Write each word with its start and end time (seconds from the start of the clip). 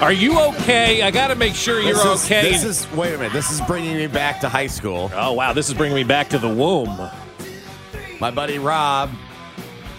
Are 0.00 0.12
you 0.12 0.40
okay? 0.40 1.02
I 1.02 1.10
got 1.10 1.28
to 1.28 1.34
make 1.34 1.54
sure 1.54 1.78
you're 1.80 1.92
This 1.92 2.04
is- 2.04 2.24
okay. 2.24 2.50
This 2.50 2.64
is 2.64 2.90
wait 2.92 3.12
a 3.12 3.18
minute. 3.18 3.32
This 3.34 3.50
is 3.50 3.60
bringing 3.62 3.96
me 3.96 4.06
back 4.06 4.40
to 4.40 4.48
high 4.48 4.66
school. 4.66 5.10
oh 5.14 5.32
wow, 5.32 5.52
this 5.52 5.68
is 5.68 5.74
bringing 5.74 5.94
me 5.96 6.04
back 6.04 6.28
to 6.30 6.38
the 6.38 6.48
womb. 6.48 6.98
My 8.18 8.30
buddy 8.30 8.58
Rob 8.58 9.10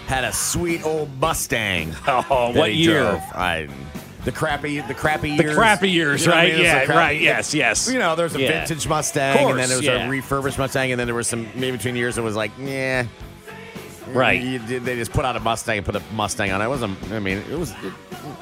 had 0.06 0.24
a 0.24 0.32
sweet 0.32 0.84
old 0.84 1.08
Mustang. 1.20 1.94
Oh, 2.08 2.52
that 2.52 2.56
what 2.58 2.70
he 2.72 2.78
year? 2.84 3.02
drove. 3.02 3.20
I, 3.32 3.68
the 4.24 4.32
crappy, 4.32 4.80
the 4.80 4.94
crappy 4.94 5.36
The 5.36 5.54
crappy 5.54 5.90
years, 5.90 6.22
You 6.22 6.28
know 6.28 6.34
what 6.34 6.40
I 6.40 6.44
right? 6.46 6.54
mean? 6.54 6.62
Yeah, 6.64 6.84
crappy- 6.84 6.98
right. 6.98 7.20
Yes, 7.20 7.54
yes. 7.54 7.90
You 7.90 7.98
know, 8.00 8.14
there's 8.16 8.34
a 8.34 8.40
Yeah. 8.40 8.48
vintage 8.66 8.86
Mustang, 8.88 9.50
and 9.50 9.58
then 9.58 9.68
there 9.68 9.78
was 9.78 9.86
yeah. 9.86 10.06
a 10.06 10.08
refurbished 10.08 10.58
Mustang, 10.58 10.90
and 10.92 10.98
then 11.00 11.06
there 11.06 11.14
was 11.14 11.26
some 11.28 11.46
maybe 11.54 11.76
between 11.76 11.94
years. 11.96 12.18
It 12.18 12.22
was 12.22 12.34
like, 12.36 12.50
yeah, 12.58 13.06
Right. 14.14 14.40
You 14.42 14.58
did- 14.58 14.84
they 14.84 14.96
just 14.96 15.12
put 15.12 15.24
out 15.24 15.36
a 15.36 15.40
Mustang 15.40 15.78
and 15.78 15.86
put 15.86 15.96
a 15.96 16.02
Mustang 16.14 16.50
on 16.52 16.60
it. 16.62 16.68
Wasn't. 16.68 16.98
I 17.12 17.18
mean, 17.18 17.38
it 17.50 17.58
was. 17.58 17.70
It, 17.82 17.92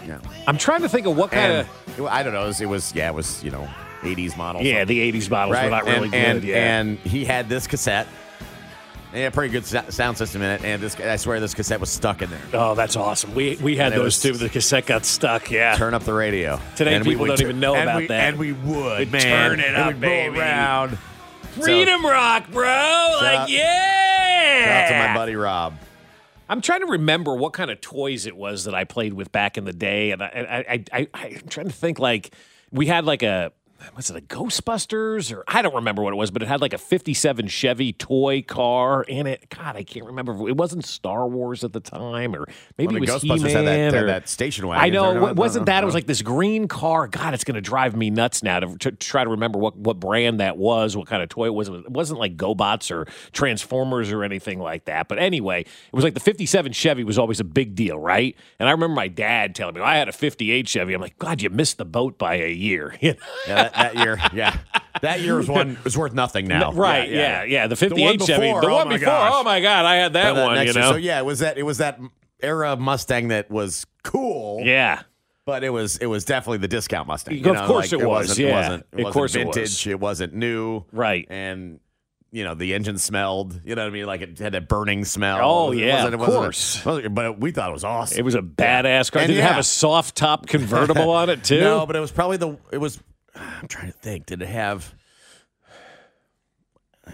yeah. 0.07 0.19
I'm 0.47 0.59
trying 0.59 0.83
to 0.83 0.89
think 0.89 1.07
of 1.07 1.17
what 1.17 1.31
kind 1.31 1.53
And 1.53 1.61
of 1.99 1.99
it- 2.01 2.05
I 2.11 2.23
don't 2.23 2.33
know. 2.33 2.45
It 2.45 2.49
was, 2.49 2.61
it 2.61 2.67
was. 2.69 2.95
Yeah, 2.95 3.09
it 3.09 3.15
was. 3.15 3.43
You 3.45 3.51
know, 3.51 3.69
80s 4.03 4.37
model. 4.37 4.63
yeah, 4.63 4.85
the 4.85 4.99
'80s 5.13 5.29
models 5.31 5.55
right? 5.55 5.65
were 5.65 5.71
not 5.71 5.85
really 5.85 6.05
and, 6.05 6.11
good. 6.13 6.15
and, 6.15 6.45
yeah. 6.45 6.79
and 6.81 6.99
he 7.01 7.25
had 7.25 7.49
this 7.49 7.67
cassette. 7.67 8.07
Yeah, 9.13 9.29
pretty 9.31 9.51
good 9.53 9.65
sound 9.67 10.17
system 10.17 10.41
in 10.41 10.51
it, 10.53 10.65
and 10.65 10.81
this 10.81 10.95
I 11.01 11.17
swear 11.17 11.41
this 11.41 11.53
cassette 11.53 11.81
was 11.81 11.91
stuck 11.91 12.23
in 12.23 12.31
there. 12.31 12.41
oh, 12.55 12.77
that's 12.77 12.95
awesome. 12.95 13.35
We 13.35 13.57
we 13.57 13.77
had 13.77 13.93
And 13.93 14.01
those 14.03 14.23
too. 14.23 14.35
The 14.35 14.49
cassette 14.49 14.87
got 14.87 15.05
stuck. 15.05 15.51
Yeah. 15.51 15.75
Turn 15.77 15.95
up 15.95 16.05
the 16.05 16.13
radio. 16.13 16.61
Today 16.77 16.95
And 16.95 17.05
we 17.05 17.15
people 17.15 17.27
would 17.27 17.37
don't 17.39 17.41
even 17.43 17.59
know 17.59 17.75
about 17.75 17.97
we, 18.03 18.07
that. 18.07 18.21
and 18.29 18.39
we 18.39 18.53
would 18.53 19.11
man. 19.11 19.21
turn 19.21 19.59
it 19.61 19.67
And 19.67 19.77
up, 19.77 19.99
baby. 20.01 20.29
roll 20.31 20.39
around. 20.41 20.99
Freedom 21.53 22.05
rock, 22.05 22.51
bro. 22.51 22.63
like 23.21 23.39
out- 23.41 23.51
yeah. 23.51 24.65
Shout 24.65 24.85
out 24.85 24.89
to 25.03 25.09
my 25.09 25.15
buddy 25.15 25.35
Rob. 25.37 25.75
I'm 26.49 26.61
trying 26.61 26.81
to 26.81 26.87
remember 26.87 27.35
what 27.35 27.53
kind 27.53 27.71
of 27.71 27.81
toys 27.81 28.27
it 28.27 28.37
was 28.37 28.65
that 28.65 28.75
I 28.75 28.85
played 28.85 29.13
with 29.13 29.31
back 29.31 29.57
in 29.57 29.65
the 29.65 29.73
day, 29.73 30.11
and 30.11 30.23
I, 30.23 30.65
I, 30.69 30.75
I, 30.93 31.09
I, 31.15 31.27
I'm 31.41 31.49
trying 31.49 31.69
to 31.69 31.73
think 31.73 31.99
like 32.01 32.35
we 32.73 32.87
had 32.87 33.05
like 33.05 33.23
a 33.23 33.53
was 33.97 34.11
it 34.11 34.17
a 34.17 34.21
Ghostbusters 34.21 35.35
or 35.35 35.45
I 35.49 35.63
don't 35.63 35.75
remember 35.75 36.03
what 36.03 36.13
it 36.13 36.17
was, 36.17 36.31
but 36.31 36.43
it 36.43 36.49
had 36.49 36.61
like 36.61 36.73
a 36.73 36.79
'57 36.79 37.49
Chevy 37.49 37.93
toy 37.93 38.43
car 38.43 39.03
in 39.03 39.27
it. 39.27 39.49
God, 39.51 39.77
I 39.77 39.83
can't 39.85 40.07
remember. 40.07 40.49
It 40.49 40.57
wasn't 40.57 40.85
Star 40.85 41.27
Wars 41.27 41.65
at 41.65 41.73
the 41.73 41.81
time, 41.81 42.35
or 42.35 42.47
maybe 42.79 42.95
Well, 42.95 42.97
it 42.97 43.01
was 43.01 43.23
Ghostbusters 43.25 43.53
had 43.53 43.67
that- 43.67 43.77
He-Man 43.77 43.95
or- 43.95 44.07
that 44.07 44.29
station 44.29 44.67
wagon. 44.67 44.85
I 44.85 44.89
know 44.91 45.27
it 45.29 45.37
wasn't 45.37 45.67
that. 45.67 45.83
It 45.83 45.87
was 45.87 45.95
like 45.95 46.07
this 46.07 46.23
green 46.23 46.69
car. 46.69 47.09
God, 47.09 47.35
it's 47.35 47.45
going 47.45 47.55
to 47.55 47.61
drive 47.61 47.97
me 47.97 48.11
nuts 48.11 48.43
now 48.43 48.61
to, 48.61 48.77
to 48.79 48.93
try 48.93 49.25
to 49.25 49.31
remember 49.31 49.59
what 49.59 49.77
what 49.77 49.99
brand 50.01 50.41
that 50.41 50.57
was, 50.57 50.97
what 50.97 51.07
kind 51.07 51.23
of 51.23 51.29
toy 51.29 51.47
it 51.47 51.55
was. 51.55 51.69
It 51.69 51.91
wasn't 51.91 52.21
like 52.21 52.37
GoBots 52.37 52.91
or 52.91 53.07
Transformers 53.33 54.13
or 54.13 54.23
anything 54.23 54.59
like 54.61 54.85
that. 54.85 55.09
But 55.09 55.19
anyway, 55.19 55.61
it 55.63 55.93
was 55.93 56.05
like 56.05 56.15
the 56.15 56.21
'57 56.21 56.73
Chevy 56.73 57.05
was 57.05 57.19
always 57.19 57.41
a 57.41 57.45
big 57.45 57.75
deal, 57.75 57.99
right? 57.99 58.37
And 58.59 58.69
I 58.69 58.73
remember 58.73 58.95
my 58.95 59.09
dad 59.09 59.55
telling 59.55 59.75
me 59.75 59.81
I 59.81 59.97
had 59.97 60.09
a 60.09 60.13
'58 60.13 60.69
Chevy. 60.69 60.93
I'm 60.95 61.01
like, 61.01 61.19
God, 61.19 61.41
you 61.43 61.51
missed 61.51 61.79
the 61.79 61.85
boat 61.85 62.19
by 62.19 62.35
a 62.37 62.51
year. 62.53 62.95
You 63.01 63.13
know? 63.13 63.19
Yeah, 63.49 63.70
that, 63.73 63.95
that 63.95 63.97
year. 63.97 64.19
Yeah, 64.33 64.57
that 65.03 65.21
year 65.21 65.37
was 65.37 65.49
one 65.49 65.79
was 65.85 65.97
worth 65.97 66.13
nothing 66.15 66.47
now. 66.49 66.73
right? 66.73 67.11
Yeah, 67.11 67.45
yeah. 67.45 67.67
The 67.67 67.75
The 67.75 67.87
one 67.95 68.19
'58 68.19 68.23
Chevy, 68.23 68.47
the 68.47 68.67
oh 68.67 68.75
one 68.75 68.89
my 68.89 68.95
before. 68.95 69.07
gosh. 69.07 69.33
Oh 69.35 69.43
my 69.45 69.61
God, 69.61 69.85
I 69.85 69.97
had 69.97 70.13
that, 70.15 70.35
that 70.35 70.45
one. 70.47 70.57
You 70.59 70.63
year- 70.65 70.73
know? 70.75 70.91
So 70.93 70.97
yeah, 70.97 71.19
it 71.19 71.25
was 71.25 71.39
that 71.41 71.59
it 71.59 71.63
was 71.63 71.79
that 71.79 71.99
era 72.43 72.73
of 72.73 72.81
Mustang 72.81 73.29
that 73.29 73.51
was 73.51 73.87
cool. 74.03 74.63
yeah. 74.65 75.03
But 75.47 75.65
it 75.65 75.71
was 75.71 75.97
it 75.97 76.07
was 76.07 76.25
definitely 76.25 76.59
the 76.59 76.69
discount 76.69 77.09
Mustang. 77.09 77.35
Of 77.41 77.47
You 77.47 77.53
know, 77.53 77.67
course 77.67 77.93
like, 77.93 78.01
it 78.01 78.07
was, 78.07 78.29
Wasn't, 78.29 78.39
yeah. 78.39 78.47
It 78.47 78.55
wasn't, 78.55 78.75
it 78.81 78.95
Of 78.95 78.99
wasn't 78.99 79.13
course 79.15 79.35
it 79.35 79.47
was. 79.47 79.57
vintage. 79.57 79.87
It, 79.89 80.01
wasn't 80.01 80.35
new. 80.35 80.85
Right. 80.93 81.27
And 81.31 81.81
you 82.31 82.45
know 82.45 82.55
the 82.55 82.75
engine 82.75 82.99
smelled. 82.99 83.61
You 83.65 83.75
know 83.75 83.83
what 83.83 83.89
I 83.89 83.93
mean? 83.93 84.07
Like 84.07 84.21
it 84.21 84.39
had 84.39 84.55
a 84.55 84.61
burning 84.61 85.05
smell. 85.05 85.39
Oh, 85.43 85.73
It 85.73 85.79
yeah, 85.79 85.95
wasn't- 86.05 86.15
of 86.15 86.21
it 86.21 86.23
wasn't- 86.23 86.37
course. 86.45 86.85
wasn't- 86.85 87.15
but 87.17 87.41
we 87.41 87.51
thought 87.51 87.71
it 87.71 87.73
was 87.73 87.83
awesome. 87.85 88.19
It 88.19 88.25
was 88.25 88.37
a 88.37 88.43
badass 88.43 89.11
car. 89.11 89.23
And 89.23 89.29
Did 89.33 89.39
it 89.39 89.43
have 89.43 89.59
a 89.59 89.65
soft 89.65 90.15
top 90.15 90.47
convertible 90.47 91.11
on 91.21 91.31
it 91.31 91.43
too? 91.43 91.59
No, 91.61 91.85
but 91.87 91.97
it 91.97 92.01
was 92.01 92.13
probably 92.13 92.37
the. 92.37 92.57
It 92.71 92.79
was. 92.79 93.01
I'm 93.35 93.69
trying 93.69 93.87
to 93.93 93.99
think. 93.99 94.27
Did 94.27 94.43
it 94.43 94.49
have? 94.49 94.95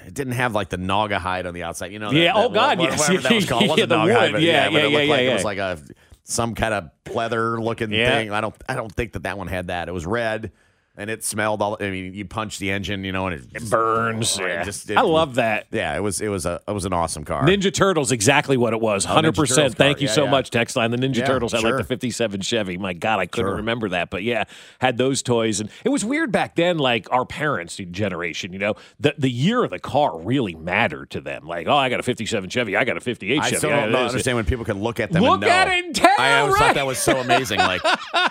It 0.06 0.15
didn't 0.15 0.34
have 0.34 0.54
like 0.54 0.69
the 0.69 0.77
Naugahyde 0.77 1.47
on 1.47 1.54
the 1.54 1.62
outside. 1.62 1.93
You 1.93 1.99
know? 1.99 2.10
Yeah, 2.10 2.32
that- 2.34 2.37
oh, 2.37 2.49
God, 2.50 2.78
what- 2.78 2.91
yes. 2.91 2.99
Whatever 3.00 3.22
that 3.22 3.32
was 3.34 3.47
called. 3.47 3.62
It 3.62 3.66
Yeah, 3.66 3.71
wasn't 3.71 3.88
the 3.88 3.94
Naugahyde, 3.97 4.32
but 4.32 4.43
Yeah, 4.43 4.69
but 4.69 4.72
yeah, 4.72 4.78
it 4.81 4.82
looked 4.84 4.93
yeah, 4.93 4.99
like 4.99 5.09
yeah, 5.09 5.31
it 5.31 5.32
was 5.32 5.43
yeah. 5.43 5.47
like 5.47 5.59
a 5.59 5.78
some 6.25 6.54
kind 6.54 6.75
of 6.75 6.91
pleather 7.04 7.62
looking 7.62 7.93
Yeah. 7.93 8.10
thing. 8.10 8.31
I 8.32 8.41
don't. 8.41 8.54
I 8.69 8.75
don't 8.75 8.93
think 8.93 9.12
that 9.12 9.22
that 9.22 9.38
one 9.38 9.47
had 9.49 9.69
that. 9.69 9.88
It 9.88 9.93
was 9.93 10.04
red. 10.06 10.53
And 10.99 11.11
it 11.11 11.23
smelled 11.25 11.61
all. 11.61 11.77
I 11.81 11.91
mean, 11.91 12.15
you 12.15 12.25
punch 12.25 12.59
the 12.59 12.71
engine, 12.71 13.05
you 13.05 13.12
know, 13.12 13.27
and 13.27 13.34
it, 13.41 13.62
It 13.62 13.71
burns. 13.71 14.39
Oh, 14.41 14.45
it 14.47 14.65
just- 14.65 14.89
it- 14.91 14.97
I 14.97 15.03
love 15.03 15.34
that. 15.34 15.67
Yeah, 15.71 15.95
it 15.97 16.01
was. 16.01 16.21
It 16.21 16.29
was 16.29 16.47
a. 16.47 16.61
It 16.67 16.73
was 16.73 16.84
an 16.87 16.93
awesome 16.95 17.25
car. 17.25 17.43
Ninja 17.45 17.73
Turtles, 17.73 18.12
exactly 18.12 18.57
what 18.57 18.73
it 18.73 18.81
was. 18.81 19.05
Oh, 19.05 19.11
Ninja 19.11 19.12
Hundred 19.15 19.34
percent. 19.37 19.77
Thank 19.77 19.99
car. 19.99 20.03
you 20.03 20.09
Yeah, 20.09 20.15
so 20.15 20.25
yeah. 20.25 20.31
much, 20.31 20.51
Text 20.51 20.75
line. 20.77 20.91
The 20.91 20.97
Ninja 20.97 21.17
Yeah, 21.17 21.27
Turtles 21.27 21.53
had 21.53 21.62
like 21.62 21.77
the 21.77 21.84
'57 21.84 22.41
Chevy. 22.41 22.79
My 22.79 22.93
God, 22.95 23.19
I 23.21 23.27
couldn't 23.27 23.49
Sure. 23.51 23.57
remember 23.57 23.91
that, 23.91 24.09
but 24.11 24.23
yeah, 24.23 24.45
had 24.81 24.97
those 24.97 25.23
toys, 25.23 25.61
and 25.61 25.69
it 25.84 25.91
was 25.91 26.05
weird 26.05 26.33
back 26.33 26.55
then. 26.57 26.79
Like 26.79 27.13
our 27.13 27.27
parents' 27.27 27.77
generation, 27.77 28.53
you 28.55 28.59
know, 28.59 28.75
the 28.99 29.15
the 29.19 29.31
year 29.31 29.65
of 29.65 29.71
the 29.71 29.78
car 29.78 30.19
really 30.19 30.55
mattered 30.55 31.11
to 31.11 31.21
them. 31.21 31.47
Like, 31.47 31.67
oh, 31.67 31.77
I 31.77 31.89
got 31.91 32.01
a 32.01 32.03
'57 32.03 32.49
Chevy, 32.49 32.75
I 32.77 32.84
got 32.84 32.97
a 32.97 33.01
'58 33.01 33.34
Chevy. 33.34 33.39
I 33.41 33.45
Chevy. 33.51 33.57
still 33.59 33.71
Yeah, 33.71 33.87
don't 33.87 33.95
it 33.95 34.07
understand 34.09 34.37
when 34.37 34.47
people 34.47 34.65
can 34.65 34.81
look 34.81 34.99
at 34.99 35.13
them. 35.13 35.23
Look 35.23 35.33
and 35.33 35.41
know. 35.43 35.49
at 35.49 35.69
it 35.69 35.84
and 35.84 35.95
tell, 35.95 36.11
I 36.19 36.41
always 36.41 36.55
right? 36.55 36.61
thought 36.69 36.75
that 36.77 36.87
was 36.87 36.99
so 36.99 37.19
amazing. 37.19 37.59
Like, 37.59 37.83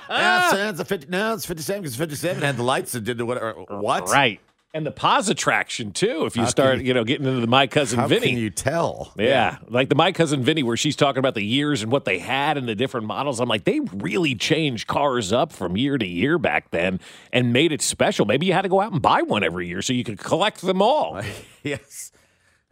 yeah, 0.09 0.45
it's, 0.45 0.53
it's 0.71 0.79
a 0.79 0.85
50, 0.85 1.07
no, 1.09 1.33
it's 1.33 1.45
57 1.45 1.81
because 1.81 1.95
57 1.95 2.41
had 2.43 2.54
the 2.55 2.63
lights 2.63 2.93
that 2.93 3.03
did 3.03 3.17
the 3.17 3.25
whatever. 3.25 3.53
What? 3.69 4.09
Right. 4.09 4.39
And 4.73 4.85
the 4.85 4.91
pause 4.91 5.29
attraction 5.29 5.93
too. 5.93 6.25
If 6.25 6.35
you 6.35 6.41
How 6.43 6.49
start, 6.49 6.77
can 6.79 6.85
you, 6.85 6.93
know, 6.93 7.05
getting 7.05 7.25
into 7.25 7.39
the 7.39 7.47
my 7.47 7.65
cousin 7.65 7.97
How 7.97 8.07
Vinny. 8.09 8.27
can 8.31 8.37
you 8.37 8.49
tell? 8.49 9.13
Yeah. 9.17 9.59
Like 9.69 9.87
the 9.87 9.95
My 9.95 10.11
Cousin 10.11 10.43
Vinny, 10.43 10.63
where 10.63 10.75
she's 10.75 10.97
talking 10.97 11.19
about 11.19 11.33
the 11.33 11.45
years 11.45 11.81
and 11.81 11.89
what 11.89 12.03
they 12.03 12.19
had 12.19 12.57
and 12.57 12.67
the 12.67 12.75
different 12.75 13.07
models. 13.07 13.39
I'm 13.39 13.47
like, 13.47 13.63
they 13.63 13.79
really 13.79 14.35
changed 14.35 14.87
cars 14.87 15.31
up 15.31 15.53
from 15.53 15.77
year 15.77 15.97
to 15.97 16.05
year 16.05 16.37
back 16.37 16.71
then 16.71 16.99
and 17.31 17.53
made 17.53 17.71
it 17.71 17.81
special. 17.81 18.25
Maybe 18.25 18.47
you 18.47 18.51
had 18.53 18.63
to 18.63 18.69
go 18.69 18.81
out 18.81 18.91
and 18.91 19.01
buy 19.01 19.21
one 19.21 19.45
every 19.45 19.65
year 19.69 19.81
so 19.81 19.93
you 19.93 20.03
could 20.03 20.19
collect 20.19 20.59
them 20.61 20.81
all. 20.81 21.21
yes. 21.63 22.11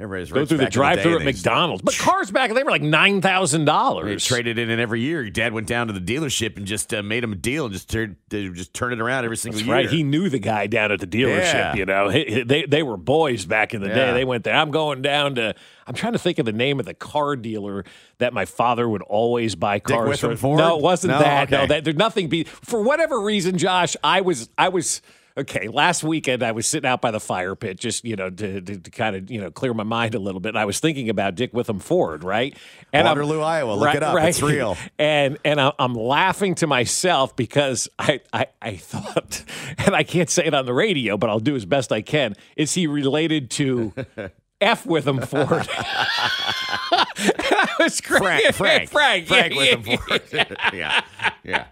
Everybody's 0.04 0.32
Go 0.32 0.46
through 0.46 0.58
the 0.58 0.66
drive 0.70 1.02
through 1.02 1.20
day, 1.20 1.26
at 1.26 1.34
McDonald's. 1.36 1.82
But 1.82 1.98
cars 1.98 2.30
back 2.30 2.54
they 2.54 2.64
were 2.64 2.72
like 2.72 2.82
nine 2.82 3.22
thousand 3.22 3.66
dollars. 3.66 4.26
traded 4.26 4.60
in 4.60 4.70
it 4.70 4.80
every 4.80 5.00
year. 5.02 5.22
Your 5.22 5.32
dad 5.32 5.54
went 5.54 5.66
down 5.68 5.88
to 5.88 5.94
the 5.94 6.02
dealership 6.02 6.58
and 6.58 6.66
just 6.66 6.94
uh, 6.94 7.02
made 7.02 7.24
him 7.24 7.32
a 7.32 7.36
deal 7.36 7.66
and 7.66 7.74
just 7.74 7.90
turned, 7.90 8.18
just 8.30 8.74
turn 8.74 8.92
it 8.94 9.00
around 9.00 9.24
every 9.26 9.38
single 9.38 9.58
That's 9.60 9.66
year. 9.68 9.76
right. 9.76 9.90
He 9.90 10.04
knew 10.04 10.30
the 10.30 10.40
guy 10.40 10.68
down 10.68 10.92
at 10.92 11.00
the 11.00 11.08
dealership. 11.08 11.54
Yeah. 11.54 11.76
You 11.76 11.86
know, 11.86 12.10
He- 12.10 12.26
he- 12.26 12.44
they 12.44 12.66
they 12.66 12.84
were 12.84 12.98
boys 12.98 13.46
back 13.46 13.74
in 13.74 13.82
the 13.82 13.88
day. 13.88 14.14
They 14.14 14.26
went 14.26 14.44
there. 14.44 14.56
I'm 14.56 14.72
going 14.72 15.02
down 15.02 15.36
to. 15.36 15.56
I'm 15.88 15.94
trying 15.96 16.14
to 16.14 16.20
think 16.20 16.40
of 16.40 16.46
the 16.46 16.54
name 16.54 16.80
of 16.80 16.86
the 16.86 16.94
car 16.94 17.36
dealer 17.36 17.84
that 18.18 18.34
my 18.34 18.46
father 18.46 18.88
would 18.88 19.02
always 19.02 19.56
buy 19.56 19.80
cars 19.80 20.20
from. 20.20 20.38
No, 20.56 20.78
it 20.78 20.82
wasn't 20.82 21.12
No? 21.14 21.20
that. 21.20 21.50
No, 21.50 21.66
that 21.68 21.84
there's 21.84 21.98
nothing. 21.98 22.30
Be 22.30 22.44
for 22.44 22.82
whatever 22.82 23.20
reason, 23.22 23.58
Josh. 23.58 23.96
I 24.04 24.22
was 24.22 24.50
I 24.58 24.70
was 24.70 25.02
Okay, 25.36 25.68
last 25.68 26.04
weekend 26.04 26.44
I 26.44 26.52
was 26.52 26.68
sitting 26.68 26.88
out 26.88 27.02
by 27.02 27.10
the 27.10 27.20
fire 27.20 27.56
pit, 27.56 27.80
just 27.80 28.06
you 28.06 28.16
know, 28.16 28.30
to, 28.30 28.62
to, 28.62 28.78
to 28.78 28.92
kind 28.92 29.16
of 29.16 29.32
you 29.32 29.42
know 29.42 29.50
clear 29.50 29.74
my 29.74 29.84
mind 29.84 30.14
a 30.14 30.20
little 30.20 30.40
bit. 30.40 30.50
And 30.50 30.60
I 30.60 30.66
was 30.66 30.80
thinking 30.80 31.10
about 31.10 31.34
Dick 31.34 31.52
Witham 31.54 31.80
Ford, 31.80 32.24
right? 32.24 32.56
And 32.94 33.08
I'm- 33.08 33.18
Waterloo, 33.18 33.42
Iowa. 33.42 33.74
Look 33.74 33.86
right- 33.88 33.96
it 33.96 34.04
up. 34.04 34.16
right. 34.16 34.30
It's 34.30 34.42
real. 34.44 34.78
And 35.00 35.40
and 35.44 35.60
I'm 35.60 35.96
laughing 35.96 36.54
to 36.56 36.68
myself 36.68 37.36
because 37.36 37.90
I, 37.98 38.22
I 38.32 38.46
I 38.62 38.76
thought, 38.78 39.44
and 39.80 39.96
I 39.96 40.04
can't 40.04 40.30
say 40.30 40.46
it 40.46 40.54
on 40.54 40.66
the 40.68 40.74
radio, 40.74 41.18
but 41.18 41.30
I'll 41.32 41.40
do 41.40 41.56
as 41.56 41.66
best 41.66 41.92
I 41.92 42.02
can. 42.02 42.36
Is 42.56 42.74
he 42.76 42.86
related 42.88 43.50
to? 43.52 43.94
F 44.62 44.86
with 44.86 45.06
him 45.06 45.20
Ford. 45.20 45.50
and 45.52 45.68
I 46.92 47.68
was 47.80 48.00
Frank, 48.00 48.44
Frank, 48.54 48.56
Frank, 48.56 48.90
Frank, 48.90 49.28
Frank 49.28 49.56
with 49.56 49.86
him 49.86 49.98
for 49.98 50.76
yeah, 50.76 51.02
yeah. 51.44 51.66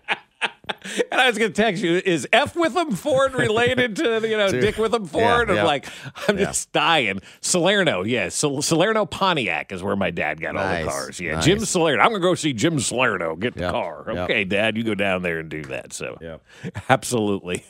And 1.11 1.19
I 1.19 1.27
was 1.27 1.37
going 1.37 1.51
to 1.51 1.61
text 1.61 1.83
you, 1.83 2.01
is 2.05 2.27
F 2.31 2.55
with 2.55 2.75
him 2.75 2.91
Ford 2.91 3.33
related 3.33 3.95
to, 3.97 4.27
you 4.27 4.37
know, 4.37 4.49
Dude. 4.49 4.61
Dick 4.61 4.77
with 4.77 4.93
him 4.93 5.05
Ford? 5.05 5.49
Yeah, 5.49 5.59
I'm 5.61 5.65
like, 5.65 5.87
I'm 6.27 6.37
Yeah. 6.37 6.45
just 6.45 6.71
dying. 6.71 7.19
Salerno, 7.41 8.03
yeah. 8.03 8.29
Sal- 8.29 8.61
Salerno 8.61 9.05
Pontiac 9.05 9.71
is 9.71 9.83
where 9.83 9.95
my 9.95 10.11
dad 10.11 10.39
got 10.39 10.55
all 10.55 10.63
the 10.79 10.85
cars. 10.89 11.19
Yeah. 11.19 11.35
nice. 11.35 11.45
Jim 11.45 11.59
Salerno. 11.65 12.01
I'm 12.01 12.09
going 12.09 12.21
to 12.21 12.27
go 12.27 12.35
see 12.35 12.53
Jim 12.53 12.79
Salerno 12.79 13.35
get 13.35 13.55
the 13.55 13.69
car. 13.69 14.09
Okay, 14.09 14.43
dad, 14.43 14.77
you 14.77 14.83
go 14.83 14.95
down 14.95 15.23
there 15.23 15.39
and 15.39 15.49
do 15.49 15.63
that. 15.63 15.93
So, 15.93 16.17
absolutely. 16.89 17.65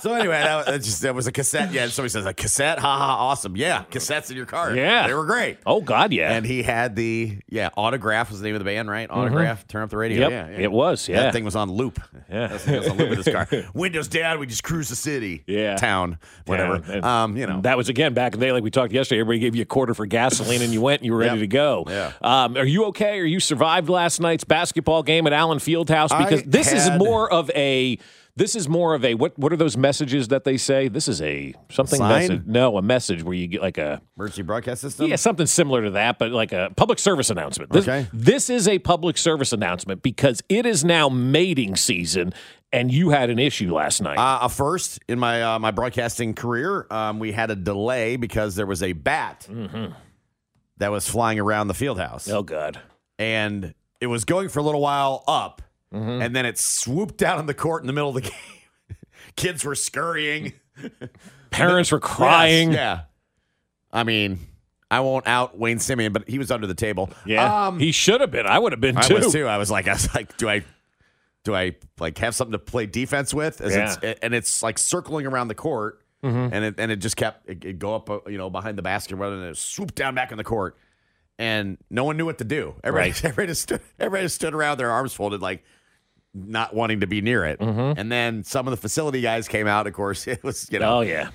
So 0.00 0.14
anyway, 0.14 0.40
that, 0.40 0.66
that 0.66 0.82
just 0.82 1.02
that 1.02 1.14
was 1.14 1.26
a 1.26 1.32
cassette. 1.32 1.72
Yeah, 1.72 1.86
somebody 1.88 2.08
says 2.10 2.26
a 2.26 2.32
cassette. 2.34 2.78
Ha 2.78 2.98
ha, 2.98 3.16
awesome. 3.16 3.56
Yeah, 3.56 3.84
cassettes 3.90 4.30
in 4.30 4.36
your 4.36 4.46
car. 4.46 4.74
Yeah. 4.74 5.06
they 5.06 5.14
were 5.14 5.26
great. 5.26 5.58
oh, 5.66 5.80
God, 5.82 6.12
yeah. 6.12 6.32
And 6.32 6.46
he 6.46 6.62
had 6.62 6.96
the 6.96 7.38
yeah 7.48 7.68
autograph 7.76 8.30
was 8.30 8.40
the 8.40 8.46
name 8.46 8.54
of 8.54 8.60
the 8.60 8.64
band, 8.64 8.90
right? 8.90 9.08
Autograph. 9.10 9.68
Turn 9.68 9.82
up 9.82 9.90
the 9.90 9.98
radio. 9.98 10.28
Mm-hmm. 10.28 10.32
Yep, 10.32 10.50
yeah, 10.50 10.56
yeah. 10.58 10.64
it 10.64 10.72
was, 10.72 11.08
yeah. 11.08 11.22
That 11.22 11.32
thing 11.34 11.44
was 11.44 11.54
on 11.56 11.68
loop. 11.82 12.00
Yeah. 12.30 12.46
that 12.48 12.60
thing 12.60 12.78
was 12.78 12.88
on 12.88 12.96
loop 12.96 13.10
with 13.10 13.24
this 13.24 13.34
car. 13.34 13.48
Windows 13.74 14.08
down. 14.08 14.38
We 14.38 14.46
just 14.46 14.62
cruise 14.62 14.88
the 14.88 14.96
city. 14.96 15.44
Yeah. 15.46 15.76
town, 15.76 16.18
whatever. 16.46 16.82
And 16.86 17.04
Um, 17.04 17.36
you 17.36 17.46
know. 17.46 17.60
that 17.62 17.76
was 17.76 17.88
again 17.88 18.14
back 18.14 18.34
in 18.34 18.40
the 18.40 18.46
day, 18.46 18.52
like 18.52 18.62
we 18.64 18.70
talked 18.70 18.92
yesterday. 18.92 19.20
Everybody 19.20 19.40
gave 19.40 19.54
you 19.56 19.62
a 19.62 19.66
quarter 19.66 19.94
for 19.94 20.06
gasoline, 20.06 20.62
and 20.62 20.72
you 20.72 20.80
went 20.80 21.00
and 21.00 21.06
you 21.06 21.12
were 21.12 21.18
ready 21.18 21.40
to 21.40 21.46
go. 21.46 21.84
Yeah. 21.88 22.12
Um, 22.20 22.56
are 22.56 22.64
you 22.64 22.84
okay? 22.86 23.18
Are 23.18 23.24
you 23.24 23.40
survived 23.40 23.88
last 23.88 24.20
night's 24.20 24.44
basketball 24.44 25.02
game 25.02 25.26
at 25.26 25.32
Allen 25.32 25.58
Fieldhouse? 25.58 26.12
I 26.12 26.24
Because 26.24 26.42
this 26.44 26.72
is 26.72 26.90
more 26.98 27.30
of 27.32 27.50
a. 27.54 27.98
This 28.34 28.56
is 28.56 28.66
more 28.66 28.94
of 28.94 29.04
a 29.04 29.14
what? 29.14 29.38
What 29.38 29.52
are 29.52 29.56
those 29.56 29.76
messages 29.76 30.28
that 30.28 30.44
they 30.44 30.56
say? 30.56 30.88
This 30.88 31.06
is 31.06 31.20
a 31.20 31.54
something 31.70 31.98
Sign? 31.98 32.08
message. 32.28 32.42
No, 32.46 32.78
a 32.78 32.82
message 32.82 33.22
where 33.22 33.34
you 33.34 33.46
get 33.46 33.60
like 33.60 33.76
a 33.76 34.00
emergency 34.16 34.40
broadcast 34.42 34.80
system. 34.80 35.06
yeah, 35.08 35.16
something 35.16 35.44
similar 35.46 35.82
to 35.84 35.90
that, 35.90 36.18
but 36.18 36.30
like 36.32 36.52
a 36.52 36.70
public 36.74 36.98
service 36.98 37.28
announcement. 37.28 37.70
This, 37.72 37.86
Okay. 37.86 38.06
this 38.12 38.48
is 38.48 38.66
a 38.68 38.78
public 38.78 39.18
service 39.18 39.52
announcement 39.52 40.02
because 40.02 40.42
it 40.48 40.64
is 40.64 40.82
now 40.82 41.10
mating 41.10 41.76
season, 41.76 42.32
and 42.72 42.90
you 42.90 43.10
had 43.10 43.28
an 43.28 43.38
issue 43.38 43.74
last 43.74 44.00
night. 44.00 44.16
Uh, 44.16 44.38
a 44.46 44.48
first 44.48 44.98
in 45.08 45.18
my 45.18 45.42
uh, 45.42 45.58
my 45.58 45.70
broadcasting 45.70 46.32
career, 46.32 46.86
um, 46.90 47.18
we 47.18 47.32
had 47.32 47.50
a 47.50 47.56
delay 47.56 48.16
because 48.16 48.54
there 48.54 48.66
was 48.66 48.82
a 48.82 48.94
bat 48.94 49.46
that 50.78 50.90
was 50.90 51.06
flying 51.06 51.38
around 51.38 51.68
the 51.68 51.74
field 51.74 51.98
house. 51.98 52.30
oh 52.30 52.42
God. 52.42 52.80
and 53.18 53.74
it 54.00 54.06
was 54.06 54.24
going 54.24 54.48
for 54.48 54.58
a 54.58 54.62
little 54.62 54.80
while 54.80 55.22
up, 55.28 55.60
Mm-hmm. 55.92 56.22
and 56.22 56.34
then 56.34 56.46
it 56.46 56.58
swooped 56.58 57.18
down 57.18 57.38
on 57.38 57.46
the 57.46 57.52
court 57.54 57.82
in 57.82 57.86
the 57.86 57.92
middle 57.92 58.08
of 58.08 58.14
the 58.14 58.20
game. 58.30 58.96
Kids 59.36 59.64
were 59.64 59.74
scurrying, 59.74 60.52
Parents 61.50 61.92
were 61.92 62.00
crying. 62.16 62.70
Yes, 62.72 62.76
yeah, 62.78 63.00
I 63.92 64.04
mean, 64.04 64.38
I 64.90 65.00
won't 65.00 65.26
out 65.26 65.58
Wayne 65.58 65.78
Simien, 65.78 66.12
but 66.12 66.28
he 66.28 66.38
was 66.38 66.50
under 66.50 66.66
the 66.66 66.74
table. 66.74 67.10
Yeah, 67.26 67.66
um, 67.68 67.78
he 67.78 67.92
should 67.92 68.20
have 68.20 68.30
been. 68.30 68.46
I 68.46 68.58
would 68.58 68.72
have 68.72 68.80
been 68.80 68.94
too. 68.94 69.00
I 69.00 69.08
too. 69.08 69.14
was 69.16 69.32
too. 69.32 69.46
I 69.46 69.58
was 69.58 69.70
like, 69.70 69.86
I 69.88 69.92
was 69.92 70.14
like, 70.14 70.36
do 70.38 70.48
I, 70.48 70.64
do 71.44 71.54
I 71.54 71.76
like 71.98 72.16
have 72.18 72.34
something 72.34 72.52
to 72.52 72.58
play 72.58 72.86
defense 72.86 73.32
with? 73.34 73.60
As 73.60 73.74
Yeah. 73.74 73.96
it's, 74.02 74.20
and 74.22 74.34
it's 74.34 74.62
like 74.62 74.78
circling 74.78 75.26
around 75.26 75.48
the 75.48 75.54
court, 75.54 75.98
Mm-hmm. 76.24 76.54
and 76.54 76.64
it 76.64 76.74
and 76.78 76.92
it 76.92 76.96
just 76.96 77.16
kept 77.16 77.48
it, 77.48 77.64
it 77.64 77.78
go 77.78 77.94
up, 77.96 78.08
uh, 78.08 78.20
you 78.28 78.38
know, 78.38 78.48
behind 78.48 78.78
the 78.78 78.82
basket, 78.82 79.16
rather 79.16 79.38
than 79.40 79.48
it 79.48 79.56
swoop 79.56 79.94
down 79.94 80.14
back 80.14 80.30
in 80.30 80.38
the 80.38 80.44
court, 80.44 80.78
and 81.38 81.76
no 81.90 82.04
one 82.04 82.16
knew 82.16 82.24
what 82.26 82.38
to 82.38 82.44
do. 82.44 82.76
Everybody, 82.84 83.10
Right. 83.10 83.24
everybody 83.24 83.46
just 83.48 83.62
stood, 83.62 83.80
everybody 83.98 84.24
just 84.26 84.36
stood 84.36 84.54
around, 84.54 84.78
their 84.78 84.90
arms 84.90 85.12
folded, 85.14 85.42
like 85.42 85.64
not 86.34 86.74
wanting 86.74 87.00
to 87.00 87.06
be 87.06 87.20
near 87.20 87.44
it. 87.44 87.58
Mm-hmm. 87.60 87.98
And 87.98 88.10
then 88.10 88.44
some 88.44 88.66
of 88.66 88.70
the 88.70 88.76
facility 88.76 89.20
guys 89.20 89.48
came 89.48 89.66
out. 89.66 89.86
Of 89.86 89.92
course, 89.92 90.26
it 90.26 90.42
was 90.42 90.68
you 90.70 90.78
know 90.78 90.98
Oh 90.98 91.00
yeah, 91.00 91.30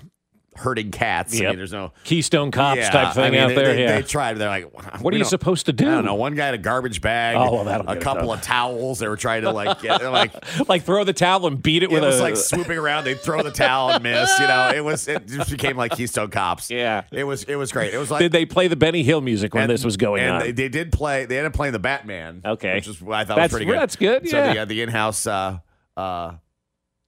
herding 0.57 0.91
cats. 0.91 1.39
I 1.39 1.45
mean, 1.45 1.57
there's 1.57 1.71
no 1.71 1.93
Keystone 2.03 2.51
Cops 2.51 2.79
yeah, 2.79 2.89
type 2.89 3.13
thing 3.13 3.23
I 3.23 3.29
mean, 3.29 3.39
out 3.39 3.47
they, 3.49 3.55
there. 3.55 3.73
They, 3.73 3.83
yeah. 3.83 3.95
they 3.95 4.03
tried. 4.03 4.35
They're 4.35 4.49
like, 4.49 5.01
what 5.01 5.13
are 5.13 5.17
you 5.17 5.23
supposed 5.25 5.65
to 5.67 5.73
do? 5.73 5.87
I 5.87 5.91
don't 5.91 6.05
know. 6.05 6.15
One 6.15 6.35
guy 6.35 6.45
had 6.45 6.53
a 6.53 6.59
garbage 6.59 7.01
bag. 7.01 7.37
Oh, 7.37 7.63
well, 7.63 7.87
a 7.87 7.97
couple 7.97 8.31
of 8.31 8.41
towels. 8.41 8.99
They 8.99 9.07
were 9.07 9.17
trying 9.17 9.43
to 9.43 9.51
like 9.51 9.81
get 9.81 10.03
like 10.03 10.33
like 10.69 10.83
throw 10.83 11.03
the 11.03 11.13
towel 11.13 11.47
and 11.47 11.61
beat 11.61 11.83
it 11.83 11.87
it 11.87 11.91
with 11.91 12.03
was 12.03 12.19
a 12.19 12.21
like 12.21 12.35
swooping 12.37 12.77
around. 12.77 13.05
They'd 13.05 13.19
throw 13.19 13.41
the 13.43 13.51
towel 13.51 13.91
and 13.91 14.03
miss. 14.03 14.37
You 14.39 14.47
know, 14.47 14.71
it 14.75 14.83
was 14.83 15.07
it 15.07 15.27
just 15.27 15.51
became 15.51 15.77
like 15.77 15.93
Keystone 15.93 16.29
Cops. 16.29 16.69
Yeah. 16.69 17.03
it 17.11 17.23
was 17.23 17.43
it 17.43 17.55
was 17.55 17.71
great. 17.71 17.93
It 17.93 17.97
was 17.97 18.11
like 18.11 18.19
Did 18.19 18.31
they 18.31 18.45
play 18.45 18.67
the 18.67 18.75
Benny 18.75 19.03
Hill 19.03 19.21
music 19.21 19.53
when 19.53 19.63
and- 19.63 19.71
this 19.71 19.83
was 19.85 19.97
going 19.97 20.23
and 20.23 20.35
on? 20.35 20.39
They, 20.41 20.51
they 20.51 20.69
did 20.69 20.91
play. 20.91 21.25
They 21.25 21.37
ended 21.37 21.51
up 21.51 21.55
playing 21.55 21.73
the 21.73 21.79
Batman. 21.79 22.41
Okay. 22.43 22.75
which 22.75 22.87
is 22.87 23.01
what 23.01 23.15
I 23.15 23.25
thought 23.25 23.35
That's- 23.35 23.51
was 23.51 23.57
pretty 23.57 23.65
good. 23.65 23.79
that's 23.79 23.95
good, 23.95 24.27
So 24.29 24.37
yeah. 24.37 24.53
the 24.53 24.59
uh, 24.59 24.65
the 24.65 24.81
in-house 24.81 25.27
uh, 25.27 25.59
uh, 25.95 26.33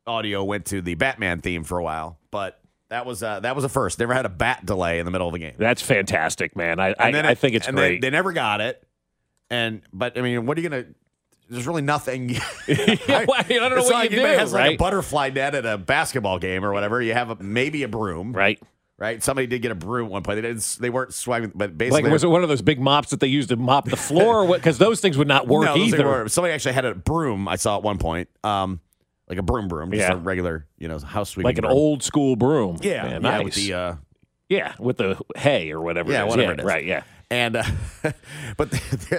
audio 0.07 0.43
went 0.43 0.65
to 0.67 0.81
the 0.81 0.95
Batman 0.95 1.41
theme 1.41 1.63
for 1.63 1.77
a 1.77 1.83
while, 1.83 2.17
but 2.31 2.58
that 2.89 3.05
was 3.05 3.23
uh, 3.23 3.39
that 3.41 3.55
was 3.55 3.63
a 3.63 3.69
first. 3.69 3.99
Never 3.99 4.13
had 4.13 4.25
a 4.25 4.29
bat 4.29 4.65
delay 4.65 4.99
in 4.99 5.05
the 5.05 5.11
middle 5.11 5.27
of 5.27 5.33
the 5.33 5.39
game. 5.39 5.53
That's 5.57 5.81
fantastic, 5.81 6.55
man. 6.55 6.79
I 6.79 6.95
I, 6.97 7.11
then 7.11 7.25
I 7.25 7.35
think 7.35 7.55
it's 7.55 7.67
and 7.67 7.77
great. 7.77 8.01
They, 8.01 8.07
they 8.07 8.11
never 8.11 8.33
got 8.33 8.61
it. 8.61 8.83
And 9.49 9.81
but 9.93 10.17
I 10.17 10.21
mean, 10.21 10.45
what 10.45 10.57
are 10.57 10.61
you 10.61 10.69
gonna? 10.69 10.85
There's 11.49 11.67
really 11.67 11.81
nothing. 11.81 12.29
Yeah, 12.67 13.25
well, 13.27 13.39
I 13.39 13.43
don't 13.43 13.75
know 13.75 13.83
what 13.83 13.91
like 13.91 14.11
you 14.11 14.17
do, 14.17 14.23
has 14.23 14.53
like 14.53 14.61
right? 14.61 14.75
a 14.75 14.77
butterfly 14.77 15.29
net 15.29 15.55
at 15.55 15.65
a 15.65 15.77
basketball 15.77 16.37
game 16.37 16.63
or 16.63 16.71
whatever. 16.71 17.01
You 17.01 17.13
have 17.13 17.31
a, 17.31 17.35
maybe 17.35 17.81
a 17.81 17.87
broom, 17.87 18.33
right. 18.33 18.59
right? 18.97 19.23
Somebody 19.23 19.47
did 19.47 19.63
get 19.63 19.71
a 19.71 19.75
broom 19.75 20.05
at 20.05 20.11
one 20.11 20.23
point. 20.23 20.37
They 20.37 20.41
didn't. 20.43 20.77
They 20.79 20.91
weren't 20.91 21.13
swiping, 21.13 21.51
but 21.55 21.75
basically, 21.77 22.03
Like 22.03 22.11
was 22.11 22.23
it 22.23 22.27
one 22.27 22.43
of 22.43 22.49
those 22.49 22.61
big 22.61 22.79
mops 22.79 23.09
that 23.09 23.19
they 23.19 23.27
used 23.27 23.49
to 23.49 23.55
mop 23.55 23.85
the 23.85 23.97
floor? 23.97 24.47
Because 24.59 24.77
those 24.77 24.99
things 24.99 25.17
would 25.17 25.27
not 25.27 25.47
work 25.47 25.65
no, 25.65 25.77
either. 25.77 26.05
were- 26.05 26.29
somebody 26.29 26.53
actually 26.53 26.73
had 26.73 26.85
a 26.85 26.93
broom. 26.93 27.47
I 27.47 27.55
saw 27.55 27.77
at 27.77 27.83
one 27.83 27.97
point, 27.97 28.29
um, 28.43 28.79
like 29.29 29.37
a 29.37 29.43
broom 29.43 29.67
broom, 29.67 29.91
just 29.91 30.01
Yeah. 30.01 30.13
a 30.13 30.17
regular, 30.17 30.65
you 30.77 30.87
know, 30.87 30.99
house 30.99 31.29
sweeping, 31.31 31.47
like 31.49 31.57
an 31.57 31.63
broom. 31.63 31.73
old 31.73 32.03
school 32.03 32.35
broom. 32.35 32.77
yeah, 32.81 33.05
yeah, 33.05 33.09
yeah, 33.11 33.17
nice. 33.19 33.43
with 33.45 33.55
the. 33.55 33.73
Uh, 33.73 33.95
yeah, 34.49 34.73
with 34.79 34.97
the 34.97 35.19
hay 35.37 35.71
or 35.71 35.79
whatever. 35.79 36.11
Yeah, 36.11 36.23
it 36.23 36.25
is. 36.25 36.29
whatever 36.31 36.47
yeah, 36.49 36.53
it 36.53 36.59
is. 36.59 36.65
Right. 36.65 36.85
Yeah. 36.85 37.03
and 37.29 37.55
uh, 37.55 37.63
but 38.57 38.73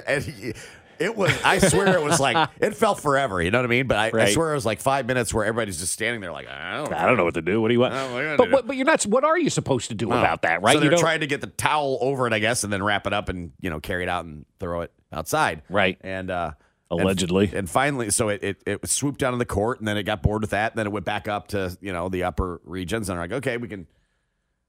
and 0.06 0.54
it 0.98 1.16
was 1.16 1.32
I 1.44 1.58
swear 1.58 1.96
it 1.96 2.02
was 2.02 2.18
like 2.18 2.50
it 2.60 2.74
felt 2.76 3.00
forever, 3.00 3.40
you 3.40 3.52
know 3.52 3.58
what 3.58 3.64
I 3.64 3.68
mean? 3.68 3.86
But 3.86 3.96
I, 4.14 4.22
I 4.22 4.32
swear 4.32 4.50
it 4.50 4.54
was 4.56 4.66
like 4.66 4.80
five 4.80 5.06
minutes 5.06 5.32
where 5.32 5.44
everybody's 5.44 5.78
just 5.78 5.92
standing 5.92 6.20
there 6.20 6.32
like 6.32 6.48
I 6.48 6.78
don't 6.78 6.90
know. 6.90 6.96
I 6.96 7.06
don't 7.06 7.16
know 7.16 7.24
what 7.24 7.34
to 7.34 7.42
do. 7.42 7.60
What 7.60 7.68
do 7.68 7.74
you 7.74 7.80
want? 7.80 7.94
What 7.94 8.22
are 8.24 8.30
you 8.32 8.36
but 8.36 8.50
what, 8.50 8.66
but 8.66 8.76
you're 8.76 8.84
not. 8.86 9.04
What 9.04 9.22
are 9.24 9.38
you 9.38 9.50
supposed 9.50 9.88
to 9.90 9.94
do 9.94 10.08
about 10.08 10.42
that? 10.42 10.62
Right. 10.62 10.74
So 10.74 10.80
they're 10.80 10.98
trying 10.98 11.20
to 11.20 11.28
get 11.28 11.40
the 11.40 11.46
towel 11.46 11.98
over 12.00 12.26
it, 12.26 12.32
I 12.32 12.40
guess, 12.40 12.64
and 12.64 12.72
then 12.72 12.82
wrap 12.82 13.06
it 13.06 13.12
up 13.12 13.28
and 13.28 13.52
you 13.60 13.70
know 13.70 13.78
carry 13.78 14.02
it 14.02 14.08
out 14.08 14.24
and 14.24 14.44
throw 14.58 14.80
it 14.80 14.92
outside. 15.12 15.62
Right. 15.70 15.96
And 16.00 16.30
uh 16.30 16.52
Allegedly. 16.90 17.50
And, 17.54 17.70
finally, 17.70 18.10
so 18.10 18.28
it, 18.28 18.42
it 18.42 18.62
it 18.66 18.88
swooped 18.88 19.20
down 19.20 19.32
in 19.32 19.38
the 19.38 19.44
court, 19.44 19.78
and 19.78 19.86
then 19.86 19.96
it 19.96 20.02
got 20.02 20.22
bored 20.22 20.42
with 20.42 20.50
that. 20.50 20.72
And 20.72 20.78
then 20.78 20.86
it 20.86 20.90
went 20.92 21.04
back 21.06 21.28
up 21.28 21.48
to 21.48 21.76
you 21.80 21.92
know 21.92 22.08
the 22.08 22.24
upper 22.24 22.60
regions, 22.64 23.08
and 23.08 23.16
they're 23.16 23.24
like, 23.24 23.32
okay, 23.32 23.56
we 23.56 23.68
can. 23.68 23.86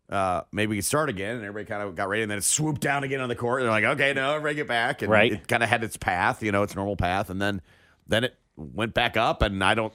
Uh, 0.09 0.41
maybe 0.51 0.71
we 0.71 0.75
can 0.75 0.83
start 0.83 1.07
again, 1.07 1.37
and 1.37 1.45
everybody 1.45 1.65
kind 1.65 1.81
of 1.81 1.95
got 1.95 2.09
ready, 2.09 2.21
and 2.21 2.29
then 2.29 2.37
it 2.37 2.43
swooped 2.43 2.81
down 2.81 3.05
again 3.05 3.21
on 3.21 3.29
the 3.29 3.35
court. 3.35 3.61
And 3.61 3.65
they're 3.65 3.71
like, 3.71 3.95
"Okay, 3.95 4.11
no, 4.13 4.35
everybody 4.35 4.55
get 4.55 4.67
back." 4.67 5.01
And 5.01 5.09
Right. 5.09 5.31
It 5.31 5.47
kind 5.47 5.63
of 5.63 5.69
had 5.69 5.85
its 5.85 5.95
path, 5.95 6.43
you 6.43 6.51
know, 6.51 6.63
its 6.63 6.75
normal 6.75 6.97
path, 6.97 7.29
and 7.29 7.41
then 7.41 7.61
then 8.07 8.25
it 8.25 8.35
went 8.57 8.93
back 8.93 9.15
up, 9.15 9.41
and 9.41 9.63
I 9.63 9.73
don't, 9.73 9.93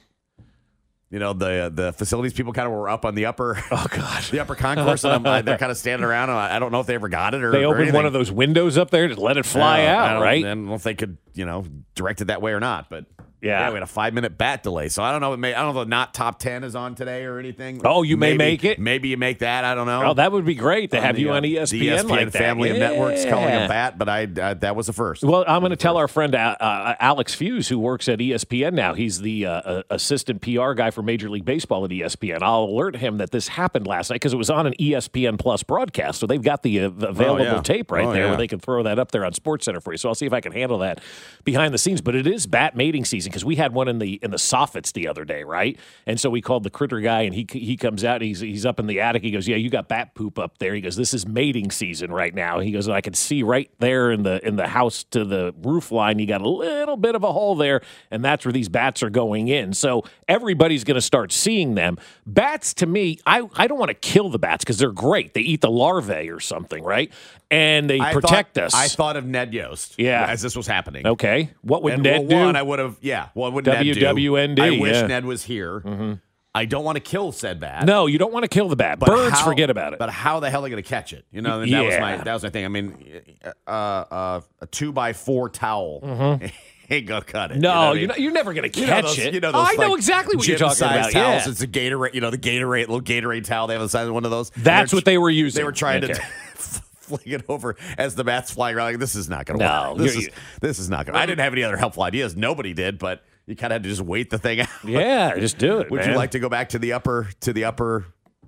you 1.11 1.19
know, 1.19 1.33
the 1.33 1.71
the 1.73 1.93
facilities 1.93 2.33
people 2.33 2.53
kind 2.53 2.67
of 2.67 2.73
were 2.73 2.89
up 2.89 3.05
on 3.05 3.15
the 3.15 3.27
upper, 3.27 3.63
Oh 3.71 3.87
God. 3.91 4.25
the 4.31 4.41
upper 4.41 4.55
concourse, 4.55 5.05
and 5.05 5.27
I'm, 5.27 5.45
they're 5.45 5.59
kind 5.59 5.71
of 5.71 5.79
standing 5.79 6.05
around. 6.05 6.31
And 6.31 6.39
I 6.39 6.59
don't 6.59 6.73
know 6.73 6.81
if 6.81 6.87
they 6.87 6.95
ever 6.95 7.09
got 7.09 7.35
it 7.35 7.43
or 7.43 7.53
They 7.53 7.65
or 7.65 7.75
opened 7.75 7.93
one 7.93 8.07
of 8.07 8.13
those 8.13 8.33
windows 8.33 8.77
up 8.77 8.91
there 8.91 9.07
to 9.09 9.21
let 9.21 9.37
it 9.37 9.47
fly 9.47 9.83
I 9.83 9.87
out, 9.87 10.21
right? 10.21 10.45
I 10.45 10.49
don't 10.49 10.67
know 10.67 10.75
if 10.75 10.83
they 10.83 10.95
could, 10.95 11.19
you 11.35 11.47
know, 11.47 11.65
direct 11.95 12.21
it 12.21 12.27
that 12.27 12.43
way 12.43 12.53
or 12.53 12.61
not, 12.61 12.91
but 12.91 13.05
Yeah. 13.47 13.69
we 13.71 13.75
had 13.75 13.83
a 13.83 13.87
five 13.87 14.15
minute 14.15 14.37
bat 14.39 14.63
delay, 14.63 14.89
so 14.89 15.03
I 15.03 15.11
don't 15.13 15.21
know. 15.21 15.33
It 15.33 15.39
may, 15.39 15.55
I 15.55 15.63
don't 15.63 15.75
know 15.75 15.81
if 15.81 15.87
the 15.87 15.91
not 15.91 16.15
top 16.15 16.39
ten 16.39 16.65
is 16.65 16.75
on 16.77 16.95
today 16.95 17.25
or 17.25 17.39
anything. 17.39 17.81
Oh, 17.85 18.03
you 18.03 18.17
may 18.17 18.37
make 18.37 18.65
it? 18.65 18.79
Maybe 18.79 19.09
you 19.09 19.17
make 19.17 19.39
that. 19.41 19.65
I 19.65 19.75
don't 19.75 19.87
know. 19.87 20.03
Oh, 20.11 20.15
that 20.15 20.33
would 20.33 20.45
be 20.45 20.55
great 20.55 20.91
to 20.93 20.99
On 20.99 21.03
have 21.03 21.17
the, 21.17 21.23
you 21.23 21.33
uh, 21.33 21.37
on 21.37 21.43
the 21.43 21.57
ESPN, 21.57 22.09
like 22.09 22.31
that. 22.33 22.39
family 22.39 22.71
of 22.71 22.79
networks 22.79 23.25
calling 23.25 23.55
a 23.55 23.69
bat, 23.69 23.99
but 23.99 24.09
I, 24.09 24.23
I 24.43 24.55
that 24.55 24.77
was 24.77 24.87
the 24.87 24.93
first. 24.93 25.23
Well, 25.23 25.45
I'm 25.47 25.61
going 25.61 25.71
to 25.71 25.77
tell 25.77 25.97
our 25.97 26.09
friend 26.09 26.35
uh, 26.35 26.57
uh, 26.61 26.95
Alex 27.01 27.35
Fuse, 27.35 27.69
who 27.69 27.79
works 27.79 28.09
at 28.09 28.19
ESPN 28.19 28.73
now. 28.75 28.95
He's 28.95 29.21
the 29.21 29.47
uh, 29.47 29.51
uh, 29.53 29.83
assistant 29.91 30.43
PR 30.43 30.73
guy 30.73 30.91
for 30.91 31.03
Major 31.03 31.29
League 31.31 31.45
Baseball 31.45 31.85
at 31.85 31.91
ESPN. 31.91 32.43
I'll 32.43 32.65
alert 32.65 32.97
him 32.97 33.19
that 33.19 33.31
this 33.31 33.49
happened 33.49 33.87
last 33.87 34.11
night 34.11 34.17
because 34.17 34.33
it 34.33 34.37
was 34.39 34.51
on 34.51 34.67
an 34.67 34.75
ESPN 34.81 35.39
Plus 35.39 35.63
broadcast. 35.63 36.21
So 36.21 36.27
they've 36.27 36.43
got 36.43 36.63
the, 36.63 36.81
uh, 36.81 36.89
the 36.91 37.09
available 37.09 37.45
yeah. 37.45 37.61
tape 37.63 37.91
right 37.91 38.05
Oh, 38.05 38.13
there 38.13 38.23
yeah. 38.25 38.29
where 38.31 38.37
they 38.39 38.49
can 38.49 38.59
throw 38.61 38.83
that 38.83 38.99
up 38.99 39.11
there 39.13 39.25
on 39.25 39.33
Sports 39.33 39.65
Center 39.67 39.81
for 39.81 39.93
you. 39.93 39.99
So 39.99 40.09
I'll 40.09 40.15
see 40.15 40.27
if 40.27 40.33
I 40.33 40.41
can 40.41 40.53
handle 40.53 40.79
that 40.79 41.01
behind 41.45 41.73
the 41.75 41.79
scenes. 41.79 42.01
But 42.01 42.15
it 42.15 42.27
is 42.27 42.47
bat 42.47 42.77
mating 42.77 43.05
season 43.05 43.33
because 43.37 43.45
we 43.45 43.57
had 43.57 43.75
one 43.75 43.87
in 43.87 43.99
the 43.99 44.15
in 44.23 44.31
the 44.31 44.39
soffits 44.39 44.95
the 44.95 45.07
other 45.07 45.27
day, 45.27 45.45
right? 45.45 45.79
And 46.07 46.19
so 46.19 46.31
we 46.31 46.41
called 46.41 46.63
the 46.63 46.71
critter 46.71 47.01
guy, 47.01 47.21
and 47.21 47.35
he 47.35 47.47
he 47.51 47.77
comes 47.77 48.03
out. 48.03 48.23
He's 48.23 48.41
he's 48.41 48.65
up 48.65 48.81
in 48.81 48.87
the 48.87 48.99
attic. 49.03 49.23
He 49.23 49.31
goes, 49.31 49.47
"Yeah, 49.47 49.57
you 49.57 49.69
got 49.69 49.89
bat 49.89 50.15
poop 50.15 50.39
up 50.39 50.57
there." 50.57 50.75
He 50.75 50.81
goes, 50.81 50.97
"This 50.97 51.13
is 51.13 51.27
mating 51.27 51.71
season 51.71 52.11
right 52.11 52.35
now." 52.35 52.61
He 52.61 52.71
goes, 52.71 52.89
"I 52.89 53.03
can 53.03 53.13
see 53.13 53.43
right 53.43 53.71
there 53.79 54.11
in 54.11 54.23
the 54.23 54.43
in 54.47 54.57
the 54.57 54.69
house 54.69 55.05
to 55.11 55.27
the 55.27 55.55
roof 55.63 55.93
line. 55.93 56.19
You 56.19 56.27
got 56.27 56.41
a 56.41 56.49
little 56.49 56.97
bit 56.97 57.15
of 57.15 57.25
a 57.25 57.31
hole 57.31 57.57
there, 57.57 57.83
and 58.11 58.25
that's 58.25 58.47
where 58.47 58.53
these 58.53 58.71
bats 58.71 59.03
are 59.03 59.11
going 59.11 59.49
in. 59.49 59.75
So 59.75 60.05
everybody's 60.29 60.85
going 60.85 60.95
to 60.95 61.03
start 61.03 61.31
seeing 61.31 61.75
them. 61.75 61.99
Bats, 62.27 62.73
to 62.73 62.87
me, 62.87 63.19
I 63.27 63.47
I 63.57 63.67
don't 63.67 63.79
want 63.79 63.91
to 63.91 63.95
kill 63.95 64.31
the 64.31 64.39
bats 64.39 64.65
because 64.65 64.79
they're 64.79 64.93
great. 64.93 65.35
They 65.35 65.43
eat 65.43 65.61
the 65.61 65.71
larvae 65.71 66.31
or 66.31 66.41
something, 66.41 66.83
right? 66.83 67.13
And 67.51 67.89
they 67.89 68.01
I 68.01 68.13
protect 68.13 68.57
thought, 68.57 68.65
us. 68.65 68.75
I 68.75 68.89
thought 68.89 69.17
of 69.17 69.25
Ned 69.25 69.55
Yost. 69.55 69.95
Yeah. 69.99 70.27
as 70.29 70.43
this 70.43 70.57
was 70.57 70.67
happening. 70.67 71.07
okay, 71.07 71.51
what 71.63 71.83
would 71.85 71.93
and 71.95 72.03
Ned 72.03 72.21
well, 72.23 72.29
do? 72.29 72.37
one, 72.47 72.57
I 72.57 72.63
would 72.63 72.79
have. 72.81 72.97
Yeah, 73.01 73.29
what 73.35 73.53
would 73.53 73.67
Ned 73.67 73.85
do? 73.85 73.95
WWND, 73.95 74.59
I 74.59 74.71
wish 74.81 74.93
yeah. 74.93 74.99
Mm-hmm. 75.01 75.09
Ned 75.09 75.25
was 75.27 75.45
here. 75.45 76.19
I 76.55 76.65
don't 76.65 76.85
want 76.85 76.97
to 76.97 77.01
kill 77.01 77.33
said 77.33 77.61
bat. 77.61 77.85
no, 77.85 78.07
you 78.07 78.19
don't 78.19 78.33
want 78.33 78.45
to 78.45 78.49
kill 78.49 78.69
the 78.69 78.77
bat. 78.77 78.99
But 78.99 79.09
Birds, 79.11 79.39
how- 79.39 79.45
forget 79.45 79.69
about 79.71 79.93
it. 79.93 79.99
But 79.99 80.09
how 80.11 80.41
the 80.41 80.51
hell 80.51 80.63
are 80.63 80.65
they 80.65 80.71
going 80.71 80.83
to 80.83 80.89
catch 80.89 81.13
it? 81.13 81.25
You 81.31 81.43
know, 81.43 81.61
and 81.61 81.71
that 81.73 81.85
was 81.85 81.99
my 82.01 82.17
that 82.17 82.33
was 82.35 82.43
my 82.43 82.51
thing. 82.51 82.65
I 82.65 82.69
mean, 82.69 83.37
uh, 83.67 83.71
uh, 83.71 84.41
a 84.61 84.67
two 84.67 84.91
by 84.91 85.13
four 85.13 85.49
towel 85.51 86.01
ain't 86.91 87.07
gonna 87.07 87.25
cut 87.25 87.51
it. 87.51 87.55
Mm-hmm. 87.55 87.61
no, 87.61 87.69
you 87.71 87.75
know 87.77 87.83
I 87.83 87.93
mean? 87.93 87.99
you're, 88.01 88.09
not, 88.09 88.21
you're 88.21 88.33
never 88.33 88.55
going 88.55 88.71
to 88.73 88.81
You 88.81 88.87
catch 88.87 89.05
know 89.05 89.09
those, 89.11 89.19
it. 89.19 89.35
You 89.35 89.41
know 89.41 89.49
Oh, 89.51 89.53
those, 89.53 89.69
I 89.69 89.75
know 89.75 89.95
exactly 89.95 90.37
what 90.37 90.49
you're 90.49 90.57
talking 90.59 90.83
about. 90.83 91.13
Towels. 91.13 91.45
Yeah. 91.47 91.51
It's 91.51 91.61
a 91.61 91.67
Gatorade. 91.69 92.15
You 92.15 92.23
know 92.23 92.31
the 92.31 92.39
Gatorade 92.39 92.89
little 92.89 93.03
Gatorade 93.03 93.45
towel. 93.45 93.67
They 93.67 93.75
have 93.75 93.83
the 93.83 93.89
size 93.89 94.09
of 94.09 94.15
one 94.15 94.25
of 94.25 94.31
those. 94.31 94.51
That's 94.57 94.93
what 94.93 95.05
they 95.05 95.19
were 95.19 95.31
using. 95.31 95.61
They 95.61 95.65
were 95.65 95.73
trying 95.73 96.03
Okay. 96.05 96.15
to 96.15 96.23
fling 97.09 97.21
it 97.25 97.45
over 97.49 97.77
as 97.99 98.15
the 98.15 98.25
bats 98.25 98.51
flying 98.51 98.77
around. 98.77 98.87
Like, 98.93 98.99
this 98.99 99.15
is 99.15 99.29
not 99.29 99.47
going 99.47 99.59
to 99.59 99.65
No, 99.65 99.89
work. 99.93 99.99
This 99.99 100.17
is 100.17 100.29
this 100.61 100.79
is 100.79 100.89
not 100.91 101.07
going. 101.07 101.15
to 101.15 101.21
I 101.21 101.27
didn't 101.27 101.41
have 101.41 101.53
any 101.53 101.63
other 101.65 101.77
helpful 101.77 102.03
ideas. 102.03 102.37
Nobody 102.37 102.73
did, 102.75 102.99
but 102.99 103.23
you 103.47 103.55
kind 103.57 103.73
of 103.73 103.77
had 103.77 103.83
to 103.85 103.89
just 103.89 104.03
wait 104.03 104.31
the 104.31 104.39
thing 104.39 104.61
out. 104.63 104.69
Yeah, 104.85 105.39
just 105.39 105.59
do 105.59 105.79
it. 105.81 105.91
Would 105.91 106.01
man. 106.01 106.11
you 106.11 106.17
like 106.17 106.33
to 106.33 106.39
go 106.39 106.49
back 106.49 106.71
to 106.71 106.79
the 106.79 106.93
upper 106.95 107.29
to 107.41 107.53
the 107.53 107.65
upper? 107.65 108.07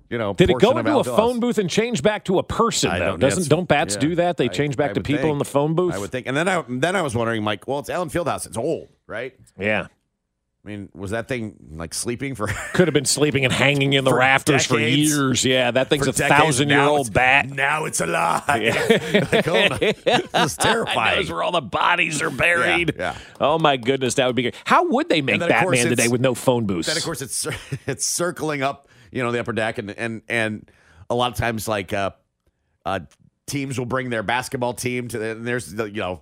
You 0.09 0.17
know, 0.17 0.33
Did 0.33 0.49
it 0.49 0.57
go 0.59 0.75
into 0.75 0.97
a 0.97 1.03
phone 1.03 1.39
booth 1.39 1.59
and 1.59 1.69
change 1.69 2.01
back 2.01 2.25
to 2.25 2.39
a 2.39 2.43
person 2.43 2.89
I 2.89 2.97
though? 2.97 3.05
don't- 3.11 3.19
Doesn't 3.19 3.47
don't 3.47 3.67
bats 3.67 3.93
Yeah. 3.93 3.99
do 4.01 4.15
that? 4.15 4.37
They 4.37 4.45
I- 4.45 4.47
change 4.47 4.75
back 4.75 4.95
to 4.95 5.01
people 5.01 5.21
think. 5.21 5.33
in 5.33 5.37
the 5.37 5.45
phone 5.45 5.75
booth. 5.75 5.93
I 5.93 5.99
would 5.99 6.11
think. 6.11 6.25
And 6.25 6.35
then 6.35 6.47
I 6.49 6.63
then 6.67 6.95
I 6.95 7.03
was 7.03 7.13
wondering, 7.15 7.45
like, 7.45 7.67
well, 7.67 7.77
it's 7.77 7.91
Allen 7.91 8.09
Fieldhouse. 8.09 8.47
It's 8.47 8.57
old, 8.57 8.87
right? 9.05 9.35
yeah, 9.59 9.85
I 10.69 10.71
mean, 10.71 10.89
was 10.93 11.09
that 11.11 11.27
thing 11.27 11.55
like 11.71 11.95
sleeping 11.95 12.35
for 12.35 12.45
could 12.73 12.87
have 12.87 12.93
been 12.93 13.05
sleeping 13.05 13.43
and 13.43 13.51
hanging 13.51 13.93
in 13.93 14.03
the 14.03 14.11
For 14.11 14.17
rafters 14.17 14.67
for 14.67 14.79
years. 14.79 15.43
Yeah, 15.43 15.71
that 15.71 15.89
thing's 15.89 16.03
for 16.03 16.11
a 16.11 16.13
decades? 16.13 16.39
thousand 16.39 16.69
year 16.69 16.77
Now 16.77 16.91
old 16.91 17.11
bat. 17.11 17.49
Now 17.49 17.85
it's 17.85 17.99
alive. 18.01 18.43
like, 19.31 19.47
oh, 19.47 19.67
no. 19.67 19.77
This 19.79 19.97
is 20.05 20.05
I 20.05 20.19
know, 20.37 20.47
terrifying. 20.59 21.21
it's 21.21 21.31
where 21.31 21.41
all 21.41 21.51
the 21.51 21.59
bodies 21.61 22.21
are 22.21 22.29
buried. 22.29 22.93
yeah. 22.95 23.17
Oh 23.41 23.57
my 23.57 23.77
goodness, 23.77 24.13
that 24.15 24.27
would 24.27 24.35
be 24.35 24.43
good. 24.43 24.55
How 24.63 24.87
would 24.89 25.09
they 25.09 25.23
make 25.23 25.39
Batman 25.39 25.87
today 25.87 26.07
with 26.07 26.21
no 26.21 26.35
phone 26.35 26.67
booths? 26.67 26.87
then 26.87 26.97
of 26.97 27.03
course 27.03 27.23
it's 27.23 27.47
it's 27.87 28.05
circling 28.05 28.61
up, 28.61 28.89
you 29.11 29.23
know, 29.23 29.31
the 29.31 29.39
upper 29.39 29.53
deck, 29.53 29.79
and 29.79 29.89
and 29.89 30.21
and 30.29 30.69
a 31.09 31.15
lot 31.15 31.31
of 31.31 31.37
times 31.39 31.67
like 31.67 31.93
uh, 31.93 32.11
uh, 32.85 32.99
teams 33.47 33.79
will 33.79 33.87
bring 33.87 34.11
their 34.11 34.21
basketball 34.21 34.75
team 34.75 35.07
to, 35.07 35.17
the, 35.17 35.31
and 35.31 35.47
there's 35.47 35.73
the 35.73 35.85
you 35.85 36.01
know. 36.01 36.21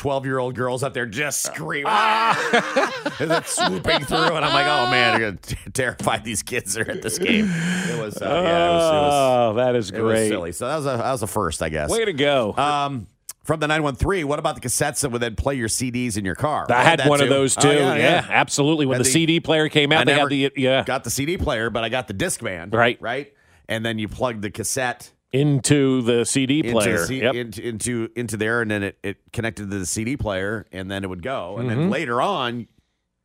12 0.00 0.24
year 0.24 0.38
old 0.38 0.54
girls 0.54 0.82
up 0.82 0.94
there 0.94 1.04
just 1.04 1.42
screaming, 1.42 1.84
ah! 1.86 3.12
and 3.20 3.30
then 3.30 3.44
swooping 3.44 4.06
through. 4.06 4.34
And 4.34 4.42
I'm 4.42 4.54
like, 4.54 4.64
oh 4.64 4.90
man, 4.90 5.20
you're 5.20 5.30
going 5.32 5.38
to 5.38 5.70
terrify 5.72 6.16
these 6.18 6.42
kids 6.42 6.72
that 6.72 6.88
are 6.88 6.92
at 6.92 7.02
this 7.02 7.18
game. 7.18 7.50
It 7.50 8.00
was, 8.00 8.16
uh, 8.16 8.24
yeah, 8.24 8.70
it 8.70 8.72
was, 8.72 8.86
it 8.86 8.96
was, 8.96 9.12
oh, 9.12 9.54
that 9.56 9.76
is 9.76 9.90
it 9.90 10.00
was 10.00 10.12
great. 10.12 10.28
silly. 10.28 10.52
So 10.52 10.68
that 10.68 10.76
was 10.76 10.86
a, 10.86 10.96
that 10.96 11.12
was 11.12 11.22
a 11.22 11.26
first, 11.26 11.60
I 11.60 11.68
guess. 11.68 11.90
Way 11.90 12.06
to 12.06 12.14
go. 12.14 12.54
Um, 12.56 13.08
from 13.44 13.60
the 13.60 13.68
913, 13.68 14.26
what 14.26 14.38
about 14.38 14.54
the 14.54 14.66
cassettes 14.66 15.02
that 15.02 15.10
would 15.10 15.20
then 15.20 15.36
play 15.36 15.56
your 15.56 15.68
CDs 15.68 16.16
in 16.16 16.24
your 16.24 16.34
car? 16.34 16.64
I 16.70 16.82
had 16.82 17.00
that 17.00 17.08
one 17.08 17.20
of 17.20 17.28
those 17.28 17.54
too. 17.54 17.68
Oh, 17.68 17.94
yeah, 17.94 18.26
absolutely. 18.26 18.86
When 18.86 18.96
the, 18.96 19.04
the- 19.04 19.10
CD 19.10 19.38
player 19.38 19.68
came 19.68 19.92
out, 19.92 20.00
I 20.00 20.04
they 20.04 20.18
had 20.18 20.28
the 20.30 20.50
yeah 20.56 20.82
got 20.82 21.04
the 21.04 21.10
CD 21.10 21.36
player, 21.36 21.68
but 21.68 21.84
I 21.84 21.90
got 21.90 22.08
the 22.08 22.14
Discman. 22.14 22.72
Right. 22.72 22.96
Right. 23.02 23.34
And 23.68 23.84
then 23.84 23.98
you 23.98 24.08
plug 24.08 24.40
the 24.40 24.50
cassette 24.50 25.12
into 25.32 26.02
the 26.02 26.24
CD 26.24 26.58
into, 26.60 26.72
player. 26.72 27.06
C- 27.06 27.22
yep. 27.22 27.34
into, 27.34 27.62
into 27.62 28.10
into 28.16 28.36
there, 28.36 28.62
and 28.62 28.70
then 28.70 28.82
it, 28.82 28.98
it 29.02 29.16
connected 29.32 29.70
to 29.70 29.78
the 29.78 29.86
CD 29.86 30.16
player, 30.16 30.66
and 30.72 30.90
then 30.90 31.04
it 31.04 31.08
would 31.08 31.22
go. 31.22 31.58
And 31.58 31.68
Mm-hmm. 31.70 31.80
then 31.80 31.90
later 31.90 32.20
on, 32.20 32.66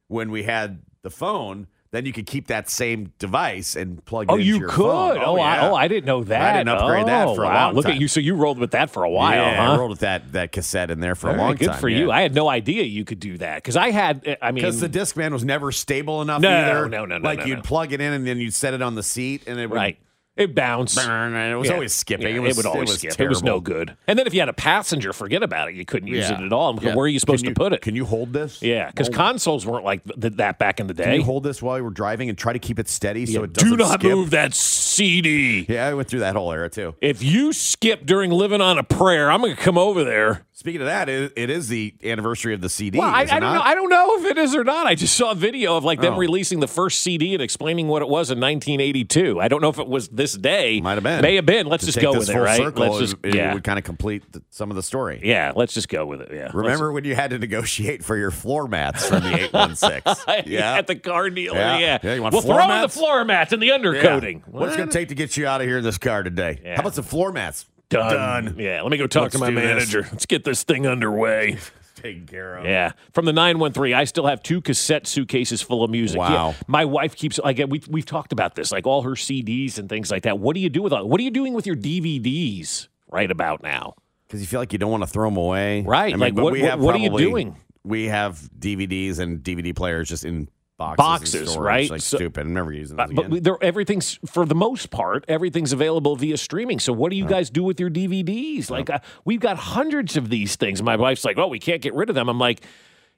when 0.07 0.29
we 0.31 0.43
had 0.43 0.81
the 1.01 1.09
phone, 1.09 1.67
then 1.91 2.05
you 2.05 2.11
could 2.13 2.25
keep 2.25 2.47
that 2.47 2.69
same 2.69 3.13
device 3.19 3.75
and 3.75 4.03
plug 4.05 4.25
it 4.25 4.31
Oh, 4.31 4.35
into 4.35 4.45
you 4.45 4.59
your 4.59 4.69
could. 4.69 4.75
phone. 4.83 5.17
Oh, 5.23 5.39
I, 5.39 5.55
yeah. 5.55 5.69
oh, 5.69 5.75
I 5.75 5.87
didn't 5.87 6.05
know 6.05 6.23
that. 6.25 6.55
I 6.55 6.57
didn't 6.57 6.69
upgrade 6.77 7.07
that 7.07 7.27
Oh, 7.27 7.35
for 7.35 7.43
a 7.43 7.47
wow. 7.47 7.65
long 7.67 7.75
Look 7.75 7.85
time. 7.85 7.93
at 7.95 8.01
you. 8.01 8.07
So 8.07 8.19
you 8.19 8.35
rolled 8.35 8.59
with 8.59 8.71
that 8.71 8.89
for 8.89 9.03
a 9.03 9.09
while, 9.09 9.41
yeah, 9.43 9.65
huh? 9.65 9.73
I 9.73 9.77
rolled 9.77 9.91
with 9.91 9.99
that 10.01 10.33
that 10.33 10.51
cassette 10.51 10.91
in 10.91 10.99
there 10.99 11.15
for 11.15 11.29
All 11.29 11.35
a 11.35 11.37
right, 11.37 11.43
long 11.43 11.55
good 11.55 11.65
time. 11.67 11.75
Good 11.75 11.81
for 11.81 11.89
you. 11.89 12.11
I 12.11 12.21
had 12.21 12.35
no 12.35 12.49
idea 12.49 12.83
you 12.83 13.05
could 13.05 13.19
do 13.19 13.37
that 13.37 13.57
because 13.57 13.77
I 13.77 13.91
had. 13.91 14.37
I 14.41 14.51
mean, 14.51 14.55
because 14.55 14.79
the 14.79 14.89
Discman 14.89 15.31
was 15.31 15.43
never 15.45 15.71
stable 15.71 16.21
enough 16.21 16.41
No, 16.41 16.49
either. 16.49 16.89
no, 16.89 17.05
no, 17.05 17.17
no, 17.17 17.27
Like 17.27 17.39
no, 17.39 17.45
you'd 17.45 17.55
no. 17.57 17.61
plug 17.63 17.93
it 17.93 18.01
in 18.01 18.11
and 18.13 18.27
then 18.27 18.37
you'd 18.39 18.53
set 18.53 18.73
it 18.73 18.81
on 18.81 18.95
the 18.95 19.03
seat 19.03 19.43
and 19.47 19.57
it 19.59 19.69
would 19.69 19.75
right. 19.75 19.97
It 20.37 20.53
bounced. 20.53 20.97
and 20.99 21.33
it 21.35 21.55
was 21.55 21.67
Yeah. 21.69 21.75
always 21.75 21.93
skipping. 21.93 22.27
Yeah, 22.27 22.35
it, 22.35 22.39
was, 22.39 22.57
would 22.57 22.65
always 22.65 22.89
was 22.89 22.99
skip. 22.99 23.19
It 23.19 23.29
was 23.29 23.41
no 23.41 23.61
good. 23.61 23.95
And 24.05 24.19
then 24.19 24.27
if 24.27 24.33
you 24.33 24.41
had 24.41 24.49
a 24.49 24.53
passenger, 24.53 25.13
forget 25.13 25.43
about 25.43 25.69
it. 25.69 25.75
You 25.75 25.85
couldn't 25.85 26.07
use 26.09 26.29
Yeah. 26.29 26.41
it 26.41 26.45
at 26.45 26.51
all. 26.51 26.77
Yeah. 26.81 26.93
Where 26.93 27.05
are 27.05 27.07
you 27.07 27.19
supposed 27.19 27.45
Can 27.45 27.53
to 27.53 27.57
put 27.57 27.71
it? 27.71 27.81
Can 27.81 27.95
you 27.95 28.03
hold 28.05 28.33
this? 28.33 28.61
yeah, 28.61 28.87
because 28.89 29.07
consoles 29.07 29.65
weren't 29.65 29.85
like 29.85 30.03
th- 30.03 30.33
that 30.35 30.59
back 30.59 30.81
in 30.81 30.87
the 30.87 30.93
Can 30.93 31.05
day. 31.05 31.15
you 31.17 31.23
hold 31.23 31.43
this 31.43 31.61
while 31.61 31.77
you 31.77 31.83
were 31.85 31.89
driving 31.89 32.27
and 32.27 32.37
try 32.37 32.51
to 32.51 32.59
keep 32.59 32.79
it 32.79 32.89
steady 32.89 33.25
so 33.25 33.43
it 33.43 33.53
doesn't 33.53 33.69
do 33.69 33.77
not 33.77 33.99
skip? 34.01 34.11
move 34.11 34.31
that 34.31 34.53
CD. 34.53 35.65
Yeah, 35.69 35.87
I 35.87 35.93
went 35.93 36.07
through 36.09 36.19
that 36.21 36.35
whole 36.35 36.51
era 36.51 36.69
too. 36.69 36.95
If 37.01 37.23
you 37.23 37.53
skip 37.53 38.05
during 38.05 38.31
living 38.31 38.61
on 38.61 38.77
a 38.77 38.83
prayer, 38.83 39.31
I'm 39.31 39.41
going 39.41 39.55
to 39.55 39.61
come 39.61 39.77
over 39.77 40.03
there. 40.03 40.43
Speaking 40.57 40.79
of 40.79 40.87
that, 40.87 41.09
it, 41.09 41.33
it 41.35 41.49
is 41.49 41.67
the 41.67 41.93
anniversary 42.01 42.53
of 42.53 42.61
the 42.61 42.69
CD. 42.69 42.97
Well, 42.97 43.09
I, 43.09 43.23
I 43.23 43.25
don't 43.25 43.39
not? 43.41 43.53
know. 43.55 43.61
I 43.61 43.75
don't 43.75 43.89
know 43.89 44.17
if 44.19 44.25
it 44.25 44.37
is 44.37 44.55
or 44.55 44.63
not. 44.63 44.87
I 44.87 44.95
just 44.95 45.13
saw 45.17 45.31
a 45.31 45.35
video 45.35 45.75
of 45.75 45.83
like 45.83 45.99
them 45.99 46.13
Oh. 46.13 46.17
releasing 46.17 46.61
the 46.61 46.67
first 46.67 47.01
CD 47.01 47.33
and 47.33 47.43
explaining 47.43 47.89
what 47.89 48.01
it 48.01 48.07
was 48.07 48.31
in 48.31 48.39
1982. 48.39 49.41
I 49.41 49.49
don't 49.49 49.61
know 49.61 49.67
if 49.67 49.79
it 49.79 49.87
was 49.89 50.07
this 50.07 50.31
day. 50.33 50.79
Might 50.79 50.93
have 50.93 51.03
been. 51.03 51.21
May 51.21 51.35
have 51.35 51.45
been. 51.45 51.67
Let's 51.67 51.81
To 51.83 51.87
just 51.91 51.99
go 52.01 52.13
with 52.17 52.29
it, 52.29 52.37
right? 52.39 52.55
Circle, 52.55 52.85
let's 52.87 52.99
just 52.99 53.15
it, 53.25 53.35
it 53.35 53.53
would 53.53 53.65
kind 53.65 53.77
of 53.77 53.83
complete 53.83 54.31
the, 54.31 54.41
some 54.49 54.69
of 54.71 54.77
the 54.77 54.81
story. 54.83 55.19
yeah. 55.25 55.51
Let's 55.53 55.73
just 55.73 55.89
go 55.89 56.05
with 56.05 56.21
it. 56.21 56.29
Yeah. 56.33 56.51
Remember 56.53 56.93
when 56.93 57.03
you 57.03 57.15
had 57.15 57.31
to 57.31 57.37
negotiate 57.37 58.05
for 58.05 58.15
your 58.15 58.31
floor 58.31 58.69
mats 58.69 59.05
from 59.09 59.23
the 59.23 59.33
816? 59.53 60.43
Yeah. 60.53 60.75
at 60.77 60.87
the 60.87 60.95
car 60.95 61.29
dealer. 61.31 61.57
Yeah. 61.57 61.77
Yeah. 61.79 61.97
Yeah, 62.01 62.13
you 62.15 62.21
want 62.21 62.31
we'll 62.31 62.41
floor 62.41 62.61
throw 62.61 62.75
in 62.75 62.81
the 62.81 62.87
floor 62.87 63.25
mats 63.25 63.51
and 63.51 63.61
the 63.61 63.69
undercoating. 63.71 64.35
Yeah. 64.35 64.43
What's 64.51 64.75
it 64.75 64.77
going 64.77 64.87
to 64.87 64.93
take 64.97 65.09
to 65.09 65.15
get 65.15 65.35
you 65.35 65.47
out 65.47 65.59
of 65.59 65.67
here 65.67 65.79
in 65.79 65.83
this 65.83 65.97
car 65.97 66.23
today? 66.23 66.61
Yeah. 66.63 66.75
How 66.75 66.79
about 66.81 66.95
some 66.95 67.03
floor 67.03 67.33
mats? 67.33 67.65
Done. 67.95 68.45
Done. 68.45 68.55
Yeah. 68.59 68.81
Let 68.81 68.91
me 68.91 68.97
go 68.97 69.07
talk 69.07 69.23
Let's 69.23 69.33
to 69.35 69.39
my 69.39 69.49
do 69.49 69.55
this. 69.55 69.63
manager. 69.65 70.07
Let's 70.11 70.25
get 70.25 70.43
this 70.43 70.63
thing 70.63 70.85
underway. 70.87 71.57
Taken 71.95 72.27
care 72.27 72.57
of. 72.57 72.65
Yeah. 72.65 72.91
From 73.13 73.25
the 73.25 73.33
913, 73.33 73.93
I 73.95 74.03
still 74.03 74.27
have 74.27 74.43
two 74.43 74.61
cassette 74.61 75.07
suitcases 75.07 75.61
full 75.61 75.83
of 75.83 75.89
music. 75.89 76.19
Wow. 76.19 76.49
Yeah. 76.49 76.53
My 76.67 76.85
wife 76.85 77.15
keeps, 77.15 77.39
like, 77.39 77.59
we've, 77.69 77.87
we've 77.87 78.05
talked 78.05 78.31
about 78.31 78.53
this, 78.55 78.71
like 78.71 78.85
all 78.85 79.01
her 79.03 79.11
CDs 79.11 79.79
and 79.79 79.89
things 79.89 80.11
like 80.11 80.23
that. 80.23 80.37
What 80.37 80.53
do 80.55 80.59
you 80.59 80.69
do 80.69 80.81
with 80.83 80.93
all, 80.93 81.07
what 81.07 81.19
are 81.19 81.23
you 81.23 81.31
doing 81.31 81.53
with 81.53 81.65
your 81.65 81.75
DVDs 81.75 82.89
right 83.09 83.31
about 83.31 83.63
now? 83.63 83.95
Because 84.27 84.41
you 84.41 84.47
feel 84.47 84.59
like 84.59 84.73
you 84.73 84.79
don't 84.79 84.91
want 84.91 85.03
to 85.03 85.07
throw 85.07 85.27
them 85.29 85.37
away. 85.37 85.81
Right. 85.83 86.15
Like, 86.17 86.35
but 86.35 86.43
what- 86.43 86.53
we 86.53 86.61
what- 86.61 86.69
have 86.71 86.79
what 86.79 86.95
are 86.95 86.99
you 86.99 87.17
doing? 87.17 87.55
We 87.83 88.05
have 88.05 88.39
DVDs 88.57 89.19
and 89.19 89.43
DVD 89.43 89.75
players 89.75 90.09
just 90.09 90.25
in 90.25 90.49
boxes. 90.77 90.97
Boxes, 90.97 91.51
storage, 91.51 91.65
right? 91.65 91.89
Like 91.89 92.01
So- 92.01 92.17
stupid. 92.17 92.41
I'm 92.47 92.53
never 92.53 92.71
using 92.73 92.97
those 92.97 93.11
but 93.13 93.25
again. 93.27 93.43
they're, 93.43 93.57
everything's, 93.63 94.19
for 94.25 94.45
the 94.45 94.55
most 94.55 94.89
part, 94.91 95.25
everything's 95.27 95.73
available 95.73 96.15
via 96.15 96.37
streaming. 96.37 96.79
So 96.79 96.93
what 96.93 97.11
do 97.11 97.15
you 97.17 97.25
guys 97.25 97.49
do 97.49 97.63
with 97.63 97.79
your 97.79 97.89
DVDs? 97.89 98.69
Like, 98.69 98.89
uh, 98.89 98.99
we've 99.23 99.39
got 99.39 99.57
hundreds 99.57 100.17
of 100.17 100.29
these 100.29 100.55
things. 100.55 100.81
My 100.83 100.95
wife's 100.95 101.25
like, 101.25 101.37
oh, 101.37 101.47
we 101.47 101.59
can't 101.59 101.81
get 101.81 101.93
rid 101.93 102.09
of 102.09 102.15
them. 102.15 102.27
I'm 102.29 102.39
like, 102.39 102.61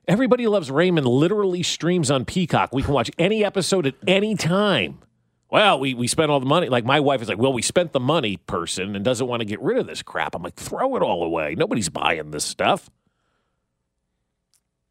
everybody 0.07 0.47
loves 0.47 0.69
Raymond 0.71 1.07
literally 1.07 1.63
streams 1.63 2.11
on 2.11 2.25
Peacock. 2.25 2.69
We 2.73 2.83
can 2.83 2.93
watch 2.93 3.11
any 3.17 3.43
episode 3.43 3.87
at 3.87 3.95
any 4.07 4.35
time. 4.35 4.99
Well, 5.49 5.79
we, 5.79 5.93
we 5.93 6.07
spent 6.07 6.29
all 6.29 6.41
the 6.41 6.45
money. 6.45 6.67
Like, 6.67 6.83
my 6.83 6.99
wife 6.99 7.21
is 7.21 7.29
like, 7.29 7.37
well, 7.37 7.53
we 7.53 7.61
spent 7.61 7.93
the 7.93 8.01
money, 8.01 8.35
person, 8.35 8.95
and 8.97 9.05
doesn't 9.05 9.27
want 9.27 9.39
to 9.39 9.45
get 9.45 9.61
rid 9.61 9.77
of 9.77 9.87
this 9.87 10.03
crap. 10.03 10.35
I'm 10.35 10.43
like, 10.43 10.55
throw 10.55 10.97
it 10.97 11.01
all 11.01 11.23
away. 11.23 11.55
Nobody's 11.55 11.87
buying 11.89 12.31
this 12.31 12.43
stuff. 12.43 12.89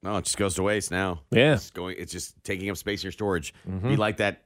No, 0.07 0.17
it 0.19 0.25
just 0.25 0.37
goes 0.39 0.55
to 0.55 0.63
waste 0.63 0.91
now. 0.91 1.21
Yeah. 1.31 1.55
It's 1.55 1.71
going. 1.71 1.97
It's 1.99 2.13
just 2.13 2.35
taking 2.45 2.71
up 2.71 2.77
space 2.77 3.03
in 3.03 3.07
your 3.07 3.13
storage. 3.13 3.53
Mm-hmm. 3.69 3.89
Be 3.89 3.97
like 3.97 4.19
that. 4.19 4.43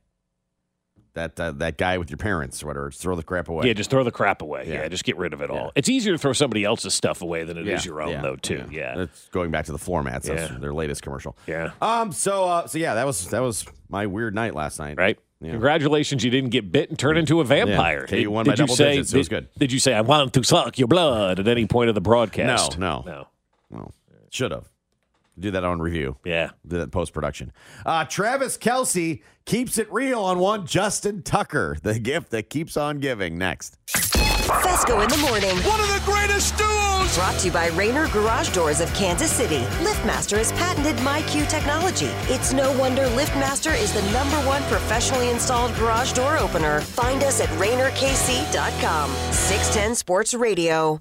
That 1.15 1.41
uh, 1.41 1.51
that 1.53 1.77
guy 1.77 1.99
with 1.99 2.09
your 2.09 2.19
parents 2.19 2.63
or 2.63 2.69
whatever. 2.69 2.89
Just 2.91 3.03
throw 3.03 3.17
the 3.17 3.25
crap 3.25 3.49
away. 3.49 3.67
Yeah, 3.67 3.73
just 3.73 3.91
throw 3.91 4.05
the 4.05 4.13
crap 4.13 4.43
away. 4.43 4.65
Yeah, 4.69 4.75
Yeah. 4.83 4.89
just 4.89 5.03
get 5.03 5.17
rid 5.17 5.33
of 5.33 5.43
it 5.43 5.51
all. 5.51 5.57
Yeah. 5.57 5.71
It's 5.75 5.89
easier 5.89 6.13
to 6.13 6.19
throw 6.19 6.33
somebody 6.33 6.63
else's 6.65 6.95
stuff 6.95 7.21
away 7.21 7.43
than 7.43 7.59
it 7.59 7.67
is 7.67 7.85
Yeah, 7.85 7.91
your 7.91 8.03
own, 8.03 8.23
though, 8.23 8.37
too. 8.37 8.65
Yeah. 8.71 8.95
That's 8.97 9.27
going 9.31 9.51
back 9.51 9.65
to 9.65 9.73
the 9.73 9.79
floor 9.79 10.05
mats. 10.05 10.29
That's 10.29 10.53
Yeah. 10.53 10.59
their 10.59 10.73
latest 10.73 11.03
commercial. 11.03 11.37
Yeah. 11.49 11.73
Um. 11.83 12.13
So. 12.13 12.45
Uh. 12.49 12.67
So 12.69 12.79
yeah. 12.79 12.95
That 12.95 13.07
was 13.07 13.29
that 13.31 13.41
was 13.41 13.67
my 13.89 14.07
weird 14.07 14.37
night 14.37 14.55
last 14.55 14.79
night. 14.79 14.99
Right? 14.99 15.19
Yeah. 15.41 15.51
Congratulations, 15.53 16.23
you 16.23 16.31
didn't 16.31 16.51
get 16.51 16.71
bit 16.71 16.91
and 16.91 16.99
turn 16.99 17.17
into 17.17 17.41
a 17.41 17.45
vampire. 17.45 18.03
Okay, 18.05 18.21
you 18.21 18.31
won 18.31 18.45
by 18.45 18.53
you 18.53 18.57
double 18.57 18.77
say, 18.77 18.93
digits. 18.93 19.13
It 19.13 19.19
was 19.19 19.29
good. 19.29 19.49
Did 19.59 19.73
you 19.73 19.79
say, 19.81 19.95
I 19.95 20.03
want 20.03 20.33
to 20.35 20.45
suck 20.45 20.79
your 20.79 20.87
blood 20.87 21.41
at 21.41 21.49
any 21.49 21.67
point 21.67 21.89
of 21.89 21.95
the 21.97 22.01
broadcast? 22.03 22.79
No, 22.79 23.03
no. 23.05 23.11
No. 23.11 23.29
Well, 23.71 23.95
should 24.31 24.53
have. 24.53 24.70
Do 25.41 25.51
that 25.53 25.65
on 25.65 25.81
review. 25.81 26.17
Yeah. 26.25 26.51
Do 26.67 26.79
that 26.79 26.91
post 26.93 27.13
production. 27.13 27.53
Uh, 27.87 28.05
Travis 28.05 28.59
Kelce 28.59 29.23
keeps 29.47 29.79
it 29.79 29.91
real 29.93 30.21
on 30.21 30.39
one 30.39 30.67
Justin 30.67 31.23
Tucker, 31.23 31.77
the 31.83 31.99
gift 31.99 32.31
that 32.31 32.51
keeps 32.51 32.77
on 32.77 32.99
giving. 32.99 33.39
Next. 33.39 33.79
Fescoe 33.87 35.01
in 35.01 35.09
the 35.09 35.17
morning. 35.19 35.57
One 35.59 35.81
of 35.81 35.89
the 35.89 36.03
greatest 36.05 36.57
duos! 36.57 37.17
Brought 37.17 37.39
to 37.41 37.47
you 37.47 37.53
by 37.53 37.69
Rainer 37.69 38.09
Garage 38.09 38.51
Doors 38.51 38.81
of 38.81 38.93
Kansas 38.95 39.31
City. 39.31 39.61
LiftMaster 39.85 40.39
has 40.39 40.53
patented 40.53 40.97
MyQ 40.97 41.49
technology. 41.49 42.07
It's 42.33 42.53
no 42.53 42.77
wonder 42.79 43.03
LiftMaster 43.03 43.81
is 43.81 43.93
the 43.93 44.03
number 44.13 44.37
one 44.47 44.63
professionally 44.65 45.31
installed 45.31 45.75
garage 45.77 46.13
door 46.13 46.37
opener. 46.39 46.81
Find 46.81 47.23
us 47.23 47.41
at 47.41 47.49
RainerKC.com. 47.51 49.11
610 49.33 49.95
Sports 49.95 50.35
Radio. 50.35 51.01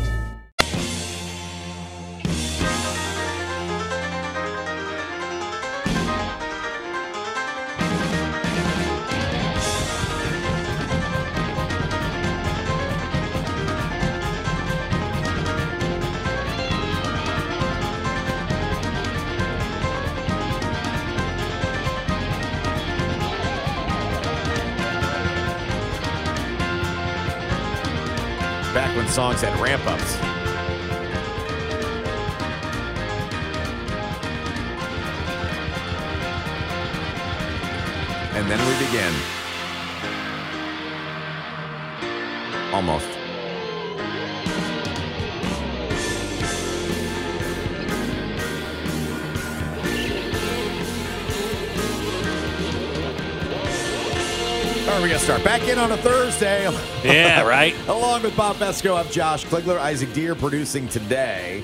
All 55.01 55.07
right, 55.07 55.13
we 55.13 55.13
got 55.13 55.19
to 55.19 55.25
start 55.25 55.43
back 55.43 55.67
in 55.67 55.79
on 55.79 55.91
a 55.91 55.97
Thursday. 55.97 56.61
Yeah, 57.03 57.41
right. 57.47 57.75
Along 57.87 58.21
with 58.21 58.37
Bob 58.37 58.57
Fescoe, 58.57 58.95
I'm 58.95 59.07
Josh 59.09 59.43
Klingler, 59.45 59.79
Isaac 59.79 60.13
Deer 60.13 60.35
producing 60.35 60.87
today. 60.89 61.63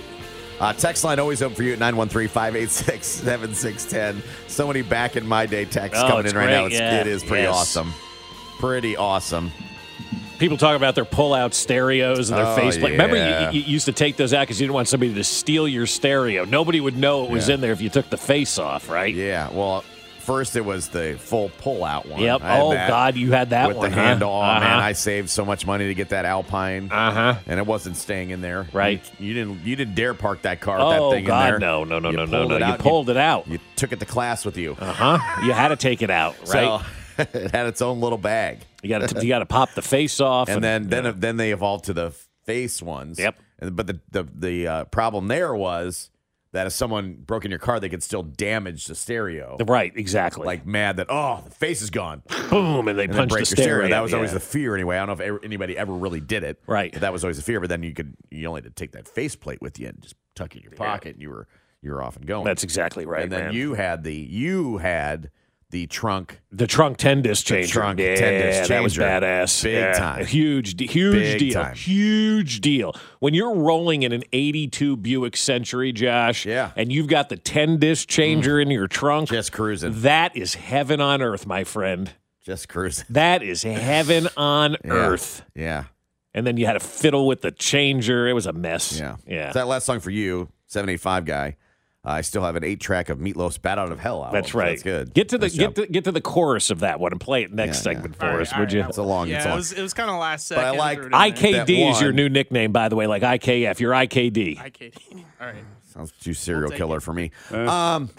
Uh, 0.59 0.73
text 0.73 1.03
line 1.03 1.19
always 1.19 1.43
open 1.43 1.55
for 1.55 1.61
you 1.61 1.73
at 1.73 1.77
913 1.77 2.29
586 2.29 3.05
7610. 3.05 4.23
So 4.47 4.65
many 4.65 4.81
back 4.81 5.17
in 5.17 5.27
my 5.27 5.45
day 5.45 5.65
texts 5.65 6.03
Oh, 6.03 6.07
coming 6.07 6.25
in 6.25 6.35
right 6.35 6.49
now. 6.49 6.65
It's, 6.65 6.73
yeah. 6.73 7.01
It 7.01 7.05
is 7.05 7.23
pretty 7.23 7.43
Yes. 7.43 7.53
awesome. 7.55 7.93
Pretty 8.57 8.97
awesome. 8.97 9.51
People 10.39 10.57
talk 10.57 10.75
about 10.75 10.95
their 10.95 11.05
pull-out 11.05 11.53
stereos 11.53 12.31
and 12.31 12.39
their 12.39 12.47
Oh, 12.47 12.55
faceplate. 12.55 12.93
Remember, 12.93 13.17
yeah. 13.17 13.51
you, 13.51 13.59
you 13.61 13.65
used 13.71 13.85
to 13.85 13.91
take 13.93 14.15
those 14.17 14.33
out 14.33 14.41
because 14.47 14.59
you 14.59 14.65
didn't 14.65 14.73
want 14.75 14.87
somebody 14.87 15.13
to 15.13 15.23
steal 15.23 15.67
your 15.67 15.85
stereo. 15.85 16.43
Nobody 16.45 16.79
would 16.79 16.97
know 16.97 17.23
it 17.25 17.29
was 17.29 17.49
Yeah. 17.49 17.53
in 17.55 17.61
there 17.61 17.71
if 17.71 17.81
you 17.81 17.89
took 17.89 18.09
the 18.09 18.17
face 18.17 18.57
off, 18.57 18.89
right? 18.89 19.13
Yeah, 19.13 19.49
well, 19.51 19.83
first 20.27 20.55
it 20.57 20.65
was 20.65 20.89
the 20.89 21.17
full 21.19 21.49
pull 21.59 21.83
out 21.83 22.05
one. 22.05 22.21
Yep. 22.21 22.41
Oh, 22.43 22.73
God, 22.73 23.15
you 23.15 23.31
had 23.31 23.49
that 23.51 23.69
with 23.69 23.77
one, 23.77 23.89
the 23.89 23.95
huh? 23.95 24.01
handle. 24.03 24.29
Oh, 24.29 24.41
man, 24.41 24.61
Uh-huh. 24.63 24.79
I 24.81 24.91
saved 24.91 25.29
so 25.29 25.43
much 25.45 25.65
money 25.65 25.87
to 25.87 25.93
get 25.95 26.09
that 26.09 26.25
Alpine. 26.25 26.91
Uh 26.91 27.11
huh. 27.11 27.39
And 27.47 27.59
it 27.59 27.65
wasn't 27.65 27.95
staying 27.97 28.29
in 28.31 28.41
there. 28.41 28.67
Right. 28.73 29.01
You, 29.17 29.27
you 29.29 29.33
didn't 29.33 29.65
you 29.65 29.75
didn't 29.75 29.95
dare 29.95 30.13
park 30.13 30.41
that 30.43 30.59
car 30.59 30.77
with 30.79 30.89
that 30.95 31.01
Oh 31.01 31.11
thing 31.11 31.23
God, 31.25 31.45
in 31.45 31.49
there. 31.51 31.59
no, 31.59 31.83
no, 31.85 31.97
no, 31.99 32.11
You 32.11 32.17
no, 32.17 32.25
no, 32.25 32.37
pulled 32.39 32.49
no! 32.51 32.55
it 32.57 32.67
You 32.67 32.73
pulled 32.77 33.09
it 33.09 33.17
out. 33.17 33.47
You 33.47 33.59
took 33.77 33.91
it 33.93 33.99
to 34.01 34.05
class 34.05 34.45
with 34.45 34.57
you. 34.57 34.75
Uh 34.79 34.93
huh. 34.93 35.43
You 35.45 35.53
had 35.53 35.69
to 35.69 35.75
take 35.77 36.01
it 36.01 36.09
out, 36.11 36.35
right? 36.49 36.81
So 36.81 36.81
it 37.33 37.51
had 37.51 37.65
its 37.67 37.81
own 37.81 37.99
little 38.01 38.17
bag. 38.19 38.59
you 38.83 38.89
got 38.89 39.07
to 39.09 39.21
you 39.23 39.29
got 39.29 39.39
to 39.39 39.45
pop 39.47 39.73
the 39.73 39.81
face 39.81 40.19
off, 40.19 40.49
and 40.49 40.63
then 40.63 40.87
then 40.89 41.19
then 41.19 41.37
they 41.37 41.51
evolved 41.51 41.85
to 41.85 41.93
the 41.93 42.11
face 42.45 42.81
ones. 42.81 43.17
Yep. 43.17 43.39
And, 43.59 43.75
but 43.75 43.87
the 43.87 43.99
the 44.11 44.23
the 44.35 44.67
uh, 44.67 44.83
problem 44.85 45.27
there 45.29 45.55
was 45.55 46.09
that 46.57 46.67
if 46.67 46.73
someone 46.73 47.13
broke 47.25 47.45
in 47.45 47.51
your 47.51 47.59
car, 47.59 47.79
they 47.79 47.89
could 47.89 48.03
still 48.03 48.23
damage 48.23 48.85
the 48.85 48.95
stereo. 48.95 49.57
right, 49.65 49.91
exactly. 49.95 50.45
Like 50.45 50.65
mad 50.65 50.97
that 50.97 51.07
oh 51.09 51.41
the 51.45 51.51
face 51.51 51.81
is 51.81 51.89
gone, 51.89 52.23
boom, 52.49 52.87
and 52.87 52.97
they 52.99 53.05
and 53.05 53.13
punch 53.13 53.29
break 53.31 53.45
the 53.45 53.55
your 53.55 53.63
stereo. 53.63 53.77
stereo. 53.77 53.89
That 53.89 54.01
was 54.01 54.13
always 54.13 54.33
the 54.33 54.39
fear 54.39 54.75
anyway. 54.75 54.97
I 54.97 55.05
don't 55.05 55.17
know 55.19 55.25
if 55.35 55.43
anybody 55.43 55.77
ever 55.77 55.93
really 55.93 56.19
did 56.19 56.43
it. 56.43 56.61
Right. 56.67 56.91
But 56.91 57.01
that 57.01 57.13
was 57.13 57.23
always 57.23 57.37
the 57.37 57.43
fear. 57.43 57.59
But 57.59 57.69
then 57.69 57.83
you 57.83 57.93
could 57.93 58.15
you 58.29 58.47
only 58.47 58.59
had 58.61 58.65
to 58.65 58.71
take 58.71 58.91
that 58.91 59.07
faceplate 59.07 59.61
with 59.61 59.79
you 59.79 59.87
and 59.87 60.01
just 60.01 60.15
tuck 60.35 60.55
it 60.55 60.59
in 60.59 60.63
your 60.63 60.73
pocket, 60.73 61.13
and 61.13 61.21
you 61.21 61.29
were 61.29 61.47
you 61.81 61.91
were 61.91 62.01
off 62.01 62.15
and 62.15 62.25
going. 62.25 62.43
That's 62.45 62.63
exactly 62.63 63.05
right, 63.05 63.23
And 63.23 63.31
then 63.31 63.45
man. 63.45 63.53
you 63.53 63.75
had 63.75 64.03
the 64.03 64.13
you 64.15 64.77
had 64.77 65.29
the 65.69 65.85
trunk 65.87 66.39
The 66.51 66.65
trunk 66.67 66.97
10 66.97 67.21
disc 67.23 67.45
The 67.47 67.55
changer. 67.55 67.73
trunk 67.73 67.99
yeah, 67.99 68.15
10 68.15 68.41
disc 68.41 68.69
that 68.69 68.81
was 68.83 68.97
badass. 68.97 69.63
Big 69.63 69.73
Yeah, 69.73 69.91
time. 69.93 70.21
a 70.21 70.25
Huge, 70.25 70.79
huge 70.79 71.13
Big 71.13 71.39
deal. 71.39 71.53
time. 71.61 71.75
Huge 71.75 72.61
deal. 72.61 72.95
When 73.19 73.33
you're 73.33 73.53
rolling 73.53 74.03
in 74.03 74.11
an 74.13 74.23
82 74.31 74.95
Buick 74.97 75.35
Century, 75.35 75.91
Josh, 75.91 76.45
Yeah. 76.45 76.67
Mm. 76.67 76.73
and 76.77 76.91
you've 76.93 77.07
got 77.07 77.29
the 77.29 77.35
10 77.37 77.77
disc 77.79 78.07
changer 78.07 78.59
in 78.61 78.71
your 78.71 78.87
trunk, 78.87 79.29
just 79.29 79.51
cruising, 79.51 80.01
that 80.01 80.35
is 80.37 80.55
heaven 80.55 81.01
on 81.01 81.21
earth, 81.21 81.45
my 81.45 81.63
friend. 81.63 82.11
just 82.45 82.69
cruising. 82.69 83.05
That 83.09 83.43
is 83.43 83.63
heaven 83.63 84.29
on 84.37 84.77
Yeah. 84.85 84.91
earth. 84.91 85.43
Yeah. 85.53 85.83
And 86.33 86.47
then 86.47 86.55
you 86.55 86.65
had 86.65 86.73
to 86.73 86.79
fiddle 86.79 87.27
with 87.27 87.41
the 87.41 87.51
changer. 87.51 88.25
It 88.27 88.33
was 88.33 88.45
a 88.45 88.53
mess. 88.53 88.97
Yeah. 88.97 89.17
Yeah. 89.27 89.51
So 89.51 89.59
that 89.59 89.67
last 89.67 89.85
song 89.85 89.99
for 89.99 90.11
you, 90.11 90.47
785 90.67 91.25
guy. 91.25 91.57
I 92.07 92.21
still 92.21 92.43
have 92.43 92.55
an 92.55 92.63
eight 92.63 92.79
track 92.79 93.09
of 93.09 93.19
Meatloaf's 93.19 93.57
Bat 93.57 93.79
Out 93.79 93.91
of 93.91 93.99
Hell 93.99 94.23
album. 94.23 94.33
That's 94.41 94.53
right. 94.53 94.69
That's 94.71 94.83
good. 94.83 95.13
Get 95.13 95.29
to 95.29 95.37
the 95.37 95.47
Nice 95.47 95.55
get 95.57 95.75
to 95.75 95.85
get 95.87 96.03
to 96.05 96.11
the 96.11 96.21
chorus 96.21 96.69
of 96.69 96.79
that 96.79 96.99
one 96.99 97.11
and 97.11 97.19
play 97.21 97.43
it 97.43 97.51
next 97.53 97.85
Yeah, 97.85 97.91
yeah. 97.91 97.95
segment 97.97 98.15
for 98.15 98.25
All 98.25 98.31
right, 98.33 98.41
us, 98.41 98.53
all 98.53 98.59
would 98.61 98.71
you? 98.73 98.81
I. 98.81 98.87
It's 98.87 98.97
a 98.97 99.03
long- 99.03 99.27
Yeah, 99.27 99.37
it's 99.37 99.45
a 99.45 99.47
it 99.47 99.49
long- 99.51 99.57
was 99.57 99.71
it 99.73 99.81
was 99.81 99.93
kind 99.93 100.09
of 100.09 100.17
last 100.19 100.49
But 100.49 100.59
I 100.59 100.71
like 100.71 100.97
threw 100.97 101.03
it 101.03 101.05
in 101.07 101.11
there. 101.11 101.65
IKD 101.65 101.91
is 101.91 102.01
your 102.01 102.11
new 102.13 102.29
nickname, 102.29 102.71
by 102.71 102.89
the 102.89 102.95
way, 102.95 103.07
like 103.07 103.23
IKF. 103.23 103.79
You're 103.79 103.93
IKD. 103.93 104.57
IKD. 104.57 105.23
All 105.41 105.47
right. 105.47 105.55
Sounds 105.93 106.11
too 106.13 106.33
serial 106.33 106.69
take 106.69 106.77
killer 106.77 106.97
it. 106.97 107.01
for 107.01 107.13
me. 107.13 107.31
Um, 107.51 108.09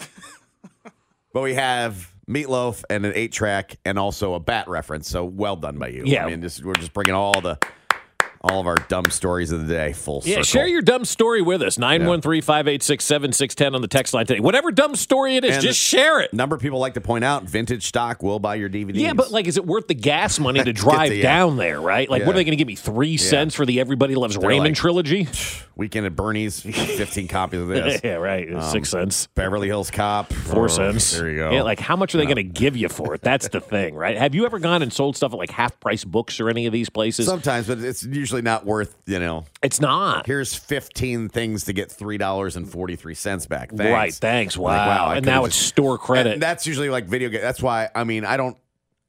but 1.33 1.41
we 1.41 1.53
have 1.53 2.11
Meatloaf 2.27 2.83
and 2.89 3.05
an 3.05 3.13
eight 3.15 3.31
track 3.31 3.77
and 3.85 3.97
also 3.97 4.33
a 4.33 4.39
bat 4.39 4.67
reference. 4.67 5.09
So 5.09 5.23
well 5.25 5.55
done 5.55 5.77
by 5.77 5.87
you. 5.87 6.03
Yeah. 6.05 6.25
I 6.25 6.29
mean, 6.29 6.41
this, 6.41 6.61
we're 6.61 6.73
just 6.75 6.93
bringing 6.93 7.13
all 7.15 7.39
the 7.41 7.57
all 8.41 8.59
of 8.61 8.67
our 8.67 8.75
dumb 8.87 9.05
stories 9.09 9.51
of 9.51 9.67
the 9.67 9.73
day. 9.73 9.91
Full 9.93 10.21
Yeah, 10.23 10.35
circle. 10.35 10.43
share 10.45 10.67
your 10.67 10.81
dumb 10.81 11.03
story 11.05 11.41
with 11.41 11.61
us. 11.61 11.77
913 11.77 12.41
586 12.41 13.03
7610 13.03 13.75
on 13.75 13.81
the 13.81 13.87
text 13.87 14.13
line 14.13 14.25
today. 14.25 14.39
Whatever 14.39 14.71
dumb 14.71 14.95
story 14.95 15.35
it 15.35 15.43
is, 15.43 15.55
And 15.55 15.63
just 15.63 15.79
share 15.79 16.21
it. 16.21 16.33
Number 16.33 16.55
of 16.55 16.61
people 16.61 16.79
like 16.79 16.93
to 16.93 17.01
point 17.01 17.23
out 17.25 17.43
vintage 17.43 17.85
stock 17.87 18.23
will 18.23 18.39
buy 18.39 18.55
your 18.55 18.69
DVDs. 18.69 18.95
Yeah, 18.99 19.13
but 19.13 19.31
like, 19.31 19.47
is 19.47 19.57
it 19.57 19.65
worth 19.65 19.87
the 19.87 19.93
gas 19.95 20.39
money 20.39 20.63
to 20.63 20.71
drive 20.73 21.09
the- 21.09 21.17
yeah. 21.17 21.23
down 21.23 21.57
there, 21.57 21.81
right? 21.81 22.09
Like, 22.09 22.25
what 22.25 22.33
are 22.35 22.37
they 22.39 22.43
going 22.45 22.51
to 22.51 22.55
give 22.57 22.67
me? 22.67 22.75
Three 22.75 23.17
cents 23.17 23.55
for 23.55 23.65
the 23.65 23.79
Everybody 23.79 24.15
Loves 24.15 24.37
They're 24.37 24.47
Raymond 24.47 24.69
like- 24.69 24.77
trilogy? 24.77 25.27
Weekend 25.75 26.05
at 26.05 26.15
Bernie's, 26.15 26.59
15 26.61 27.27
copies 27.29 27.61
of 27.61 27.67
this. 27.69 28.01
yeah, 28.03 28.15
right. 28.15 28.53
Um, 28.53 28.61
Six 28.69 28.89
cents. 28.89 29.27
Beverly 29.27 29.67
Hills 29.67 29.89
Cop, 29.91 30.31
Four 30.33 30.65
Oh, 30.65 30.67
cents. 30.67 31.17
There 31.17 31.29
you 31.29 31.37
go. 31.37 31.51
Yeah, 31.51 31.61
like 31.63 31.79
how 31.79 31.95
much 31.95 32.13
are 32.13 32.17
they 32.17 32.25
going 32.25 32.35
to 32.35 32.43
give 32.43 32.75
you 32.75 32.89
for 32.89 33.13
it? 33.15 33.21
That's 33.21 33.47
the 33.47 33.61
thing, 33.61 33.95
right? 33.95 34.17
Have 34.17 34.35
you 34.35 34.45
ever 34.45 34.59
gone 34.59 34.81
and 34.81 34.91
sold 34.91 35.15
stuff 35.15 35.31
at 35.33 35.37
like 35.39 35.51
half 35.51 35.79
price 35.79 36.03
books 36.03 36.39
or 36.41 36.49
any 36.49 36.65
of 36.65 36.73
these 36.73 36.89
places? 36.89 37.25
Sometimes, 37.27 37.67
but 37.67 37.79
it's 37.79 38.03
usually 38.03 38.28
not 38.31 38.65
worth, 38.65 38.95
you 39.05 39.19
know. 39.19 39.45
It's 39.61 39.81
not. 39.81 40.25
Here's 40.25 40.53
15 40.55 41.29
things 41.29 41.65
to 41.65 41.73
get 41.73 41.89
$3.43 41.89 43.47
back. 43.49 43.69
Thanks. 43.71 43.91
Right, 43.91 44.13
thanks. 44.13 44.57
Like, 44.57 44.87
Wow. 44.87 45.11
And 45.11 45.25
now 45.25 45.45
it's 45.45 45.55
store 45.55 45.97
credit. 45.97 46.33
And 46.33 46.41
that's 46.41 46.65
usually 46.67 46.89
like 46.89 47.05
video 47.05 47.29
game. 47.29 47.41
That's 47.41 47.61
why, 47.61 47.89
I 47.93 48.03
mean, 48.03 48.25
I 48.25 48.37
don't. 48.37 48.57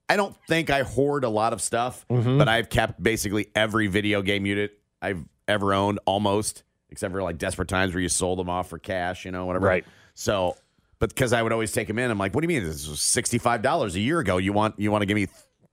I 0.08 0.16
don't 0.16 0.34
think 0.48 0.70
I 0.70 0.82
hoard 0.82 1.22
a 1.22 1.28
lot 1.28 1.52
of 1.52 1.62
stuff, 1.62 2.04
Mhm. 2.10 2.36
but 2.36 2.48
I've 2.48 2.68
kept 2.68 3.00
basically 3.00 3.46
every 3.54 3.86
video 3.86 4.22
game 4.22 4.44
unit 4.44 4.72
I've 5.00 5.24
ever 5.46 5.72
owned, 5.72 6.00
almost, 6.04 6.64
except 6.88 7.12
for 7.14 7.22
like 7.22 7.38
Desperate 7.38 7.68
Times 7.68 7.94
where 7.94 8.02
you 8.02 8.08
sold 8.08 8.40
them 8.40 8.50
off 8.50 8.68
for 8.70 8.80
cash, 8.80 9.24
you 9.24 9.30
know, 9.30 9.46
whatever. 9.46 9.68
Right. 9.68 9.84
So, 10.14 10.56
but 10.98 11.10
because 11.10 11.32
I 11.32 11.40
would 11.42 11.52
always 11.52 11.70
take 11.70 11.86
them 11.86 12.00
in, 12.00 12.10
I'm 12.10 12.18
like, 12.18 12.34
what 12.34 12.40
do 12.40 12.52
you 12.52 12.60
mean? 12.60 12.68
This 12.68 12.88
was 12.88 13.00
sixty 13.00 13.38
five 13.38 13.62
dollars 13.62 13.94
a 13.94 14.00
year 14.00 14.18
ago. 14.18 14.38
You 14.38 14.52
want 14.52 14.80
you 14.80 14.90
want 14.90 15.02
to 15.02 15.06
give 15.06 15.14
me 15.14 15.28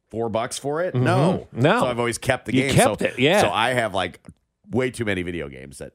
four 0.10 0.30
bucks 0.30 0.58
for 0.58 0.82
it? 0.82 0.96
No, 0.96 1.48
Mhm. 1.54 1.62
No. 1.62 1.80
So 1.82 1.86
I've 1.88 2.00
always 2.00 2.18
kept 2.18 2.46
the 2.46 2.56
You 2.56 2.62
game. 2.64 2.74
kept 2.76 3.00
so, 3.02 3.06
it, 3.08 3.20
yeah. 3.20 3.42
So 3.42 3.50
I 3.50 3.70
have 3.74 3.94
like 3.94 4.20
way 4.72 4.90
too 4.92 5.06
many 5.06 5.22
video 5.24 5.50
games 5.50 5.78
that 5.80 5.94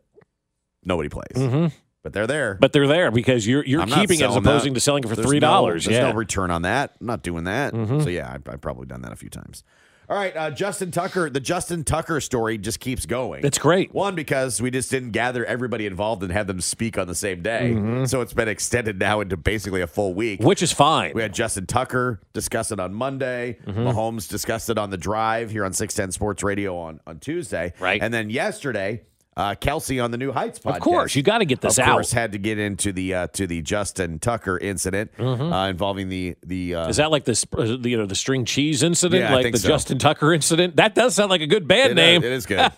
nobody 0.84 1.08
plays, 1.08 1.26
Mhm. 1.36 1.72
but 2.02 2.12
they're 2.12 2.26
there. 2.26 2.56
But 2.60 2.72
they're 2.72 2.86
there 2.86 3.10
because 3.10 3.46
you're 3.46 3.64
you're 3.64 3.80
I'm 3.82 3.88
keeping 3.88 4.20
it 4.20 4.24
as 4.28 4.36
opposing 4.36 4.72
that. 4.72 4.76
to 4.78 4.80
selling 4.80 5.04
it 5.04 5.08
for 5.08 5.16
There's 5.16 5.26
three 5.26 5.40
dollars. 5.40 5.86
No, 5.86 5.92
there's 5.92 6.02
yeah. 6.04 6.10
no 6.10 6.16
return 6.16 6.50
on 6.50 6.62
that. 6.62 6.92
I'm 7.00 7.06
not 7.06 7.22
doing 7.22 7.44
that. 7.44 7.72
Mhm. 7.72 8.02
So 8.02 8.08
yeah, 8.10 8.30
I've, 8.32 8.46
I've 8.48 8.60
probably 8.60 8.86
done 8.86 9.02
that 9.02 9.12
a 9.12 9.16
few 9.16 9.30
times. 9.30 9.64
All 10.12 10.18
right, 10.18 10.36
uh, 10.36 10.50
Justin 10.50 10.90
Tucker. 10.90 11.30
The 11.30 11.40
Justin 11.40 11.84
Tucker 11.84 12.20
story 12.20 12.58
just 12.58 12.80
keeps 12.80 13.06
going. 13.06 13.46
It's 13.46 13.56
great. 13.56 13.94
One 13.94 14.14
because 14.14 14.60
we 14.60 14.70
just 14.70 14.90
didn't 14.90 15.12
gather 15.12 15.42
everybody 15.46 15.86
involved 15.86 16.22
and 16.22 16.30
have 16.30 16.46
them 16.46 16.60
speak 16.60 16.98
on 16.98 17.06
the 17.06 17.14
same 17.14 17.40
day, 17.40 17.72
Mhm. 17.74 18.06
so 18.06 18.20
it's 18.20 18.34
been 18.34 18.46
extended 18.46 18.98
now 18.98 19.22
into 19.22 19.38
basically 19.38 19.80
a 19.80 19.86
full 19.86 20.12
week, 20.12 20.42
Which 20.42 20.62
is 20.62 20.70
fine. 20.70 21.12
We 21.14 21.22
had 21.22 21.32
Justin 21.32 21.64
Tucker 21.64 22.20
discuss 22.34 22.70
it 22.70 22.78
on 22.78 22.92
Monday. 22.92 23.56
Mm-hmm. 23.66 23.86
Mahomes 23.86 24.28
discussed 24.28 24.68
it 24.68 24.76
on 24.76 24.90
the 24.90 24.98
drive 24.98 25.50
here 25.50 25.64
on 25.64 25.72
610 25.72 26.12
Sports 26.12 26.42
Radio 26.42 26.76
on, 26.76 27.00
on 27.06 27.18
Tuesday. 27.18 27.72
Right. 27.80 28.02
And 28.02 28.12
then 28.12 28.28
yesterday, 28.28 29.04
uh, 29.36 29.54
Kelce 29.54 30.02
on 30.02 30.10
the 30.10 30.18
New 30.18 30.30
Heights 30.32 30.58
podcast. 30.58 30.76
Of 30.76 30.82
course, 30.82 31.14
you 31.16 31.22
gotta 31.22 31.44
get 31.44 31.60
this 31.60 31.78
of 31.78 31.84
out. 31.86 31.92
course, 31.92 32.12
had 32.12 32.32
to 32.32 32.38
get 32.38 32.58
into 32.58 32.92
the 32.92 33.14
uh, 33.14 33.26
to 33.28 33.46
the 33.46 33.62
Justin 33.62 34.18
Tucker 34.18 34.58
incident 34.58 35.10
uh, 35.18 35.68
involving 35.70 36.08
the 36.08 36.36
the. 36.44 36.74
Uh, 36.74 36.80
Mm-hmm. 36.82 36.90
Is 36.90 36.96
that 36.98 37.10
like 37.10 37.24
the 37.24 37.34
sp- 37.34 37.54
uh, 37.56 37.76
the, 37.78 37.88
you 37.90 37.96
know 37.96 38.06
the 38.06 38.14
string 38.14 38.44
cheese 38.44 38.82
incident, 38.82 39.22
Yeah, 39.22 39.34
like 39.34 39.52
the 39.52 39.58
so. 39.58 39.68
Justin 39.68 39.98
Tucker 39.98 40.32
incident? 40.34 40.76
That 40.76 40.94
does 40.94 41.14
sound 41.14 41.30
like 41.30 41.40
a 41.40 41.46
good 41.46 41.66
band 41.68 41.92
it, 41.92 41.94
name. 41.94 42.22
it 42.24 42.32
is 42.32 42.44
good. 42.46 42.70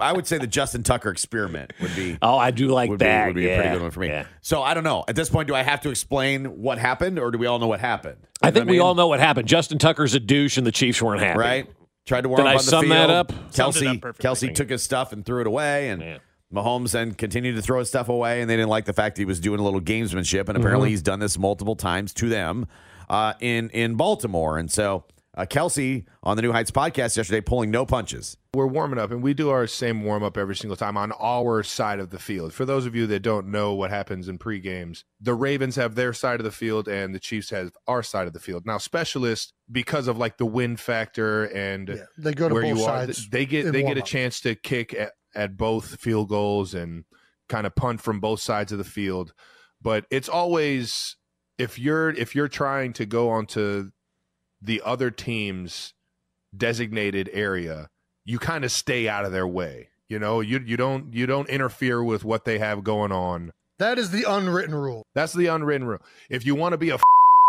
I 0.00 0.12
would 0.12 0.26
say 0.26 0.38
the 0.38 0.46
Justin 0.46 0.82
Tucker 0.82 1.10
experiment 1.10 1.72
would 1.80 1.94
be. 1.96 2.18
Oh, 2.22 2.36
I 2.38 2.50
do 2.52 2.68
like 2.68 2.90
would 2.90 3.00
that. 3.00 3.24
Be, 3.24 3.28
would 3.28 3.34
be 3.36 3.48
a 3.50 3.56
pretty 3.56 3.70
good 3.70 3.82
one 3.82 3.90
for 3.90 4.00
me. 4.00 4.08
Yeah. 4.08 4.26
So 4.40 4.62
I 4.62 4.72
don't 4.74 4.84
know. 4.84 5.04
At 5.08 5.16
this 5.16 5.28
point, 5.28 5.48
do 5.48 5.54
I 5.54 5.62
have 5.62 5.80
to 5.82 5.90
explain 5.90 6.62
what 6.62 6.78
happened, 6.78 7.18
or 7.18 7.30
do 7.30 7.38
we 7.38 7.46
all 7.46 7.58
know 7.58 7.66
what 7.66 7.80
happened? 7.80 8.16
You 8.42 8.48
I 8.48 8.50
think 8.50 8.66
we 8.66 8.72
mean? 8.72 8.80
all 8.80 8.94
know 8.94 9.08
what 9.08 9.20
happened. 9.20 9.48
Justin 9.48 9.78
Tucker's 9.78 10.14
a 10.14 10.20
douche, 10.20 10.56
and 10.56 10.66
the 10.66 10.72
Chiefs 10.72 11.02
weren't 11.02 11.20
happy. 11.22 11.38
right? 11.38 11.66
Tried 12.06 12.20
to 12.22 12.28
warm 12.28 12.38
Did 12.38 12.46
up 12.46 12.48
I 12.48 12.52
on 12.52 12.56
the 12.58 12.62
sum 12.64 12.80
field. 12.82 12.92
that 12.92 13.10
up? 13.10 13.32
Kelce, 13.52 14.00
Kelce 14.18 14.54
took 14.54 14.68
his 14.68 14.82
stuff 14.82 15.12
and 15.12 15.24
threw 15.24 15.40
it 15.40 15.46
away, 15.46 15.88
and 15.88 16.20
Mahomes 16.52 16.92
then 16.92 17.14
continued 17.14 17.56
to 17.56 17.62
throw 17.62 17.78
his 17.78 17.88
stuff 17.88 18.08
away, 18.10 18.40
and 18.42 18.50
they 18.50 18.56
didn't 18.56 18.68
like 18.68 18.84
the 18.84 18.92
fact 18.92 19.16
that 19.16 19.22
he 19.22 19.26
was 19.26 19.40
doing 19.40 19.58
a 19.58 19.62
little 19.62 19.80
gamesmanship, 19.80 20.48
and 20.48 20.58
apparently 20.58 20.88
Mhm. 20.88 20.92
he's 20.92 21.02
done 21.02 21.18
this 21.20 21.38
multiple 21.38 21.76
times 21.76 22.12
to 22.14 22.28
them 22.28 22.66
uh, 23.08 23.32
in 23.40 23.70
in 23.70 23.94
Baltimore, 23.94 24.58
and 24.58 24.70
so 24.70 25.04
uh, 25.36 25.44
Kelce 25.46 26.04
on 26.22 26.36
the 26.36 26.42
New 26.42 26.52
Heights 26.52 26.70
podcast 26.70 27.16
yesterday 27.16 27.40
pulling 27.40 27.70
no 27.70 27.84
punches. 27.84 28.36
We're 28.54 28.66
warming 28.66 28.98
up, 28.98 29.10
and 29.10 29.22
we 29.22 29.34
do 29.34 29.50
our 29.50 29.66
same 29.66 30.04
warm 30.04 30.22
up 30.22 30.36
every 30.36 30.54
single 30.54 30.76
time 30.76 30.96
on 30.96 31.12
our 31.20 31.62
side 31.62 31.98
of 31.98 32.10
the 32.10 32.18
field. 32.18 32.52
For 32.52 32.64
those 32.64 32.86
of 32.86 32.94
you 32.94 33.06
that 33.08 33.20
don't 33.20 33.48
know 33.48 33.74
what 33.74 33.90
happens 33.90 34.28
in 34.28 34.38
pre 34.38 34.60
games, 34.60 35.04
the 35.20 35.34
Ravens 35.34 35.76
have 35.76 35.96
their 35.96 36.12
side 36.12 36.38
of 36.38 36.44
the 36.44 36.52
field, 36.52 36.86
and 36.86 37.14
the 37.14 37.20
Chiefs 37.20 37.50
have 37.50 37.72
our 37.88 38.02
side 38.02 38.26
of 38.26 38.32
the 38.32 38.40
field. 38.40 38.64
Now, 38.64 38.78
specialists, 38.78 39.52
because 39.70 40.06
of 40.06 40.18
like 40.18 40.38
the 40.38 40.46
win 40.46 40.76
factor 40.76 41.44
and 41.46 42.02
they 42.16 42.32
go 42.32 42.48
to 42.48 42.54
where 42.54 42.62
both 42.62 42.76
you 42.76 42.84
are, 42.84 43.06
sides 43.06 43.28
they 43.30 43.46
get 43.46 43.72
they 43.72 43.82
get 43.82 43.98
a 43.98 44.02
chance 44.02 44.40
to 44.42 44.54
kick 44.54 44.94
at, 44.94 45.12
at 45.34 45.56
both 45.56 45.98
field 46.00 46.28
goals 46.28 46.74
and 46.74 47.04
kind 47.48 47.66
of 47.66 47.74
punt 47.74 48.00
from 48.00 48.20
both 48.20 48.40
sides 48.40 48.70
of 48.72 48.78
the 48.78 48.84
field. 48.84 49.34
But 49.82 50.06
it's 50.10 50.28
always 50.28 51.16
if 51.58 51.78
you're 51.78 52.10
if 52.10 52.34
you're 52.34 52.48
trying 52.48 52.92
to 52.94 53.06
go 53.06 53.30
onto 53.30 53.90
the 54.64 54.82
other 54.84 55.10
team's 55.10 55.92
designated 56.56 57.28
area, 57.32 57.88
you 58.24 58.38
kind 58.38 58.64
of 58.64 58.72
stay 58.72 59.08
out 59.08 59.24
of 59.24 59.32
their 59.32 59.46
way. 59.46 59.88
You 60.08 60.18
know, 60.18 60.40
you 60.40 60.60
you 60.64 60.76
don't 60.76 61.12
you 61.12 61.26
don't 61.26 61.48
interfere 61.48 62.02
with 62.02 62.24
what 62.24 62.44
they 62.44 62.58
have 62.58 62.84
going 62.84 63.12
on. 63.12 63.52
That 63.78 63.98
is 63.98 64.10
the 64.10 64.24
unwritten 64.28 64.74
rule. 64.74 65.04
That's 65.14 65.32
the 65.32 65.46
unwritten 65.46 65.86
rule. 65.86 66.00
If 66.30 66.46
you 66.46 66.54
want 66.54 66.72
to 66.72 66.78
be 66.78 66.90
a 66.90 66.98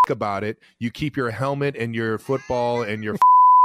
about 0.10 0.44
it, 0.44 0.58
you 0.80 0.92
keep 0.92 1.18
your 1.18 1.32
helmet 1.32 1.76
and 1.76 1.96
your 1.96 2.18
football 2.18 2.84
and 2.84 3.04
your 3.04 3.16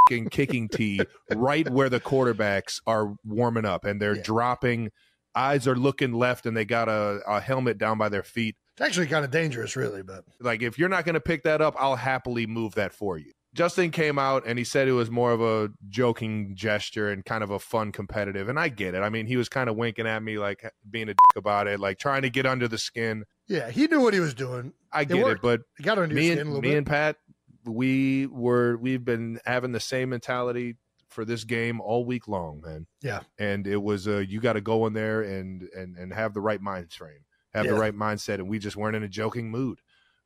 fing 0.09 0.29
kicking 0.29 0.69
tee 0.69 1.01
right 1.35 1.69
where 1.69 1.89
the 1.89 2.01
quarterbacks 2.01 2.81
are 2.87 3.15
warming 3.25 3.67
up 3.67 3.85
and 3.85 4.01
they're 4.01 4.21
dropping. 4.23 4.91
Eyes 5.35 5.69
are 5.69 5.77
looking 5.77 6.13
left 6.13 6.47
and 6.47 6.57
they 6.57 6.65
got 6.65 6.89
a, 6.89 7.21
a 7.27 7.41
helmet 7.41 7.79
down 7.79 7.99
by 7.99 8.09
their 8.09 8.23
feet. 8.23 8.55
It's 8.77 8.87
actually 8.87 9.07
kind 9.09 9.25
of 9.25 9.31
dangerous, 9.31 9.77
really, 9.77 10.03
but 10.03 10.25
Like 10.41 10.63
if 10.63 10.79
you're 10.79 10.89
not 10.89 11.05
going 11.05 11.15
to 11.15 11.21
pick 11.21 11.43
that 11.43 11.61
up, 11.61 11.75
I'll 11.79 11.97
happily 11.97 12.47
move 12.47 12.75
that 12.75 12.93
for 12.93 13.19
you. 13.19 13.33
Justin 13.55 13.91
came 13.91 14.19
out 14.19 14.45
and 14.47 14.59
he 14.59 14.65
said 14.65 14.87
it 14.87 14.93
was 14.93 15.11
more 15.11 15.33
of 15.33 15.41
a 15.41 15.71
joking 15.89 16.55
gesture 16.55 17.11
and 17.11 17.25
kind 17.25 17.43
of 17.43 17.51
a 17.51 17.59
fun 17.59 17.91
competitive. 17.91 18.49
And 18.49 18.59
I 18.61 18.69
get 18.69 18.95
it. 18.95 19.03
I 19.03 19.09
mean, 19.11 19.27
he 19.27 19.37
was 19.37 19.49
kind 19.49 19.69
of 19.69 19.77
winking 19.77 20.07
at 20.07 20.23
me, 20.23 20.39
like 20.39 20.63
being 20.89 21.09
a 21.09 21.15
dick 21.15 21.37
about 21.37 21.67
it, 21.67 21.81
like 21.81 21.99
trying 21.99 22.23
to 22.23 22.31
get 22.31 22.47
under 22.47 22.69
the 22.69 22.79
skin. 22.79 23.25
yeah, 23.49 23.69
he 23.71 23.87
knew 23.89 24.01
what 24.01 24.15
he 24.15 24.21
was 24.21 24.35
doing. 24.35 24.73
I 24.93 25.05
get 25.05 25.19
it, 25.19 25.25
worked. 25.25 25.43
but 25.43 25.63
He 25.77 25.83
got 25.83 25.99
under 25.99 26.15
me 26.15 26.27
skin 26.29 26.39
a 26.39 26.41
and 26.43 26.51
little 26.51 26.63
me 26.63 26.69
bit. 26.71 26.79
and 26.79 26.87
Pat, 26.87 27.17
we 27.65 28.27
were 28.27 28.77
we've 28.77 29.05
been 29.05 29.41
having 29.45 29.73
the 29.73 29.81
same 29.81 30.11
mentality 30.11 30.77
for 31.09 31.25
this 31.25 31.43
game 31.45 31.81
all 31.81 32.05
week 32.05 32.29
long, 32.29 32.61
man. 32.65 32.87
Yeah. 33.03 33.21
And 33.39 33.67
it 33.67 33.83
was 33.83 34.07
uh 34.07 34.19
you 34.19 34.41
got 34.41 34.53
to 34.55 34.61
go 34.61 34.87
in 34.87 34.93
there 34.93 35.23
and 35.23 35.63
and 35.75 35.97
and 35.97 36.13
have 36.13 36.35
the 36.35 36.41
right 36.41 36.61
mind 36.61 36.93
frame, 36.93 37.25
have 37.53 37.67
the 37.67 37.75
right 37.75 37.95
mindset, 37.95 38.35
and 38.35 38.49
we 38.49 38.59
just 38.61 38.77
weren't 38.77 38.95
in 38.97 39.03
a 39.03 39.09
joking 39.09 39.51
mood. 39.51 39.81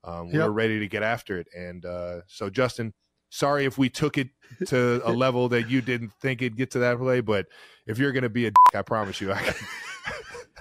Um, 0.04 0.28
we 0.28 0.34
Yep. 0.38 0.46
were 0.46 0.52
ready 0.52 0.78
to 0.80 0.86
get 0.88 1.02
after 1.02 1.38
it, 1.38 1.48
and 1.56 1.86
uh, 1.86 2.20
so 2.26 2.50
Justin, 2.50 2.92
sorry 3.34 3.64
if 3.64 3.76
we 3.76 3.88
took 3.88 4.16
it 4.16 4.28
to 4.66 5.02
a 5.04 5.10
level 5.10 5.48
that 5.48 5.68
you 5.68 5.80
didn't 5.80 6.12
think 6.20 6.40
it'd 6.40 6.56
get 6.56 6.70
to 6.70 6.78
that 6.78 7.00
way, 7.00 7.20
but 7.20 7.46
if 7.86 7.98
you're 7.98 8.12
gonna 8.12 8.28
be 8.28 8.46
a 8.46 8.50
dick, 8.50 8.74
I 8.74 8.82
promise 8.82 9.20
you, 9.20 9.32
I 9.32 9.42
can, 9.42 9.54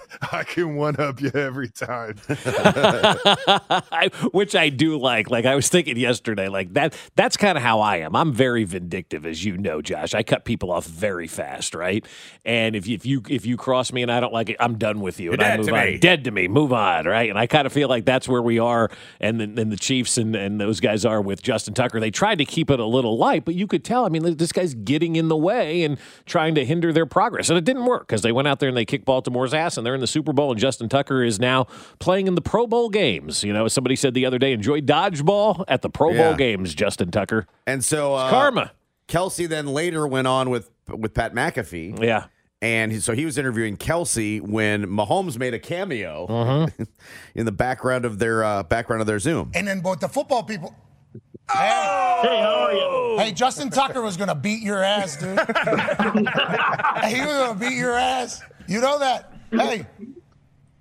I 0.31 0.43
can 0.43 0.75
one 0.75 0.99
up 0.99 1.21
you 1.21 1.31
every 1.33 1.69
time. 1.69 2.15
I, 2.29 4.09
which 4.31 4.55
I 4.55 4.69
do 4.69 4.97
like. 4.97 5.29
Like 5.29 5.45
I 5.45 5.55
was 5.55 5.69
thinking 5.69 5.97
yesterday, 5.97 6.47
like 6.47 6.73
that. 6.73 6.95
That's 7.15 7.37
kind 7.37 7.57
of 7.57 7.63
how 7.63 7.79
I 7.79 7.97
am. 7.97 8.15
I'm 8.15 8.33
very 8.33 8.63
vindictive, 8.63 9.25
as 9.25 9.43
you 9.43 9.57
know, 9.57 9.81
Josh. 9.81 10.13
I 10.13 10.23
cut 10.23 10.45
people 10.45 10.71
off 10.71 10.85
very 10.85 11.27
fast, 11.27 11.73
right? 11.73 12.05
And 12.45 12.75
if 12.75 12.87
you, 12.87 12.95
if 12.95 13.05
you 13.05 13.21
if 13.29 13.45
you 13.45 13.57
cross 13.57 13.91
me 13.91 14.01
and 14.01 14.11
I 14.11 14.19
don't 14.19 14.33
like 14.33 14.49
it, 14.49 14.57
I'm 14.59 14.77
done 14.77 15.01
with 15.01 15.19
you. 15.19 15.25
You're 15.25 15.33
and 15.33 15.43
I 15.43 15.49
dead 15.49 15.57
move 15.59 15.67
to 15.67 15.75
on. 15.75 15.85
me. 15.85 15.97
Dead 15.97 16.23
to 16.25 16.31
me. 16.31 16.47
Move 16.47 16.73
on, 16.73 17.05
right? 17.05 17.29
And 17.29 17.37
I 17.39 17.47
kind 17.47 17.65
of 17.65 17.73
feel 17.73 17.89
like 17.89 18.05
that's 18.05 18.27
where 18.27 18.41
we 18.41 18.59
are, 18.59 18.89
and 19.19 19.39
then 19.39 19.57
and 19.57 19.71
the 19.71 19.77
Chiefs 19.77 20.17
and 20.17 20.35
and 20.35 20.59
those 20.59 20.79
guys 20.79 21.05
are 21.05 21.21
with 21.21 21.41
Justin 21.41 21.73
Tucker. 21.73 21.99
They 21.99 22.11
tried 22.11 22.37
to 22.39 22.45
keep 22.45 22.69
it 22.69 22.79
a 22.79 22.85
little 22.85 23.17
light, 23.17 23.45
but 23.45 23.55
you 23.55 23.67
could 23.67 23.83
tell. 23.83 24.05
I 24.05 24.09
mean, 24.09 24.37
this 24.37 24.51
guy's 24.51 24.73
getting 24.73 25.15
in 25.15 25.27
the 25.27 25.37
way 25.37 25.83
and 25.83 25.97
trying 26.25 26.55
to 26.55 26.65
hinder 26.65 26.93
their 26.93 27.05
progress, 27.05 27.49
and 27.49 27.57
it 27.57 27.63
didn't 27.65 27.85
work 27.85 28.07
because 28.07 28.21
they 28.21 28.31
went 28.31 28.47
out 28.47 28.59
there 28.59 28.69
and 28.69 28.77
they 28.77 28.85
kicked 28.85 29.05
Baltimore's 29.05 29.53
ass, 29.53 29.77
and 29.77 29.82
they're 29.85 29.95
in 29.95 30.01
the 30.01 30.07
Super 30.07 30.33
Bowl, 30.33 30.51
and 30.51 30.59
Justin 30.59 30.89
Tucker 30.89 31.23
is 31.23 31.39
now 31.39 31.65
playing 31.99 32.27
in 32.27 32.35
the 32.35 32.41
Pro 32.41 32.67
Bowl 32.67 32.89
games. 32.89 33.43
You 33.43 33.53
know, 33.53 33.67
somebody 33.67 33.95
said 33.95 34.13
the 34.13 34.25
other 34.25 34.39
day, 34.39 34.53
enjoy 34.53 34.81
dodgeball 34.81 35.63
at 35.67 35.81
the 35.81 35.89
Pro 35.89 36.11
Yeah. 36.11 36.29
Bowl 36.29 36.35
games, 36.37 36.73
Justin 36.73 37.11
Tucker. 37.11 37.45
And 37.67 37.83
so 37.83 38.15
uh, 38.15 38.29
karma. 38.29 38.71
Kelce 39.07 39.47
then 39.47 39.67
later 39.67 40.07
went 40.07 40.27
on 40.27 40.49
with 40.49 40.69
with 40.87 41.13
Pat 41.13 41.33
McAfee. 41.33 42.01
Yeah. 42.03 42.25
And 42.61 42.93
he, 42.93 43.01
so 43.01 43.13
he 43.13 43.25
was 43.25 43.37
interviewing 43.37 43.75
Kelce 43.75 44.39
when 44.41 44.85
Mahomes 44.85 45.37
made 45.37 45.53
a 45.53 45.59
cameo 45.59 46.27
Mm-hmm. 46.27 46.83
in 47.35 47.45
the 47.45 47.51
background 47.51 48.05
of 48.05 48.19
their 48.19 48.41
uh, 48.43 48.63
background 48.63 49.01
of 49.01 49.07
their 49.07 49.19
Zoom. 49.19 49.51
And 49.53 49.67
then 49.67 49.81
both 49.81 49.99
the 49.99 50.07
football 50.07 50.43
people. 50.43 50.73
Hey, 51.51 51.57
hey, 51.57 52.39
how 52.39 52.67
are 52.69 52.73
you? 52.73 53.17
Hey, 53.19 53.33
Justin 53.33 53.69
Tucker 53.69 54.01
was 54.01 54.15
gonna 54.15 54.33
beat 54.33 54.61
your 54.63 54.81
ass, 54.81 55.17
dude. 55.17 55.37
he 57.09 57.19
was 57.21 57.27
gonna 57.27 57.59
beat 57.59 57.75
your 57.75 57.93
ass. 57.93 58.41
You 58.67 58.79
know 58.79 58.97
that? 58.99 59.32
Hey, 59.53 59.85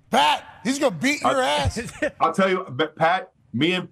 Pat, 0.09 0.43
he's 0.63 0.79
gonna 0.79 0.95
beat 0.95 1.21
your 1.21 1.41
ass. 1.41 1.79
I'll 2.19 2.33
tell 2.33 2.49
you, 2.49 2.65
but 2.69 2.95
Pat, 2.95 3.31
me 3.53 3.73
and 3.73 3.87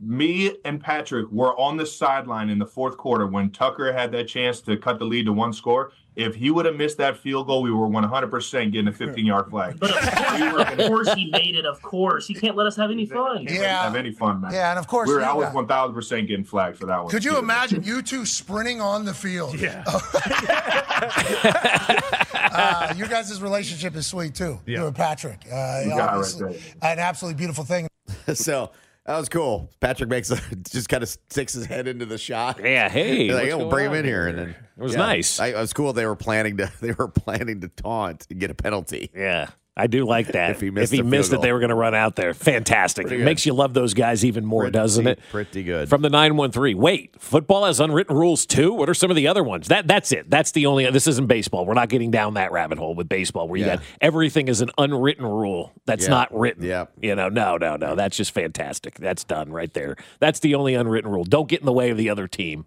me 0.00 0.56
and 0.64 0.80
Patrick 0.80 1.30
were 1.30 1.58
on 1.58 1.76
the 1.76 1.84
sideline 1.84 2.50
in 2.50 2.58
the 2.58 2.66
fourth 2.66 2.96
quarter 2.96 3.26
when 3.26 3.50
Tucker 3.50 3.92
had 3.92 4.12
that 4.12 4.28
chance 4.28 4.60
to 4.62 4.76
cut 4.76 4.98
the 4.98 5.04
lead 5.04 5.26
to 5.26 5.32
one 5.32 5.52
score. 5.52 5.92
If 6.14 6.34
he 6.34 6.50
would 6.50 6.66
have 6.66 6.74
missed 6.74 6.98
that 6.98 7.16
field 7.16 7.46
goal, 7.46 7.62
we 7.62 7.70
were 7.70 7.86
100% 7.86 8.72
getting 8.72 8.88
a 8.88 8.92
15 8.92 9.24
yard 9.24 9.50
flag. 9.50 9.78
But 9.78 9.92
of 9.92 10.88
course, 10.88 11.12
he 11.14 11.30
made 11.30 11.54
it. 11.54 11.64
Of 11.64 11.80
course, 11.80 12.26
he 12.26 12.34
can't 12.34 12.56
let 12.56 12.66
us 12.66 12.74
have 12.76 12.90
any 12.90 13.06
fun. 13.06 13.46
Yeah. 13.48 13.84
Have 13.84 13.94
any 13.94 14.10
fun, 14.10 14.40
man. 14.40 14.52
Yeah, 14.52 14.70
and 14.70 14.80
of 14.80 14.88
course 14.88 15.08
we 15.08 15.14
were, 15.14 15.20
you 15.20 15.26
I 15.26 15.32
was 15.32 15.48
1000% 15.48 16.26
getting 16.26 16.44
flagged 16.44 16.78
for 16.78 16.86
that 16.86 17.02
one. 17.02 17.10
Could 17.10 17.24
you 17.24 17.38
imagine 17.38 17.84
you 17.84 18.02
two 18.02 18.26
sprinting 18.26 18.80
on 18.80 19.04
the 19.04 19.14
field? 19.14 19.60
Yeah. 19.60 19.84
uh, 22.52 22.94
your 22.96 23.08
guys' 23.08 23.40
relationship 23.40 23.94
is 23.96 24.06
sweet 24.06 24.34
too. 24.34 24.60
You 24.66 24.86
and 24.86 24.94
Patrick. 24.94 25.44
Uh, 25.46 25.82
You 25.84 25.90
got 25.90 26.18
right 26.40 26.60
an 26.82 26.98
absolutely 26.98 27.38
beautiful 27.38 27.64
thing. 27.64 27.88
so 28.34 28.70
that 29.06 29.16
was 29.18 29.28
cool. 29.28 29.70
Patrick 29.80 30.10
makes 30.10 30.30
a, 30.30 30.36
just 30.70 30.88
kind 30.88 31.02
of 31.02 31.08
sticks 31.08 31.54
his 31.54 31.64
head 31.66 31.88
into 31.88 32.04
the 32.06 32.18
shot. 32.18 32.60
Yeah, 32.62 32.88
hey, 32.88 33.28
They're 33.28 33.36
like, 33.36 33.44
what's 33.44 33.54
oh, 33.54 33.58
going 33.58 33.70
bring 33.70 33.86
him 33.86 33.94
in 33.94 34.04
here, 34.04 34.28
here? 34.28 34.28
and 34.28 34.38
then 34.38 34.48
It 34.50 34.82
was 34.82 34.92
yeah, 34.92 34.98
nice. 34.98 35.40
I, 35.40 35.48
it 35.48 35.56
was 35.56 35.72
cool. 35.72 35.92
They 35.92 36.06
were 36.06 36.16
planning 36.16 36.58
to 36.58 36.70
they 36.80 36.92
were 36.92 37.08
planning 37.08 37.60
to 37.62 37.68
taunt 37.68 38.26
and 38.30 38.38
get 38.38 38.50
a 38.50 38.54
penalty. 38.54 39.10
Yeah. 39.14 39.48
I 39.78 39.86
do 39.86 40.04
like 40.04 40.28
that. 40.28 40.50
If 40.50 40.60
he 40.60 40.70
missed, 40.70 40.92
if 40.92 40.96
he 40.98 41.02
missed 41.02 41.32
it, 41.32 41.40
they 41.40 41.52
were 41.52 41.60
going 41.60 41.68
to 41.70 41.74
run 41.76 41.94
out 41.94 42.16
there. 42.16 42.34
Fantastic. 42.34 43.04
Pretty 43.06 43.16
It 43.16 43.18
good. 43.20 43.24
makes 43.24 43.46
you 43.46 43.54
love 43.54 43.74
those 43.74 43.94
guys 43.94 44.24
even 44.24 44.44
more, 44.44 44.62
Pretty- 44.64 44.72
doesn't 44.72 45.06
it? 45.06 45.20
Pretty 45.30 45.62
good. 45.62 45.88
From 45.88 46.02
the 46.02 46.10
913. 46.10 46.76
Wait, 46.76 47.14
football 47.20 47.64
has 47.64 47.78
unwritten 47.80 48.16
rules 48.16 48.44
too? 48.44 48.74
What 48.74 48.88
are 48.88 48.94
some 48.94 49.08
of 49.10 49.16
the 49.16 49.28
other 49.28 49.44
ones? 49.44 49.68
That 49.68 49.86
That's 49.86 50.10
it. 50.12 50.28
That's 50.28 50.50
the 50.52 50.66
only. 50.66 50.90
This 50.90 51.06
isn't 51.06 51.26
baseball. 51.26 51.64
We're 51.64 51.74
not 51.74 51.88
getting 51.88 52.10
down 52.10 52.34
that 52.34 52.50
rabbit 52.52 52.78
hole 52.78 52.94
with 52.94 53.08
baseball 53.08 53.46
where 53.48 53.58
you 53.60 53.66
Yeah. 53.66 53.76
got 53.76 53.84
everything 54.00 54.48
is 54.48 54.60
an 54.60 54.70
unwritten 54.78 55.24
rule 55.24 55.72
that's 55.86 56.04
Yeah. 56.04 56.10
not 56.10 56.36
written. 56.36 56.64
Yeah. 56.64 56.86
You 57.00 57.14
know, 57.14 57.28
no, 57.28 57.56
no, 57.56 57.76
no. 57.76 57.94
That's 57.94 58.16
just 58.16 58.32
fantastic. 58.32 58.94
That's 58.98 59.22
done 59.24 59.50
right 59.52 59.72
there. 59.72 59.96
That's 60.18 60.40
the 60.40 60.54
only 60.56 60.74
unwritten 60.74 61.10
rule. 61.10 61.24
Don't 61.24 61.48
get 61.48 61.60
in 61.60 61.66
the 61.66 61.72
way 61.72 61.90
of 61.90 61.96
the 61.96 62.10
other 62.10 62.26
team. 62.26 62.66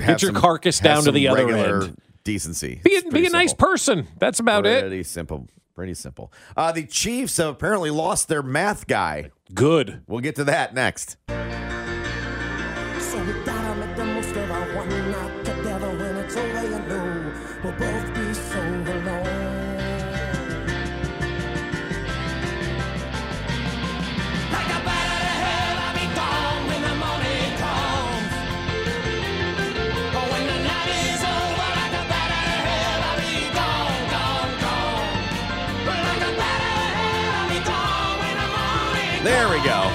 Have 0.00 0.06
Get 0.18 0.22
your 0.22 0.32
some- 0.32 0.40
carcass 0.40 0.78
down 0.78 1.04
to 1.04 1.12
the 1.12 1.28
other 1.28 1.48
end. 1.50 1.96
Decency. 2.22 2.80
Be, 2.82 2.90
It's 2.92 3.04
be 3.04 3.10
pretty 3.10 3.26
a 3.26 3.30
nice 3.30 3.52
person. 3.52 4.06
That's 4.18 4.40
about 4.40 4.66
it. 4.66 4.80
Pretty 4.80 5.02
simple. 5.02 5.46
Pretty 5.74 5.94
simple. 5.94 6.32
Uh, 6.56 6.70
the 6.70 6.84
Chiefs 6.84 7.36
have 7.38 7.48
apparently 7.48 7.90
lost 7.90 8.28
their 8.28 8.42
math 8.42 8.86
guy. 8.86 9.30
Good. 9.52 10.02
We'll 10.06 10.20
get 10.20 10.36
to 10.36 10.44
that 10.44 10.72
next. 10.72 11.16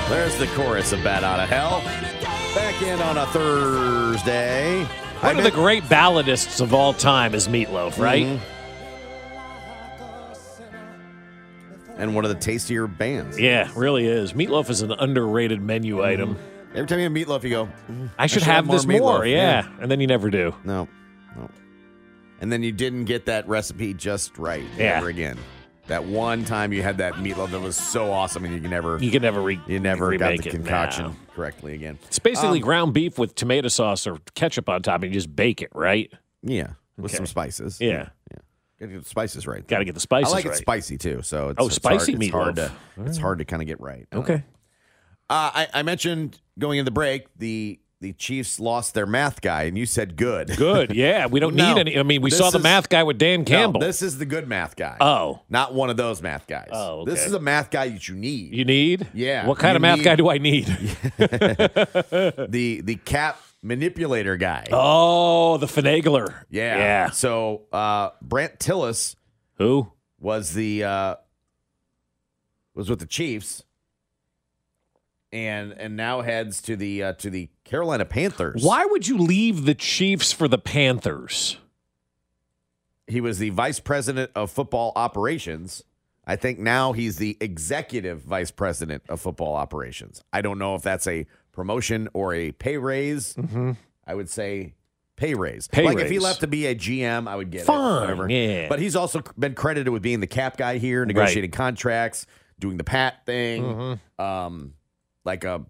There's 0.09 0.35
the 0.37 0.47
chorus 0.55 0.91
of 0.91 1.03
Bat 1.03 1.23
Out 1.23 1.39
of 1.39 1.49
Hell. 1.49 1.81
Back 2.55 2.81
in 2.81 2.99
on 2.99 3.17
a 3.17 3.25
Thursday. 3.27 4.83
One 5.21 5.37
of 5.37 5.43
the 5.43 5.51
great 5.51 5.83
balladists 5.83 6.61
of 6.61 6.73
all 6.73 6.93
time 6.93 7.35
is 7.35 7.47
Meatloaf, 7.47 7.99
right? 7.99 8.25
Mhm. 8.25 8.39
And 11.97 12.15
one 12.15 12.25
of 12.25 12.29
the 12.29 12.37
tastier 12.37 12.87
bands. 12.87 13.39
Yeah, 13.39 13.69
really 13.75 14.07
is. 14.07 14.33
Meatloaf 14.33 14.69
is 14.69 14.81
an 14.81 14.93
underrated 14.93 15.61
menu 15.61 16.03
item. 16.03 16.37
Every 16.73 16.87
time 16.87 16.99
you 16.99 17.03
have 17.03 17.13
meatloaf, 17.13 17.43
you 17.43 17.49
go, 17.49 17.69
"Mm, 17.91 18.09
I 18.17 18.27
should 18.27 18.43
have, 18.43 18.67
this 18.67 18.85
more, 18.87 19.25
yeah. 19.25 19.63
And 19.81 19.91
then 19.91 19.99
you 19.99 20.07
never 20.07 20.29
do. 20.29 20.55
No, 20.63 20.87
no. 21.35 21.49
And 22.41 22.51
then 22.51 22.63
you 22.63 22.71
didn't 22.71 23.05
get 23.05 23.25
that 23.25 23.47
recipe 23.47 23.93
just 23.93 24.37
right 24.37 24.63
Yeah. 24.77 24.97
ever 24.97 25.07
again. 25.09 25.37
That 25.89 26.05
one 26.05 26.45
time 26.45 26.71
you 26.71 26.81
had 26.83 26.97
that 26.99 27.15
meatloaf 27.15 27.51
that 27.51 27.59
was 27.59 27.75
so 27.75 28.11
awesome, 28.11 28.45
and 28.45 28.53
you 28.53 28.61
can 28.61 28.69
never, 28.69 28.97
You 28.99 29.11
can 29.11 29.21
never 29.21 29.41
re- 29.41 29.59
you 29.67 29.79
never 29.79 30.15
got 30.17 30.37
the 30.37 30.47
it, 30.47 30.51
concoction 30.51 31.05
no. 31.05 31.15
correctly 31.35 31.73
again. 31.73 31.99
It's 32.07 32.19
basically 32.19 32.59
Um, 32.59 32.63
ground 32.63 32.93
beef 32.93 33.17
with 33.17 33.35
tomato 33.35 33.67
sauce 33.69 34.05
or 34.07 34.19
ketchup 34.35 34.69
on 34.69 34.81
top, 34.83 35.01
and 35.03 35.11
you 35.13 35.19
just 35.19 35.35
bake 35.35 35.61
it, 35.61 35.69
right? 35.75 36.11
Yeah, 36.43 36.73
with 36.97 37.11
Okay. 37.11 37.17
some 37.17 37.25
spices. 37.25 37.79
Yeah. 37.81 38.09
yeah. 38.31 38.37
Gotta 38.79 38.91
get 38.93 39.03
the 39.03 39.09
spices 39.09 39.45
right. 39.45 39.67
Got 39.67 39.79
to 39.79 39.85
get 39.85 39.93
the 39.95 39.99
spices 39.99 40.31
I 40.31 40.35
like 40.37 40.45
right. 40.45 40.53
it 40.53 40.57
spicy 40.57 40.97
too. 40.97 41.21
So 41.21 41.49
it's, 41.49 41.57
Oh, 41.59 41.65
it's 41.65 41.75
spicy 41.75 42.13
hard, 42.13 42.21
it's 42.23 42.31
hard 42.31 42.55
meatloaf. 42.55 42.71
to 42.95 43.03
it's 43.09 43.17
hard 43.17 43.39
to 43.39 43.45
kind 43.45 43.61
of 43.61 43.67
get 43.67 43.81
right. 43.81 44.07
Okay. 44.13 44.43
Uh, 45.29 45.51
I, 45.53 45.67
I 45.73 45.83
mentioned 45.83 46.39
going 46.57 46.79
in 46.79 46.85
the 46.85 46.91
break 46.91 47.25
the 47.37 47.77
the 48.01 48.13
Chiefs 48.13 48.59
lost 48.61 48.93
their 48.93 49.05
math 49.05 49.41
guy, 49.41 49.63
and 49.63 49.77
you 49.77 49.85
said 49.85 50.15
good. 50.15 50.47
Good. 50.57 50.93
Yeah, 50.95 51.25
we 51.27 51.39
don't 51.41 51.53
No, 51.55 51.73
need 51.73 51.79
any. 51.81 51.99
I 51.99 52.03
mean, 52.03 52.21
we 52.21 52.29
saw 52.31 52.49
the 52.49 52.57
is- 52.57 52.63
math 52.63 52.87
guy 52.87 53.03
with 53.03 53.17
Dan 53.17 53.39
No, 53.41 53.45
Campbell. 53.45 53.81
this 53.81 54.01
is 54.01 54.17
the 54.17 54.25
good 54.25 54.47
math 54.47 54.75
guy. 54.77 54.95
Oh. 55.01 55.41
not 55.49 55.73
one 55.73 55.89
of 55.89 55.97
those 55.97 56.21
math 56.21 56.47
guys. 56.47 56.69
Oh, 56.71 57.03
this 57.03 57.25
is 57.25 57.33
a 57.33 57.39
math 57.41 57.69
guy 57.71 57.89
that 57.89 58.07
you 58.07 58.15
need. 58.15 58.53
you 58.53 58.63
need? 58.63 59.07
Yeah, 59.13 59.45
What 59.45 59.57
kind 59.59 59.73
you 59.73 59.77
of 59.77 59.81
math 59.81 59.97
need- 59.97 60.03
guy 60.05 60.15
do 60.15 60.29
I 60.29 60.37
need? 60.37 60.65
the 61.17 62.81
the 62.83 62.95
cap 63.03 63.41
manipulator 63.61 64.37
guy. 64.37 64.65
oh, 64.71 65.57
the 65.57 65.65
finagler. 65.67 66.43
Yeah. 66.49 66.77
Yeah. 66.77 67.09
So 67.09 67.63
uh, 67.73 68.11
Brandt 68.21 68.59
Tilis, 68.59 69.15
who 69.55 69.91
was 70.19 70.53
the 70.53 70.83
uh, 70.85 71.15
was 72.75 72.89
with 72.89 72.99
the 72.99 73.05
Chiefs, 73.05 73.63
and 75.31 75.73
and 75.73 75.95
now 75.95 76.21
heads 76.21 76.61
to 76.63 76.75
the 76.75 77.03
uh, 77.03 77.13
to 77.13 77.29
the 77.29 77.49
Carolina 77.63 78.05
Panthers. 78.05 78.63
Why 78.63 78.85
would 78.85 79.07
you 79.07 79.17
leave 79.17 79.65
the 79.65 79.75
Chiefs 79.75 80.31
for 80.31 80.47
the 80.47 80.57
Panthers? 80.57 81.57
He 83.07 83.21
was 83.21 83.39
the 83.39 83.49
vice 83.49 83.79
president 83.79 84.31
of 84.35 84.51
football 84.51 84.91
operations. 84.95 85.83
I 86.27 86.35
think 86.35 86.59
now 86.59 86.93
he's 86.93 87.17
the 87.17 87.37
executive 87.41 88.21
vice 88.21 88.51
president 88.51 89.01
of 89.09 89.19
football 89.19 89.55
operations. 89.55 90.21
I 90.31 90.41
don't 90.41 90.59
know 90.59 90.75
if 90.75 90.83
that's 90.83 91.07
a 91.07 91.25
promotion 91.51 92.07
or 92.13 92.35
a 92.35 92.51
pay 92.51 92.77
raise. 92.77 93.35
I 94.05 94.13
would 94.13 94.29
say 94.29 94.75
pay 95.15 95.33
raise. 95.33 95.67
Pay 95.67 95.85
like 95.85 95.97
if 95.97 96.11
he 96.11 96.19
left 96.19 96.41
to 96.41 96.47
be 96.47 96.67
a 96.67 96.75
GM, 96.75 97.27
I 97.27 97.35
would 97.35 97.49
get 97.49 97.65
Fine, 97.65 97.79
it. 97.79 98.01
Whatever. 98.01 98.29
yeah. 98.29 98.67
But 98.69 98.79
he's 98.79 98.95
also 98.95 99.23
been 99.39 99.55
credited 99.55 99.91
with 99.91 100.03
being 100.03 100.19
the 100.19 100.27
cap 100.27 100.55
guy 100.55 100.77
here, 100.77 101.03
negotiating 101.03 101.49
contracts, 101.51 102.27
doing 102.59 102.77
the 102.77 102.83
pat 102.83 103.25
thing, 103.25 103.63
Mm-hmm. 103.63 104.23
um, 104.23 104.73
like 105.25 105.43
a 105.43 105.65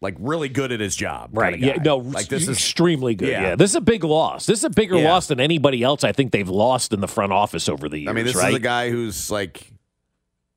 like 0.00 0.16
really 0.18 0.48
good 0.50 0.70
at 0.72 0.80
his 0.80 0.94
job. 0.94 1.30
Right. 1.32 1.58
Yeah. 1.58 1.76
No. 1.76 1.96
like 1.98 2.28
this 2.28 2.42
is 2.42 2.50
extremely 2.50 3.14
good. 3.14 3.28
Yeah. 3.28 3.42
Yeah. 3.42 3.56
This 3.56 3.70
is 3.70 3.76
a 3.76 3.80
big 3.80 4.04
loss. 4.04 4.44
This 4.46 4.58
is 4.58 4.64
a 4.64 4.70
bigger 4.70 4.96
Yeah. 4.98 5.10
loss 5.12 5.28
than 5.28 5.40
anybody 5.40 5.82
else 5.82 6.04
I 6.04 6.12
think 6.12 6.30
they've 6.32 6.48
lost 6.48 6.92
in 6.92 7.00
the 7.00 7.08
front 7.08 7.32
office 7.32 7.68
over 7.68 7.88
the 7.88 8.00
years. 8.00 8.10
I 8.10 8.12
mean, 8.12 8.24
this 8.26 8.36
right? 8.36 8.50
is 8.50 8.56
a 8.56 8.60
guy 8.60 8.90
who's 8.90 9.30
like 9.30 9.72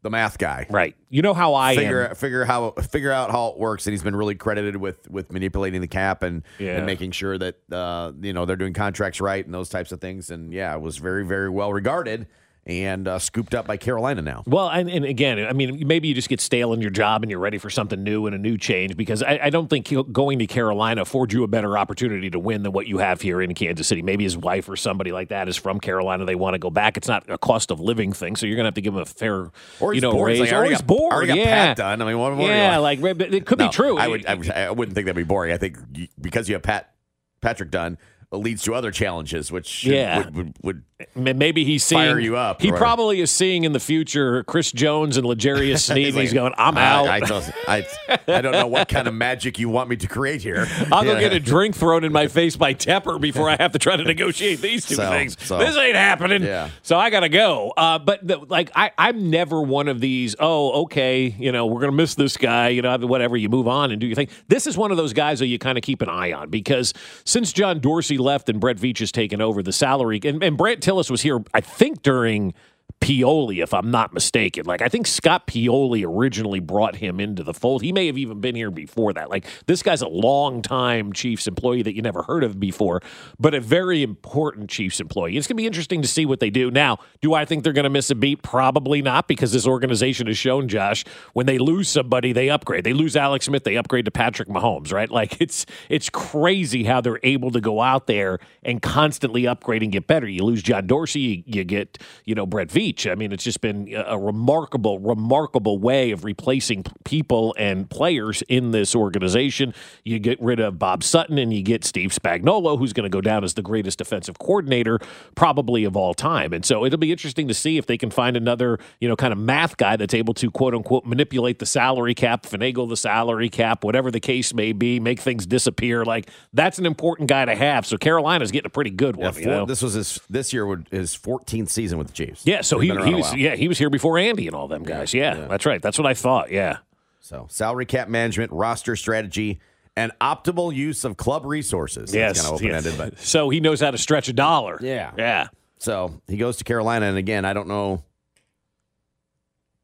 the 0.01 0.10
math 0.10 0.38
guy. 0.38 0.67
Right. 0.69 0.95
You 1.10 1.21
know 1.21 1.34
how 1.34 1.53
I 1.56 1.75
figure 1.75 2.10
am. 2.10 2.15
figure 2.15 2.43
how 2.45 2.71
figure 2.71 3.12
out 3.12 3.32
how 3.32 3.47
it 3.49 3.58
works, 3.58 3.88
and 3.88 3.93
he's 3.93 4.03
been 4.03 4.15
really 4.15 4.36
credited 4.36 4.75
with 4.75 5.10
with 5.10 5.32
manipulating 5.32 5.80
the 5.82 5.88
cap 5.88 6.23
and 6.23 6.43
Yeah. 6.60 6.77
and 6.77 6.86
making 6.86 7.12
sure 7.12 7.38
that 7.38 7.56
uh, 7.71 8.12
you 8.21 8.34
know 8.34 8.45
they're 8.45 8.56
doing 8.58 8.73
contracts 8.73 9.21
right 9.21 9.43
and 9.45 9.53
those 9.53 9.69
types 9.69 9.91
of 9.93 10.01
things. 10.01 10.30
And 10.30 10.51
yeah, 10.53 10.75
it 10.75 10.82
was 10.82 10.97
very 10.97 11.25
very 11.25 11.49
well 11.49 11.71
regarded 11.71 12.27
and 12.67 13.08
uh, 13.08 13.17
scooped 13.17 13.56
up 13.56 13.65
by 13.65 13.77
Carolina 13.77 14.21
now. 14.21 14.43
Well, 14.45 14.67
and, 14.69 14.89
and 14.89 15.06
again, 15.06 15.39
I 15.47 15.53
mean, 15.53 15.88
maybe 15.88 16.10
you 16.10 16.13
just 16.13 16.27
get 16.27 16.41
stale 16.41 16.73
in 16.73 16.82
your 16.82 16.89
job 16.91 17.23
and 17.23 17.32
you're 17.32 17.39
ready 17.39 17.58
for 17.58 17.69
something 17.69 18.03
new 18.03 18.25
and 18.27 18.36
a 18.36 18.38
new 18.38 18.58
change 18.58 18.97
because 18.97 19.23
I, 19.23 19.39
I 19.43 19.49
don't 19.49 19.69
think 19.69 19.89
going 20.12 20.39
to 20.39 20.47
Carolina 20.47 21.03
affords 21.03 21.34
you 21.34 21.43
a 21.43 21.47
better 21.47 21.77
opportunity 21.77 22.30
to 22.30 22.39
win 22.39 22.63
than 22.63 22.73
what 22.73 22.86
you 22.86 22.97
have 22.97 23.21
here 23.21 23.41
in 23.41 23.53
Kansas 23.53 23.88
City. 23.88 24.01
Maybe 24.01 24.25
his 24.25 24.36
wife 24.38 24.67
or 24.67 24.75
somebody 24.75 25.13
like 25.13 25.30
that 25.30 25.47
is 25.47 25.56
from 25.56 25.80
Carolina. 25.80 26.25
They 26.25 26.36
want 26.36 26.56
to 26.56 26.60
go 26.60 26.69
back. 26.69 26.97
It's 26.97 27.08
not 27.08 27.23
a 27.30 27.38
cost 27.38 27.71
of 27.71 27.80
living 27.80 28.12
thing, 28.12 28.36
so 28.36 28.45
you're 28.45 28.58
going 28.58 28.65
to 28.65 28.67
have 28.67 28.73
to 28.75 28.82
give 28.82 28.93
him 28.93 28.99
a 29.01 29.06
fair, 29.06 29.49
Or 29.80 29.93
you 29.93 30.01
know, 30.01 30.12
bored. 30.12 30.27
Raise. 30.27 30.39
like, 30.41 30.51
or 30.51 30.56
already 30.56 30.71
he's 30.71 30.82
got- 30.82 30.88
bored. 30.88 31.13
already 31.13 31.27
got 31.30 31.38
yeah, 31.38 31.45
Pat 31.45 31.77
done. 31.77 32.01
I 32.01 32.06
mean, 32.06 32.19
what- 32.19 32.32
what 32.34 32.39
do 32.39 32.43
you 32.43 32.49
yeah, 32.49 32.77
like 32.80 32.99
it 33.01 33.45
could 33.45 33.60
No, 33.60 33.67
be 33.67 33.71
true. 33.73 33.97
I 33.97 34.08
would 34.10 34.25
I, 34.25 34.34
would 34.34 34.51
I 34.51 34.71
wouldn't 34.71 34.93
think 34.93 35.06
that'd 35.06 35.15
be 35.15 35.23
boring. 35.23 35.53
I 35.53 35.58
think 35.58 35.77
because 36.19 36.49
you 36.49 36.56
have 36.56 36.63
Pat 36.63 36.93
Patrick 37.39 37.71
Dunn 37.71 37.97
it 38.30 38.36
leads 38.36 38.62
to 38.63 38.73
other 38.75 38.91
challenges, 38.91 39.53
which 39.53 39.86
Yeah. 39.86 40.17
would, 40.17 40.36
would, 40.36 40.53
would 40.62 40.84
Maybe 41.13 41.63
he's 41.63 41.83
seeing 41.83 42.01
Fire 42.01 42.19
you 42.19 42.38
up, 42.38 42.60
He 42.60 42.71
or- 42.71 42.77
probably 42.77 43.21
is 43.21 43.29
seeing 43.29 43.65
in 43.65 43.71
the 43.71 43.79
future 43.79 44.43
Chris 44.45 44.71
Jones 44.71 45.15
and 45.15 45.27
L'Jarius 45.27 45.81
Sneed. 45.86 46.07
and 46.07 46.17
he's 46.17 46.33
going, 46.33 46.53
"I'm 46.57 46.75
I- 46.75 46.86
out. 46.88 47.07
I, 47.07 47.19
don't- 47.19 47.51
I, 47.67 47.86
I 48.27 48.41
don't 48.41 48.51
know 48.53 48.65
what 48.65 48.88
kind 48.89 49.07
of 49.07 49.13
magic 49.13 49.60
you 49.60 49.69
want 49.69 49.89
me 49.91 49.95
to 49.97 50.07
create 50.07 50.41
here. 50.41 50.65
I'll 50.91 51.03
go 51.03 51.13
Yeah. 51.13 51.19
get 51.19 51.33
a 51.33 51.39
drink 51.39 51.75
thrown 51.75 52.03
in 52.03 52.12
my 52.12 52.27
face 52.27 52.55
by 52.55 52.73
Tepper 52.73 53.21
before 53.21 53.47
I 53.47 53.57
have 53.60 53.73
to 53.73 53.79
try 53.79 53.95
to 53.95 54.03
negotiate 54.03 54.60
these 54.60 54.88
two 54.88 54.95
So- 54.95 55.07
things. 55.12 55.38
so- 55.39 55.60
this 55.60 55.77
ain't 55.77 55.95
happening. 55.95 56.41
Yeah. 56.41 56.69
So 56.81 56.97
I 56.97 57.12
gotta 57.12 57.29
go. 57.29 57.73
Uh, 57.77 57.99
but 57.99 58.25
the, 58.27 58.38
like, 58.39 58.71
I, 58.75 58.89
I'm 58.97 59.29
never 59.29 59.62
one 59.62 59.89
of 59.89 59.99
these. 59.99 60.36
Oh, 60.39 60.83
okay. 60.86 61.25
You 61.38 61.51
know, 61.51 61.67
we're 61.67 61.81
gonna 61.81 61.91
miss 61.91 62.15
this 62.15 62.38
guy. 62.38 62.69
You 62.69 62.81
know, 62.81 62.97
whatever. 62.97 63.38
You 63.38 63.49
move 63.49 63.67
on 63.67 63.91
and 63.91 64.01
do 64.01 64.07
your 64.07 64.15
thing. 64.15 64.29
This 64.47 64.65
is 64.65 64.75
one 64.75 64.89
of 64.89 64.97
those 64.97 65.13
guys 65.13 65.38
that 65.39 65.45
you 65.47 65.60
kind 65.60 65.77
of 65.77 65.83
keep 65.83 66.01
an 66.01 66.10
eye 66.10 66.31
on 66.31 66.49
because 66.49 66.95
since 67.23 67.53
John 67.53 67.81
Dorsey 67.81 68.17
left 68.17 68.49
and 68.49 68.60
Brett 68.60 68.77
Veach 68.77 68.97
has 68.97 69.12
taken 69.12 69.41
over 69.41 69.62
the 69.62 69.71
salary, 69.71 70.19
and, 70.23 70.43
and 70.43 70.57
Brett 70.57 70.81
Tilis 70.88 71.12
was 71.12 71.21
here, 71.21 71.43
I 71.54 71.60
think 71.60 72.02
during 72.02 72.54
Pioli, 72.99 73.63
if 73.63 73.73
I'm 73.73 73.91
not 73.91 74.13
mistaken. 74.13 74.65
Like 74.65 74.81
I 74.81 74.89
think 74.89 75.07
Scott 75.07 75.47
Pioli 75.47 76.05
originally 76.05 76.60
brought 76.60 76.95
him 76.95 77.19
into 77.19 77.43
the 77.43 77.53
fold. 77.53 77.81
He 77.81 77.91
may 77.91 78.07
have 78.07 78.17
even 78.17 78.41
been 78.41 78.55
here 78.55 78.71
before 78.71 79.13
that. 79.13 79.29
Like 79.29 79.45
this 79.65 79.83
guy's 79.83 80.01
a 80.01 80.07
long 80.07 80.62
time 80.62 81.13
Chiefs 81.13 81.47
employee 81.47 81.83
that 81.83 81.95
you 81.95 82.01
never 82.01 82.23
heard 82.23 82.43
of 82.43 82.60
before, 82.60 83.01
but 83.39 83.53
a 83.53 83.62
very 83.62 84.03
important 84.03 84.69
Chiefs 84.69 84.99
employee. 84.99 85.38
It's 85.38 85.47
gonna 85.47 85.57
be 85.57 85.67
interesting 85.67 86.01
to 86.01 86.07
see 86.07 86.25
what 86.25 86.39
they 86.39 86.49
do. 86.49 86.71
Now, 86.71 86.97
do 87.21 87.33
I 87.33 87.45
think 87.45 87.63
they're 87.63 87.73
gonna 87.73 87.89
miss 87.89 88.10
a 88.10 88.15
beat? 88.15 88.41
Probably 88.41 89.01
not, 89.01 89.27
because 89.27 89.51
this 89.53 89.67
organization 89.67 90.27
has 90.27 90.38
shown 90.38 90.67
Josh 90.67 91.05
when 91.33 91.45
they 91.45 91.60
lose 91.60 91.88
somebody, 91.88 92.33
they 92.33 92.49
upgrade. 92.49 92.83
They 92.83 92.93
lose 92.93 93.15
Alex 93.15 93.45
Smith, 93.45 93.63
they 93.63 93.77
upgrade 93.77 94.05
to 94.05 94.12
Patrick 94.12 94.49
Mahomes, 94.49 94.91
right? 94.91 95.10
Like 95.10 95.39
it's 95.39 95.65
it's 95.88 96.10
crazy 96.10 96.83
how 96.83 97.01
they're 97.01 97.19
able 97.23 97.51
to 97.51 97.62
go 97.62 97.81
out 97.81 98.07
there 98.07 98.39
and 98.63 98.81
constantly 98.81 99.47
upgrade 99.47 99.83
and 99.83 99.91
get 99.91 100.07
better. 100.07 100.27
You 100.27 100.43
lose 100.43 100.63
John 100.63 100.88
Dorsey, 100.88 101.19
you, 101.19 101.43
you 101.45 101.63
get 101.63 101.99
you 102.25 102.36
know 102.36 102.45
Brett 102.45 102.71
I 103.08 103.15
mean, 103.15 103.32
it's 103.32 103.43
just 103.43 103.62
been 103.62 103.93
a 103.93 104.17
remarkable, 104.17 105.00
remarkable 105.00 105.78
way 105.78 106.12
of 106.12 106.23
replacing 106.23 106.86
people 107.04 107.54
and 107.58 107.89
players 107.89 108.43
in 108.47 108.71
this 108.71 108.95
organization. 108.95 109.73
You 110.04 110.19
get 110.19 110.41
rid 110.41 110.60
of 110.60 110.80
Bob 110.80 111.04
Sutton 111.04 111.38
and 111.38 111.54
you 111.54 111.62
get 111.62 111.84
Steve 111.84 112.12
Spagnuolo, 112.12 112.78
who's 112.78 112.93
going 112.93 113.04
to 113.04 113.10
go 113.10 113.21
down 113.21 113.43
as 113.43 113.56
the 113.56 113.62
greatest 113.62 113.97
defensive 113.97 114.39
coordinator 114.39 115.00
probably 115.36 115.84
of 115.84 115.97
all 115.97 116.13
time. 116.13 116.54
And 116.54 116.65
so 116.65 116.86
it'll 116.86 116.97
be 116.97 117.12
interesting 117.12 117.47
to 117.47 117.54
see 117.54 117.78
if 117.78 117.86
they 117.86 117.97
can 117.97 118.10
find 118.10 118.38
another, 118.38 118.80
you 119.00 119.08
know, 119.08 119.15
kind 119.15 119.34
of 119.34 119.39
math 119.39 119.78
guy 119.78 119.95
that's 119.95 120.13
able 120.13 120.34
to 120.36 120.50
quote 120.50 120.73
unquote 120.73 121.06
manipulate 121.06 121.60
the 121.60 121.65
salary 121.65 122.13
cap, 122.13 122.43
finagle 122.43 122.88
the 122.88 122.97
salary 122.97 123.50
cap, 123.50 123.84
whatever 123.84 124.12
the 124.12 124.19
case 124.19 124.54
may 124.54 124.71
be, 124.71 125.00
make 125.00 125.19
things 125.19 125.45
disappear. 125.45 126.06
Like 126.06 126.30
that's 126.54 126.80
an 126.80 126.86
important 126.86 127.30
guy 127.30 127.45
to 127.45 127.56
have. 127.56 127.86
So 127.86 127.97
Carolina's 127.97 128.52
getting 128.52 128.67
a 128.67 128.71
pretty 128.71 128.91
good 128.91 129.15
one. 129.15 129.34
Yeah, 129.34 129.39
you 129.39 129.45
know? 129.47 129.65
This 129.65 129.82
was 129.82 129.93
his 129.93 130.19
this 130.30 130.54
year 130.54 130.65
would 130.65 130.88
his 130.91 131.17
14th 131.17 131.69
season 131.69 131.97
with 131.97 132.08
the 132.08 132.13
Chiefs. 132.13 132.43
Yeah, 132.45 132.62
so 132.62 132.76
He, 132.79 132.87
he 132.87 133.13
was 133.15 133.33
yeah 133.35 133.55
he 133.55 133.67
was 133.67 133.77
here 133.77 133.89
before 133.89 134.17
Andy 134.17 134.47
and 134.47 134.55
all 134.55 134.67
them 134.67 134.83
guys. 134.83 135.13
Yeah, 135.13 135.47
that's 135.47 135.65
right. 135.65 135.81
That's 135.81 135.97
what 135.97 136.05
I 136.07 136.13
thought. 136.13 136.51
Yeah. 136.51 136.77
So 137.19 137.47
salary 137.49 137.85
cap 137.85 138.07
management, 138.07 138.51
roster 138.51 138.95
strategy, 138.95 139.59
and 139.95 140.11
optimal 140.21 140.73
use 140.73 141.03
of 141.03 141.17
club 141.17 141.45
resources. 141.45 142.13
Yes. 142.13 142.37
That's 142.37 142.41
kind 142.41 142.53
of 142.55 142.61
open 142.61 142.75
ended, 142.75 142.93
yes. 142.93 142.97
but 142.97 143.19
so 143.25 143.49
he 143.49 143.59
knows 143.59 143.81
how 143.81 143.91
to 143.91 143.97
stretch 143.97 144.29
a 144.29 144.33
dollar. 144.33 144.77
Yeah. 144.81 145.11
Yeah. 145.17 145.47
So 145.79 146.21
he 146.27 146.37
goes 146.37 146.57
to 146.57 146.63
Carolina, 146.63 147.07
and 147.07 147.17
again, 147.17 147.45
I 147.45 147.53
don't 147.53 147.67
know. 147.67 148.03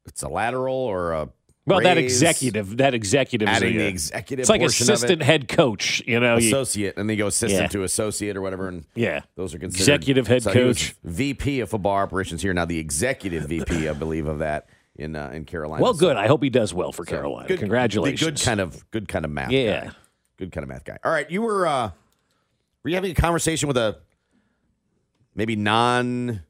if 0.04 0.12
It's 0.12 0.22
a 0.22 0.28
lateral 0.28 0.74
or 0.74 1.12
a 1.12 1.28
Well, 1.66 1.80
that 1.80 1.96
executive, 1.96 2.76
that 2.76 2.92
executive, 2.92 3.48
is 3.48 3.56
adding 3.56 3.76
a- 3.76 3.78
the 3.78 3.86
executive. 3.86 4.42
It's 4.42 4.50
like 4.50 4.60
of 4.60 4.66
it. 4.66 4.80
assistant 4.80 5.22
head 5.22 5.48
coach. 5.48 6.02
You 6.06 6.20
know, 6.20 6.36
you- 6.36 6.48
associate, 6.48 6.98
and 6.98 7.08
then 7.08 7.16
you 7.16 7.22
go 7.24 7.28
assistant 7.28 7.62
Yeah. 7.62 7.68
to 7.68 7.82
associate 7.84 8.36
or 8.36 8.42
whatever, 8.42 8.68
and 8.68 8.84
Yeah. 8.94 9.20
those 9.36 9.54
are 9.54 9.58
considered 9.58 9.80
Executive 9.94 10.26
head 10.26 10.42
so 10.42 10.52
coach. 10.52 10.94
VP 11.04 11.60
of 11.60 11.70
football 11.70 11.94
operations 11.96 12.42
here. 12.42 12.52
Now 12.52 12.66
the 12.66 12.78
executive 12.78 13.44
VP, 13.48 13.88
I 13.88 13.94
believe, 13.94 14.26
of 14.26 14.40
that 14.40 14.68
in 14.96 15.16
uh, 15.16 15.30
in 15.32 15.44
Carolina. 15.46 15.82
well, 15.82 15.94
So- 15.94 16.00
good. 16.00 16.16
I 16.16 16.26
hope 16.26 16.42
he 16.42 16.50
does 16.50 16.74
well 16.74 16.92
for 16.92 17.04
so 17.06 17.10
Carolina. 17.10 17.48
good- 17.48 17.60
Congratulations. 17.60 18.20
Good 18.20 18.44
kind 18.44 18.60
of 18.60 18.90
good 18.90 19.08
kind 19.08 19.24
of 19.24 19.30
math. 19.30 19.50
Yeah. 19.50 19.84
guy. 19.86 19.90
good 20.36 20.52
kind 20.52 20.64
of 20.64 20.68
math 20.68 20.84
guy. 20.84 20.98
All 21.04 21.12
right, 21.12 21.30
you 21.30 21.40
were 21.42 21.66
uh, 21.66 21.90
were 22.82 22.90
you 22.90 22.94
having 22.96 23.10
a 23.12 23.14
conversation 23.14 23.68
with 23.68 23.76
a 23.78 23.96
maybe 25.34 25.56
non 25.56 26.42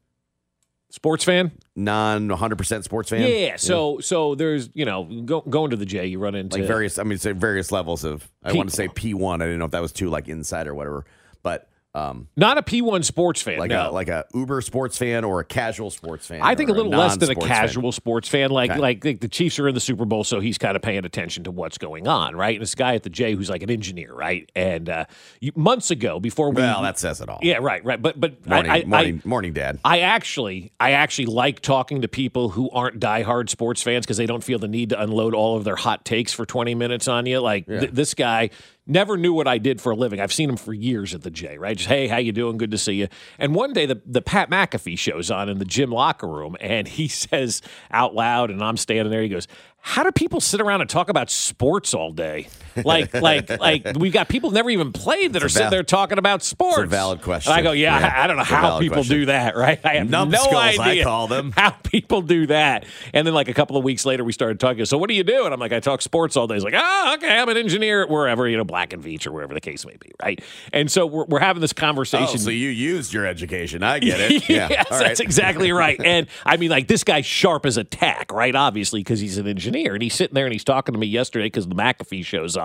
sports 0.94 1.24
fan, 1.24 1.50
non 1.74 2.28
100 2.28 2.56
percent 2.56 2.84
sports 2.84 3.10
fan? 3.10 3.28
Yeah. 3.28 3.56
So, 3.56 3.98
so 3.98 4.36
there's 4.36 4.70
you 4.74 4.84
know 4.84 5.04
go, 5.24 5.40
going 5.40 5.70
to 5.70 5.76
the 5.76 5.84
J, 5.84 6.06
you 6.06 6.20
run 6.20 6.36
into 6.36 6.58
like 6.58 6.66
various. 6.66 6.98
I 6.98 7.02
mean, 7.02 7.18
say 7.18 7.32
various 7.32 7.72
levels 7.72 8.04
of. 8.04 8.30
I 8.42 8.52
want 8.52 8.70
to 8.70 8.76
say 8.76 8.88
P 8.88 9.12
one. 9.12 9.42
I 9.42 9.46
didn't 9.46 9.58
know 9.58 9.64
if 9.64 9.72
that 9.72 9.82
was 9.82 9.92
too 9.92 10.08
like 10.08 10.28
inside 10.28 10.68
or 10.68 10.74
whatever, 10.74 11.04
but 11.42 11.68
um, 11.94 12.28
not 12.36 12.58
a 12.58 12.62
P1 12.62 13.04
sports 13.04 13.40
fan. 13.40 13.58
like 13.58 13.70
no. 13.70 13.90
a 13.90 13.92
like 13.92 14.08
a 14.08 14.24
Uber 14.34 14.60
sports 14.62 14.98
fan 14.98 15.22
or 15.24 15.40
a 15.40 15.44
casual 15.44 15.90
sports 15.90 16.26
fan. 16.26 16.40
I 16.42 16.54
think 16.56 16.68
a 16.68 16.72
little 16.72 16.90
less 16.90 17.16
than 17.16 17.30
a 17.30 17.34
non-sports 17.34 17.48
fan. 17.48 17.56
casual 17.60 17.92
sports 17.92 18.28
fan. 18.28 18.50
Like, 18.50 18.70
Okay. 18.72 18.80
like 18.80 19.04
like 19.04 19.20
the 19.20 19.28
Chiefs 19.28 19.58
are 19.60 19.68
in 19.68 19.74
the 19.74 19.80
Super 19.80 20.04
Bowl, 20.04 20.24
so 20.24 20.40
he's 20.40 20.58
kind 20.58 20.74
of 20.74 20.82
paying 20.82 21.04
attention 21.04 21.44
to 21.44 21.50
what's 21.52 21.78
going 21.78 22.08
on, 22.08 22.34
right? 22.34 22.56
And 22.56 22.62
this 22.62 22.74
guy 22.74 22.94
at 22.96 23.02
the 23.04 23.10
J 23.10 23.34
who's 23.34 23.48
like 23.48 23.62
an 23.62 23.70
engineer, 23.70 24.12
right? 24.12 24.50
And 24.56 24.88
uh, 24.88 25.04
you, 25.40 25.52
months 25.54 25.90
ago, 25.92 26.18
before 26.18 26.50
we, 26.50 26.62
Well, 26.62 26.82
that 26.82 26.98
says 26.98 27.20
it 27.20 27.28
all. 27.28 27.38
yeah, 27.42 27.58
right, 27.60 27.84
right. 27.84 28.00
But 28.02 28.18
but 28.20 28.44
Morning, 28.46 28.70
I, 28.72 28.80
I, 28.80 28.84
morning, 28.84 29.22
I, 29.24 29.28
morning, 29.28 29.52
Dad. 29.52 29.78
I 29.84 30.00
actually, 30.00 30.72
I 30.80 30.92
actually 30.92 31.26
like 31.26 31.60
talking 31.60 32.00
to 32.02 32.08
people 32.08 32.48
who 32.48 32.70
aren't 32.70 32.98
diehard 32.98 33.48
sports 33.50 33.82
fans 33.82 34.04
because 34.04 34.16
they 34.16 34.26
don't 34.26 34.42
feel 34.42 34.58
the 34.58 34.66
need 34.68 34.88
to 34.90 35.00
unload 35.00 35.34
all 35.34 35.56
of 35.56 35.64
their 35.64 35.76
hot 35.76 36.04
takes 36.04 36.32
for 36.32 36.44
20 36.44 36.74
minutes 36.74 37.06
on 37.06 37.26
you. 37.26 37.38
Like 37.40 37.66
th- 37.66 37.90
this 37.92 38.14
guy 38.14 38.50
never 38.86 39.16
knew 39.16 39.32
what 39.32 39.48
I 39.48 39.58
did 39.58 39.80
for 39.80 39.92
a 39.92 39.96
living. 39.96 40.20
I've 40.20 40.32
seen 40.32 40.50
him 40.50 40.56
for 40.56 40.72
years 40.72 41.14
at 41.14 41.22
the 41.22 41.30
J, 41.30 41.58
right? 41.58 41.76
Just, 41.76 41.88
hey, 41.88 42.06
how 42.06 42.18
you 42.18 42.32
doing? 42.32 42.58
Good 42.58 42.70
to 42.72 42.78
see 42.78 42.94
you. 42.94 43.08
And 43.38 43.54
one 43.54 43.72
day 43.72 43.86
the, 43.86 44.00
the 44.04 44.22
Pat 44.22 44.50
McAfee 44.50 44.98
shows 44.98 45.30
on 45.30 45.48
in 45.48 45.58
the 45.58 45.64
gym 45.64 45.90
locker 45.90 46.28
room 46.28 46.56
and 46.60 46.86
he 46.86 47.08
says 47.08 47.62
out 47.90 48.14
loud, 48.14 48.50
and 48.50 48.62
I'm 48.62 48.76
standing 48.76 49.10
there, 49.10 49.22
he 49.22 49.28
goes, 49.28 49.48
how 49.78 50.02
do 50.02 50.12
people 50.12 50.40
sit 50.40 50.60
around 50.60 50.80
and 50.80 50.88
talk 50.90 51.08
about 51.08 51.30
sports 51.30 51.94
all 51.94 52.12
day? 52.12 52.48
Like, 52.76 53.14
like, 53.14 53.48
like 53.60 53.86
we've 53.96 54.12
got 54.12 54.28
people 54.28 54.50
never 54.50 54.70
even 54.70 54.92
played 54.92 55.34
that 55.34 55.42
are 55.42 55.48
sitting 55.48 55.64
val- 55.64 55.70
there 55.70 55.82
talking 55.82 56.18
about 56.18 56.42
sports. 56.42 56.78
It's 56.78 56.84
a 56.84 56.88
valid 56.88 57.22
question. 57.22 57.52
And 57.52 57.60
I 57.60 57.62
go, 57.62 57.72
yeah, 57.72 57.98
Yeah, 57.98 58.12
I, 58.16 58.24
I 58.24 58.26
don't 58.26 58.36
know 58.36 58.44
how 58.44 58.78
people 58.78 58.96
question. 58.96 59.18
do 59.18 59.26
that, 59.26 59.56
right? 59.56 59.80
I 59.84 59.94
have 59.96 60.08
no 60.10 60.24
Numbskulls, 60.24 60.54
I 60.78 60.90
idea 60.90 61.04
call 61.04 61.28
them. 61.28 61.52
how 61.56 61.70
people 61.70 62.22
do 62.22 62.46
that. 62.46 62.84
And 63.12 63.26
then 63.26 63.34
like 63.34 63.48
a 63.48 63.54
couple 63.54 63.76
of 63.76 63.84
weeks 63.84 64.04
later, 64.04 64.24
we 64.24 64.32
started 64.32 64.58
talking. 64.60 64.84
So 64.84 64.98
what 64.98 65.08
do 65.08 65.14
you 65.14 65.24
do? 65.24 65.44
And 65.44 65.52
I'm 65.54 65.60
like, 65.60 65.72
I 65.72 65.80
talk 65.80 66.02
sports 66.02 66.36
all 66.36 66.46
day. 66.46 66.54
He's 66.54 66.64
like, 66.64 66.74
oh, 66.76 67.14
okay, 67.16 67.38
I'm 67.38 67.48
an 67.48 67.56
engineer 67.56 68.02
at 68.02 68.08
wherever, 68.10 68.48
you 68.48 68.56
know, 68.56 68.64
Black 68.64 68.92
and 68.92 69.02
Veatch 69.02 69.26
or 69.26 69.32
wherever 69.32 69.54
the 69.54 69.60
case 69.60 69.84
may 69.86 69.96
be, 70.00 70.10
right? 70.22 70.42
And 70.72 70.90
so 70.90 71.06
we're, 71.06 71.24
we're 71.26 71.40
having 71.40 71.60
this 71.60 71.72
conversation. 71.72 72.34
Oh, 72.34 72.36
so 72.36 72.50
you 72.50 72.68
used 72.68 73.12
your 73.12 73.26
education. 73.26 73.82
I 73.82 73.98
get 73.98 74.20
it. 74.20 74.48
Yeah, 74.54 74.68
yes, 74.68 74.90
right. 74.90 74.98
that's 75.00 75.20
exactly 75.20 75.72
right. 75.84 76.00
And 76.04 76.26
I 76.44 76.56
mean, 76.56 76.70
like 76.70 76.86
this 76.86 77.02
guy's 77.02 77.24
sharp 77.26 77.64
as 77.66 77.76
a 77.76 77.84
tack, 77.84 78.30
right? 78.32 78.54
Obviously, 78.54 79.00
because 79.00 79.20
he's 79.20 79.38
an 79.38 79.46
engineer, 79.48 79.94
and 79.94 80.02
he's 80.02 80.14
sitting 80.14 80.34
there 80.34 80.44
and 80.44 80.52
he's 80.52 80.64
talking 80.64 80.92
to 80.92 80.98
me 80.98 81.06
yesterday 81.06 81.46
because 81.46 81.66
the 81.66 81.74
McAfee 81.74 82.24
show's 82.24 82.56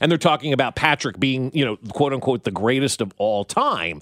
and 0.00 0.10
they're 0.10 0.18
talking 0.18 0.52
about 0.52 0.76
Patrick 0.76 1.18
being, 1.18 1.50
you 1.54 1.64
know, 1.64 1.76
quote 1.92 2.12
unquote, 2.12 2.44
the 2.44 2.50
greatest 2.50 3.00
of 3.00 3.12
all 3.18 3.44
time. 3.44 4.00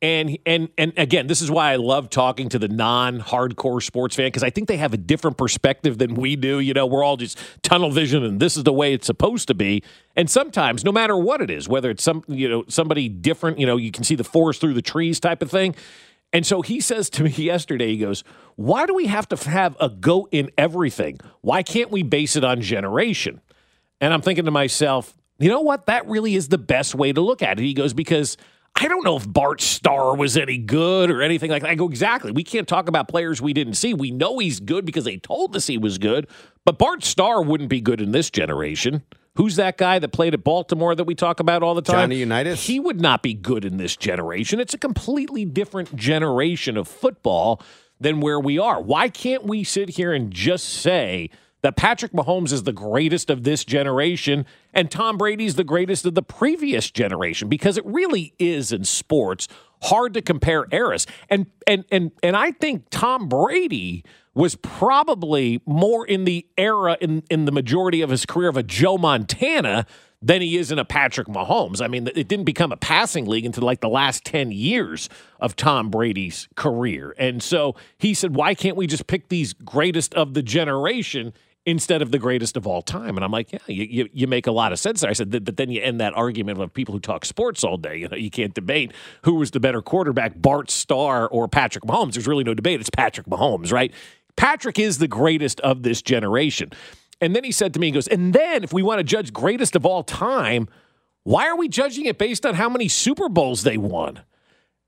And 0.00 0.38
and 0.46 0.68
and 0.78 0.92
again, 0.96 1.26
this 1.26 1.42
is 1.42 1.50
why 1.50 1.72
I 1.72 1.76
love 1.76 2.08
talking 2.08 2.48
to 2.50 2.58
the 2.58 2.68
non-hardcore 2.68 3.82
sports 3.82 4.14
fan 4.14 4.28
because 4.28 4.44
I 4.44 4.50
think 4.50 4.68
they 4.68 4.76
have 4.76 4.94
a 4.94 4.96
different 4.96 5.36
perspective 5.36 5.98
than 5.98 6.14
we 6.14 6.36
do. 6.36 6.60
You 6.60 6.72
know, 6.72 6.86
we're 6.86 7.02
all 7.02 7.16
just 7.16 7.36
tunnel 7.62 7.90
vision, 7.90 8.22
and 8.22 8.38
this 8.38 8.56
is 8.56 8.62
the 8.62 8.72
way 8.72 8.92
it's 8.92 9.06
supposed 9.06 9.48
to 9.48 9.54
be. 9.54 9.82
And 10.14 10.30
sometimes, 10.30 10.84
no 10.84 10.92
matter 10.92 11.16
what 11.16 11.40
it 11.40 11.50
is, 11.50 11.68
whether 11.68 11.90
it's 11.90 12.04
some 12.04 12.22
you 12.28 12.48
know 12.48 12.64
somebody 12.68 13.08
different, 13.08 13.58
you 13.58 13.66
know, 13.66 13.76
you 13.76 13.90
can 13.90 14.04
see 14.04 14.14
the 14.14 14.22
forest 14.22 14.60
through 14.60 14.74
the 14.74 14.82
trees 14.82 15.18
type 15.18 15.42
of 15.42 15.50
thing. 15.50 15.74
And 16.32 16.46
so 16.46 16.62
he 16.62 16.80
says 16.80 17.10
to 17.10 17.24
me 17.24 17.30
yesterday, 17.36 17.88
he 17.88 17.98
goes, 17.98 18.24
Why 18.56 18.86
do 18.86 18.94
we 18.94 19.06
have 19.06 19.28
to 19.28 19.36
have 19.48 19.76
a 19.80 19.88
goat 19.88 20.28
in 20.32 20.50
everything? 20.56 21.18
Why 21.40 21.62
can't 21.62 21.90
we 21.90 22.02
base 22.02 22.36
it 22.36 22.44
on 22.44 22.60
generation? 22.60 23.40
And 24.00 24.12
I'm 24.12 24.22
thinking 24.22 24.44
to 24.44 24.50
myself, 24.50 25.16
you 25.38 25.48
know 25.48 25.60
what? 25.60 25.86
That 25.86 26.06
really 26.06 26.34
is 26.34 26.48
the 26.48 26.58
best 26.58 26.94
way 26.94 27.12
to 27.12 27.20
look 27.20 27.42
at 27.42 27.58
it. 27.58 27.62
He 27.62 27.74
goes, 27.74 27.94
Because 27.94 28.36
I 28.76 28.88
don't 28.88 29.04
know 29.04 29.16
if 29.16 29.30
Bart 29.30 29.60
Starr 29.60 30.16
was 30.16 30.36
any 30.36 30.58
good 30.58 31.10
or 31.10 31.22
anything 31.22 31.50
like 31.50 31.62
that. 31.62 31.70
I 31.70 31.74
go, 31.74 31.88
Exactly. 31.88 32.32
We 32.32 32.44
can't 32.44 32.68
talk 32.68 32.88
about 32.88 33.08
players 33.08 33.40
we 33.40 33.52
didn't 33.52 33.74
see. 33.74 33.94
We 33.94 34.10
know 34.10 34.38
he's 34.38 34.60
good 34.60 34.84
because 34.84 35.04
they 35.04 35.16
told 35.16 35.54
us 35.56 35.66
he 35.66 35.78
was 35.78 35.98
good, 35.98 36.28
but 36.64 36.78
Bart 36.78 37.04
Starr 37.04 37.42
wouldn't 37.42 37.70
be 37.70 37.80
good 37.80 38.00
in 38.00 38.12
this 38.12 38.30
generation. 38.30 39.02
Who's 39.36 39.54
that 39.54 39.76
guy 39.78 40.00
that 40.00 40.08
played 40.08 40.34
at 40.34 40.42
Baltimore 40.42 40.96
that 40.96 41.04
we 41.04 41.14
talk 41.14 41.38
about 41.38 41.62
all 41.62 41.76
the 41.76 41.82
time? 41.82 41.94
Johnny 41.94 42.16
Unitas? 42.16 42.66
He 42.66 42.80
would 42.80 43.00
not 43.00 43.22
be 43.22 43.34
good 43.34 43.64
in 43.64 43.76
this 43.76 43.96
generation. 43.96 44.58
It's 44.58 44.74
a 44.74 44.78
completely 44.78 45.44
different 45.44 45.94
generation 45.94 46.76
of 46.76 46.88
football 46.88 47.62
than 48.00 48.18
where 48.20 48.40
we 48.40 48.58
are. 48.58 48.82
Why 48.82 49.08
can't 49.08 49.44
we 49.44 49.62
sit 49.62 49.90
here 49.90 50.12
and 50.12 50.32
just 50.32 50.68
say 50.68 51.30
that 51.62 51.76
Patrick 51.76 52.12
Mahomes 52.12 52.52
is 52.52 52.62
the 52.62 52.72
greatest 52.72 53.30
of 53.30 53.42
this 53.42 53.64
generation 53.64 54.46
and 54.72 54.90
Tom 54.90 55.18
Brady's 55.18 55.56
the 55.56 55.64
greatest 55.64 56.06
of 56.06 56.14
the 56.14 56.22
previous 56.22 56.90
generation? 56.90 57.48
Because 57.48 57.76
it 57.76 57.84
really 57.86 58.34
is 58.38 58.72
in 58.72 58.84
sports 58.84 59.48
hard 59.82 60.14
to 60.14 60.22
compare 60.22 60.66
eras. 60.70 61.06
And 61.28 61.46
and 61.66 61.84
and 61.90 62.12
and 62.22 62.36
I 62.36 62.52
think 62.52 62.86
Tom 62.90 63.28
Brady 63.28 64.04
was 64.34 64.54
probably 64.56 65.60
more 65.66 66.06
in 66.06 66.24
the 66.24 66.46
era 66.56 66.96
in 67.00 67.22
in 67.30 67.44
the 67.44 67.52
majority 67.52 68.02
of 68.02 68.10
his 68.10 68.24
career 68.26 68.48
of 68.48 68.56
a 68.56 68.62
Joe 68.62 68.98
Montana 68.98 69.86
than 70.20 70.42
he 70.42 70.56
is 70.56 70.72
in 70.72 70.78
a 70.78 70.84
Patrick 70.84 71.28
Mahomes. 71.28 71.80
I 71.80 71.86
mean, 71.86 72.08
it 72.08 72.26
didn't 72.28 72.44
become 72.44 72.72
a 72.72 72.76
passing 72.76 73.26
league 73.26 73.46
until 73.46 73.64
like 73.64 73.80
the 73.80 73.88
last 73.88 74.24
10 74.24 74.50
years 74.50 75.08
of 75.40 75.54
Tom 75.54 75.90
Brady's 75.90 76.48
career. 76.56 77.14
And 77.18 77.42
so 77.42 77.76
he 77.98 78.14
said, 78.14 78.34
why 78.34 78.54
can't 78.54 78.76
we 78.76 78.88
just 78.88 79.06
pick 79.06 79.28
these 79.28 79.52
greatest 79.52 80.14
of 80.14 80.34
the 80.34 80.42
generation 80.42 81.32
instead 81.68 82.02
of 82.02 82.10
the 82.10 82.18
greatest 82.18 82.56
of 82.56 82.66
all 82.66 82.82
time? 82.82 83.16
And 83.16 83.24
I'm 83.24 83.30
like, 83.30 83.52
yeah, 83.52 83.58
you, 83.66 83.84
you, 83.84 84.08
you 84.12 84.26
make 84.26 84.46
a 84.46 84.52
lot 84.52 84.72
of 84.72 84.78
sense 84.78 85.02
there. 85.02 85.10
I 85.10 85.12
said, 85.12 85.44
but 85.44 85.56
then 85.56 85.70
you 85.70 85.82
end 85.82 86.00
that 86.00 86.14
argument 86.14 86.60
of 86.60 86.72
people 86.72 86.94
who 86.94 87.00
talk 87.00 87.24
sports 87.24 87.62
all 87.62 87.76
day. 87.76 87.98
You 87.98 88.08
know, 88.08 88.16
you 88.16 88.30
can't 88.30 88.54
debate 88.54 88.92
who 89.24 89.34
was 89.34 89.50
the 89.50 89.58
better 89.58 89.82
quarterback, 89.82 90.40
Bart 90.40 90.70
Starr 90.70 91.26
or 91.26 91.48
Patrick 91.48 91.84
Mahomes. 91.84 92.12
There's 92.12 92.28
really 92.28 92.44
no 92.44 92.54
debate. 92.54 92.78
It's 92.78 92.90
Patrick 92.90 93.26
Mahomes, 93.26 93.72
right? 93.72 93.92
Patrick 94.36 94.78
is 94.78 94.98
the 94.98 95.08
greatest 95.08 95.58
of 95.60 95.82
this 95.82 96.00
generation. 96.00 96.70
And 97.20 97.34
then 97.34 97.42
he 97.42 97.50
said 97.50 97.74
to 97.74 97.80
me, 97.80 97.88
he 97.88 97.90
goes, 97.90 98.06
and 98.06 98.32
then 98.32 98.62
if 98.62 98.72
we 98.72 98.84
want 98.84 99.00
to 99.00 99.04
judge 99.04 99.32
greatest 99.32 99.74
of 99.74 99.84
all 99.84 100.04
time, 100.04 100.68
why 101.24 101.48
are 101.48 101.56
we 101.56 101.68
judging 101.68 102.06
it 102.06 102.18
based 102.18 102.46
on 102.46 102.54
how 102.54 102.68
many 102.68 102.86
Super 102.86 103.28
Bowls 103.28 103.64
they 103.64 103.76
won? 103.76 104.20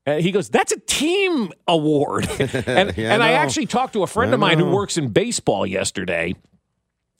And 0.05 0.23
he 0.23 0.31
goes, 0.31 0.49
"That's 0.49 0.71
a 0.71 0.79
team 0.79 1.51
award." 1.67 2.27
and 2.39 2.49
Yeah, 2.97 3.13
and 3.13 3.21
I 3.21 3.29
I 3.29 3.31
actually 3.33 3.67
talked 3.67 3.93
to 3.93 4.03
a 4.03 4.07
friend 4.07 4.31
I 4.31 4.33
of 4.33 4.39
mine 4.39 4.57
who 4.57 4.71
works 4.71 4.97
in 4.97 5.09
baseball 5.09 5.67
yesterday, 5.67 6.33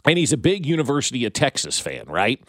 and 0.06 0.18
he's 0.18 0.34
a 0.34 0.38
big 0.38 0.66
University 0.66 1.26
of 1.26 1.34
Texas 1.34 1.80
fan, 1.80 2.06
right? 2.08 2.42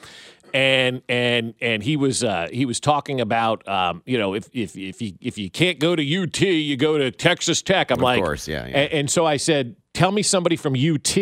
And 0.55 1.03
and 1.09 1.55
and 1.61 1.83
he 1.83 1.97
was 1.97 2.23
uh, 2.23 2.49
he 2.53 2.67
was 2.67 2.79
talking 2.79 3.21
about 3.21 3.67
um, 3.67 4.03
you 4.05 4.19
know 4.19 4.35
if 4.35 4.49
if 4.53 4.77
if 4.77 5.01
you 5.01 5.15
if 5.21 5.39
you 5.39 5.51
can't 5.51 5.79
go 5.79 5.97
to 5.97 6.03
UT, 6.23 6.41
you 6.41 6.77
go 6.77 6.99
to 6.99 7.11
Texas 7.11 7.63
Tech. 7.63 7.91
I'm 7.91 8.01
like 8.01 8.19
Of 8.19 8.21
like, 8.21 8.25
course, 8.25 8.49
yeah, 8.49 8.67
yeah. 8.67 8.79
And, 8.79 8.93
and 8.93 9.11
so 9.11 9.25
I 9.25 9.39
said, 9.39 9.77
"Tell 9.95 10.13
me 10.13 10.23
somebody 10.23 10.57
from 10.57 10.75
UT." 10.75 11.17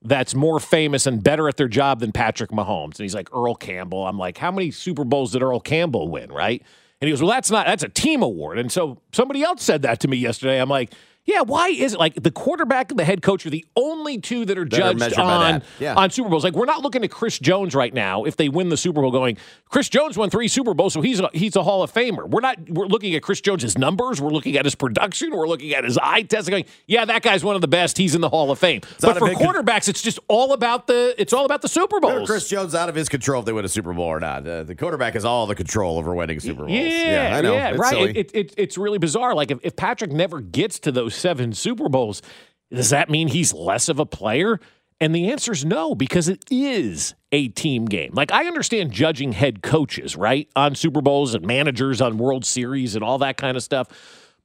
That's 0.00 0.32
more 0.32 0.60
famous 0.60 1.08
and 1.08 1.20
better 1.24 1.48
at 1.48 1.56
their 1.56 1.66
job 1.66 1.98
than 1.98 2.12
Patrick 2.12 2.50
Mahomes. 2.50 2.84
And 2.84 3.00
he's 3.00 3.16
like, 3.16 3.34
Earl 3.34 3.56
Campbell. 3.56 4.06
I'm 4.06 4.16
like, 4.16 4.38
how 4.38 4.52
many 4.52 4.70
Super 4.70 5.02
Bowls 5.02 5.32
did 5.32 5.42
Earl 5.42 5.58
Campbell 5.58 6.08
win? 6.08 6.30
Right. 6.30 6.62
And 7.00 7.08
he 7.08 7.12
goes, 7.12 7.20
Well, 7.20 7.32
that's 7.32 7.50
not, 7.50 7.66
that's 7.66 7.82
a 7.82 7.88
team 7.88 8.22
award. 8.22 8.60
And 8.60 8.70
so 8.70 9.00
somebody 9.10 9.42
else 9.42 9.60
said 9.60 9.82
that 9.82 9.98
to 10.00 10.08
me 10.08 10.16
yesterday. 10.16 10.60
I'm 10.60 10.68
like, 10.68 10.92
yeah, 11.28 11.42
why 11.42 11.68
is 11.68 11.92
it 11.92 11.98
like 12.00 12.14
the 12.14 12.30
quarterback 12.30 12.90
and 12.90 12.98
the 12.98 13.04
head 13.04 13.20
coach 13.20 13.44
are 13.44 13.50
the 13.50 13.62
only 13.76 14.18
two 14.18 14.46
that 14.46 14.56
are 14.56 14.64
That 14.64 14.72
are 14.72 14.78
judged 14.78 14.98
measured 14.98 15.18
on. 15.18 15.62
Yeah. 15.78 15.94
on 15.94 16.08
Super 16.08 16.30
Bowls? 16.30 16.42
Like, 16.42 16.54
we're 16.54 16.64
not 16.64 16.80
looking 16.80 17.04
at 17.04 17.10
Chris 17.10 17.38
Jones 17.38 17.74
right 17.74 17.92
now 17.92 18.24
if 18.24 18.36
they 18.36 18.48
win 18.48 18.70
the 18.70 18.78
Super 18.78 19.02
Bowl 19.02 19.10
going, 19.10 19.36
Chris 19.68 19.90
Jones 19.90 20.16
won 20.16 20.30
three 20.30 20.48
Super 20.48 20.72
Bowls, 20.72 20.94
so 20.94 21.02
he's 21.02 21.20
a, 21.20 21.28
he's 21.34 21.54
a 21.54 21.62
Hall 21.62 21.82
of 21.82 21.92
Famer. 21.92 22.26
We're 22.26 22.40
not, 22.40 22.56
we're 22.70 22.86
looking 22.86 23.14
at 23.14 23.22
Chris 23.22 23.42
Jones's 23.42 23.76
numbers, 23.76 24.22
we're 24.22 24.30
looking 24.30 24.56
at 24.56 24.64
his 24.64 24.74
production, 24.74 25.36
we're 25.36 25.46
looking 25.46 25.74
at 25.74 25.84
his 25.84 25.98
eye 25.98 26.22
test, 26.22 26.48
going, 26.48 26.64
yeah, 26.86 27.04
that 27.04 27.20
guy's 27.20 27.44
one 27.44 27.56
of 27.56 27.60
the 27.60 27.68
best, 27.68 27.98
he's 27.98 28.14
in 28.14 28.22
the 28.22 28.30
Hall 28.30 28.50
of 28.50 28.58
Fame. 28.58 28.80
not 29.02 29.18
but 29.18 29.18
for 29.18 29.28
quarterbacks, 29.34 29.86
it's 29.86 30.00
just 30.00 30.18
all 30.28 30.54
about 30.54 30.86
the, 30.86 31.14
it's 31.18 31.34
all 31.34 31.44
about 31.44 31.60
the 31.60 31.68
Super 31.68 32.00
Bowls. 32.00 32.26
Chris 32.26 32.48
Jones 32.48 32.74
out 32.74 32.88
of 32.88 32.94
his 32.94 33.10
control 33.10 33.40
if 33.40 33.44
they 33.44 33.52
win 33.52 33.66
a 33.66 33.68
Super 33.68 33.92
Bowl 33.92 34.06
or 34.06 34.18
not. 34.18 34.48
Uh, 34.48 34.62
the 34.62 34.74
quarterback 34.74 35.12
has 35.12 35.26
all 35.26 35.46
the 35.46 35.54
control 35.54 35.98
over 35.98 36.14
winning 36.14 36.40
Super 36.40 36.64
Bowls. 36.64 36.70
Yeah, 36.70 37.34
I 37.36 37.42
know. 37.42 37.52
yeah, 37.52 37.68
It's 37.70 37.78
right. 37.78 38.08
It, 38.08 38.16
it, 38.16 38.30
it, 38.34 38.54
it's 38.56 38.78
really 38.78 38.98
bizarre. 38.98 39.34
Like 39.34 39.50
if, 39.50 39.58
if 39.62 39.76
Patrick 39.76 40.10
never 40.10 40.40
gets 40.40 40.78
to 40.78 40.90
those 40.92 41.17
seven 41.18 41.52
Super 41.52 41.88
Bowls, 41.88 42.22
does 42.70 42.90
that 42.90 43.10
mean 43.10 43.28
he's 43.28 43.52
less 43.52 43.88
of 43.88 43.98
a 43.98 44.06
player? 44.06 44.60
And 45.00 45.14
the 45.14 45.30
answer 45.30 45.52
is 45.52 45.64
no, 45.64 45.94
because 45.94 46.28
it 46.28 46.44
is 46.50 47.14
a 47.30 47.48
team 47.48 47.84
game. 47.84 48.12
Like 48.14 48.32
I 48.32 48.46
understand 48.46 48.92
judging 48.92 49.32
head 49.32 49.62
coaches, 49.62 50.16
right, 50.16 50.48
on 50.56 50.74
Super 50.74 51.00
Bowls 51.00 51.34
and 51.34 51.46
managers 51.46 52.00
on 52.00 52.18
World 52.18 52.44
Series 52.44 52.94
and 52.94 53.04
all 53.04 53.18
that 53.18 53.36
kind 53.36 53.56
of 53.56 53.62
stuff. 53.62 53.88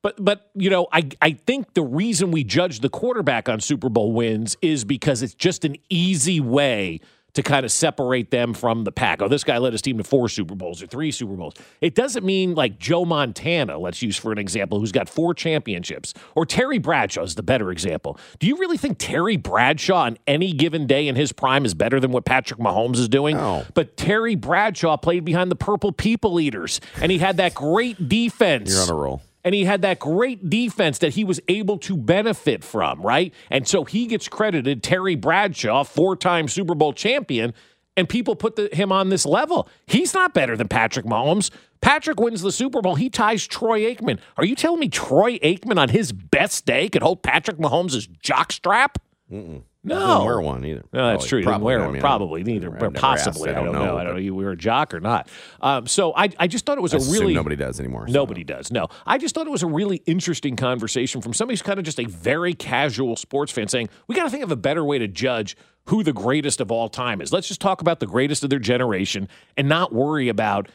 But 0.04 0.24
but 0.24 0.52
you 0.54 0.70
know, 0.70 0.88
I 0.92 1.10
I 1.22 1.32
think 1.32 1.74
the 1.74 1.82
reason 1.82 2.32
we 2.32 2.44
judge 2.44 2.82
the 2.82 2.90
quarterback 2.90 3.50
on 3.50 3.62
Super 3.62 3.90
Bowl 3.90 4.12
wins 4.12 4.56
is 4.62 4.84
because 4.84 5.24
it's 5.24 5.34
just 5.34 5.66
an 5.66 5.78
easy 5.90 6.40
way 6.40 7.00
to 7.34 7.44
kind 7.44 7.66
of 7.66 7.72
separate 7.72 8.32
them 8.32 8.54
from 8.54 8.84
the 8.84 8.92
pack. 8.92 9.22
Oh, 9.22 9.28
this 9.28 9.44
guy 9.44 9.58
led 9.58 9.74
his 9.74 9.82
team 9.82 9.98
to 9.98 10.04
four 10.04 10.30
Super 10.30 10.56
Bowls 10.56 10.82
or 10.82 10.88
three 10.88 11.12
Super 11.12 11.34
Bowls. 11.34 11.54
It 11.82 11.96
doesn't 11.96 12.24
mean 12.26 12.56
like 12.56 12.80
Joe 12.80 13.06
Montana, 13.06 13.78
let's 13.78 14.02
use 14.02 14.18
for 14.18 14.32
an 14.32 14.38
example, 14.38 14.80
who's 14.80 14.92
got 14.92 15.10
four 15.10 15.34
championships, 15.34 16.14
or 16.36 16.46
Terry 16.46 16.78
Bradshaw 16.78 17.24
is 17.24 17.36
the 17.36 17.44
better 17.44 17.72
example. 17.72 18.18
Do 18.40 18.48
you 18.48 18.58
really 18.58 18.78
think 18.78 18.98
Terry 19.00 19.38
Bradshaw 19.38 20.04
on 20.04 20.18
any 20.28 20.54
given 20.54 20.88
day 20.88 21.08
in 21.08 21.16
his 21.16 21.32
prime 21.32 21.66
is 21.66 21.74
better 21.74 22.00
than 22.00 22.12
what 22.12 22.26
Patrick 22.26 22.60
Mahomes 22.60 22.98
is 22.98 23.10
doing? 23.10 23.38
No. 23.38 23.66
But 23.74 23.98
Terry 23.98 24.36
Bradshaw 24.36 24.98
played 24.98 25.26
behind 25.26 25.50
the 25.52 25.56
Purple 25.56 25.92
People 25.92 26.40
Eaters, 26.40 26.82
and 27.02 27.12
he 27.12 27.18
had 27.18 27.38
that 27.38 27.56
great 27.56 28.10
defense 28.10 28.72
You're 28.72 28.84
on 28.84 28.90
a 28.90 28.96
roll. 28.96 29.22
And 29.44 29.54
he 29.54 29.66
had 29.66 29.82
that 29.82 30.00
great 30.00 30.50
defense 30.50 31.00
that 31.00 31.14
he 31.14 31.24
was 31.24 31.40
able 31.48 31.78
to 31.80 31.98
benefit 31.98 32.64
from, 32.64 33.02
right? 33.02 33.34
And 33.50 33.68
so 33.68 33.84
he 33.84 34.08
gets 34.08 34.28
credited 34.28 34.84
Terry 34.84 35.16
Bradshaw, 35.16 35.84
four-time 35.84 36.48
Super 36.48 36.76
Bowl 36.76 36.94
champion, 36.94 37.54
and 37.96 38.10
people 38.10 38.36
put 38.36 38.56
the, 38.56 38.70
him 38.74 38.92
on 38.92 39.10
this 39.10 39.26
level. 39.26 39.68
He's 39.86 40.14
not 40.14 40.34
better 40.34 40.58
than 40.58 40.68
Patrick 40.68 41.06
Mahomes. 41.06 41.52
Patrick 41.82 42.20
wins 42.20 42.42
the 42.42 42.52
Super 42.52 42.82
Bowl. 42.82 42.96
He 42.96 43.10
ties 43.10 43.46
Troy 43.46 43.82
Aikman. 43.82 44.20
Are 44.38 44.46
you 44.46 44.56
telling 44.56 44.80
me 44.80 44.90
Troy 44.90 45.38
Aikman 45.40 45.78
on 45.78 45.90
his 45.90 46.12
best 46.12 46.66
day 46.66 46.88
could 46.90 47.04
hold 47.04 47.22
Patrick 47.22 47.58
Mahomes' 47.58 48.08
jockstrap? 48.24 48.96
Mm-mm. 49.32 49.64
No. 49.86 50.00
Didn't 50.00 50.26
wear 50.26 50.40
one 50.42 50.64
either. 50.66 50.84
No, 50.94 51.08
that's 51.08 51.24
Probably- 51.24 51.28
true. 51.30 51.38
He 51.40 51.42
didn't 51.42 51.52
probably, 51.52 51.66
wear 51.66 51.80
I 51.80 51.84
one. 51.84 51.94
mean, 51.94 52.02
probably 52.02 52.44
neither. 52.44 52.78
Or 52.78 52.92
possibly. 52.92 53.50
asked. 53.50 53.58
I 53.58 53.64
don't 53.64 53.74
know. 53.74 53.98
I 53.98 54.04
don't 54.06 54.14
know. 54.14 54.20
You 54.20 54.34
were 54.34 54.52
a 54.52 54.56
jock 54.56 54.94
or 54.94 55.02
not. 55.02 55.28
Um, 55.62 55.88
so 55.88 56.14
I, 56.16 56.30
I 56.40 56.48
just 56.48 56.66
thought 56.66 56.78
it 56.78 56.82
was 56.82 56.94
I 56.94 56.98
a 56.98 57.12
really 57.12 57.34
nobody 57.34 57.58
does 57.58 57.80
anymore. 57.82 58.08
so. 58.08 58.14
Nobody 58.14 58.46
does. 58.46 58.72
No. 58.72 58.88
I 59.06 59.18
just 59.18 59.36
thought 59.36 59.46
it 59.46 59.50
was 59.52 59.64
a 59.64 59.68
really 59.68 59.98
interesting 60.06 60.56
conversation 60.56 61.22
from 61.22 61.34
somebody 61.34 61.54
who's 61.54 61.62
kind 61.62 61.80
of 61.80 61.86
just 61.86 62.00
a 62.00 62.06
very 62.06 62.54
casual 62.54 63.18
sports 63.18 63.52
fan 63.52 63.68
saying, 63.68 63.90
we 64.08 64.16
got 64.16 64.24
to 64.24 64.30
think 64.30 64.44
of 64.44 64.52
a 64.52 64.56
better 64.56 64.86
way 64.86 65.00
to 65.00 65.08
judge 65.08 65.58
who 65.88 66.02
the 66.02 66.14
greatest 66.14 66.62
of 66.62 66.72
all 66.72 66.88
time 66.88 67.20
is. 67.20 67.34
Let's 67.34 67.50
just 67.50 67.60
talk 67.60 67.82
about 67.82 68.00
the 68.00 68.08
greatest 68.08 68.44
of 68.46 68.50
their 68.50 68.60
generation 68.60 69.28
and 69.58 69.68
not 69.68 69.92
worry 69.94 70.30
about 70.30 70.70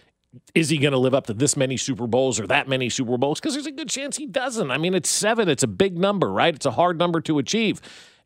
is 0.54 0.68
he 0.68 0.76
going 0.76 0.92
to 0.92 0.98
live 0.98 1.14
up 1.14 1.24
to 1.28 1.32
this 1.32 1.56
many 1.56 1.78
Super 1.78 2.06
Bowls 2.06 2.38
or 2.38 2.46
that 2.48 2.68
many 2.68 2.90
Super 2.90 3.16
Bowls? 3.16 3.40
Because 3.40 3.54
there's 3.54 3.66
a 3.66 3.70
good 3.72 3.88
chance 3.88 4.18
he 4.18 4.26
doesn't. 4.26 4.70
I 4.70 4.76
mean, 4.76 4.92
it's 4.94 5.08
seven. 5.08 5.48
It's 5.48 5.62
a 5.62 5.66
big 5.66 5.96
number, 5.96 6.30
right? 6.30 6.54
It's 6.54 6.66
a 6.66 6.70
hard 6.72 6.98
number 6.98 7.22
to 7.22 7.38
achieve. 7.38 7.80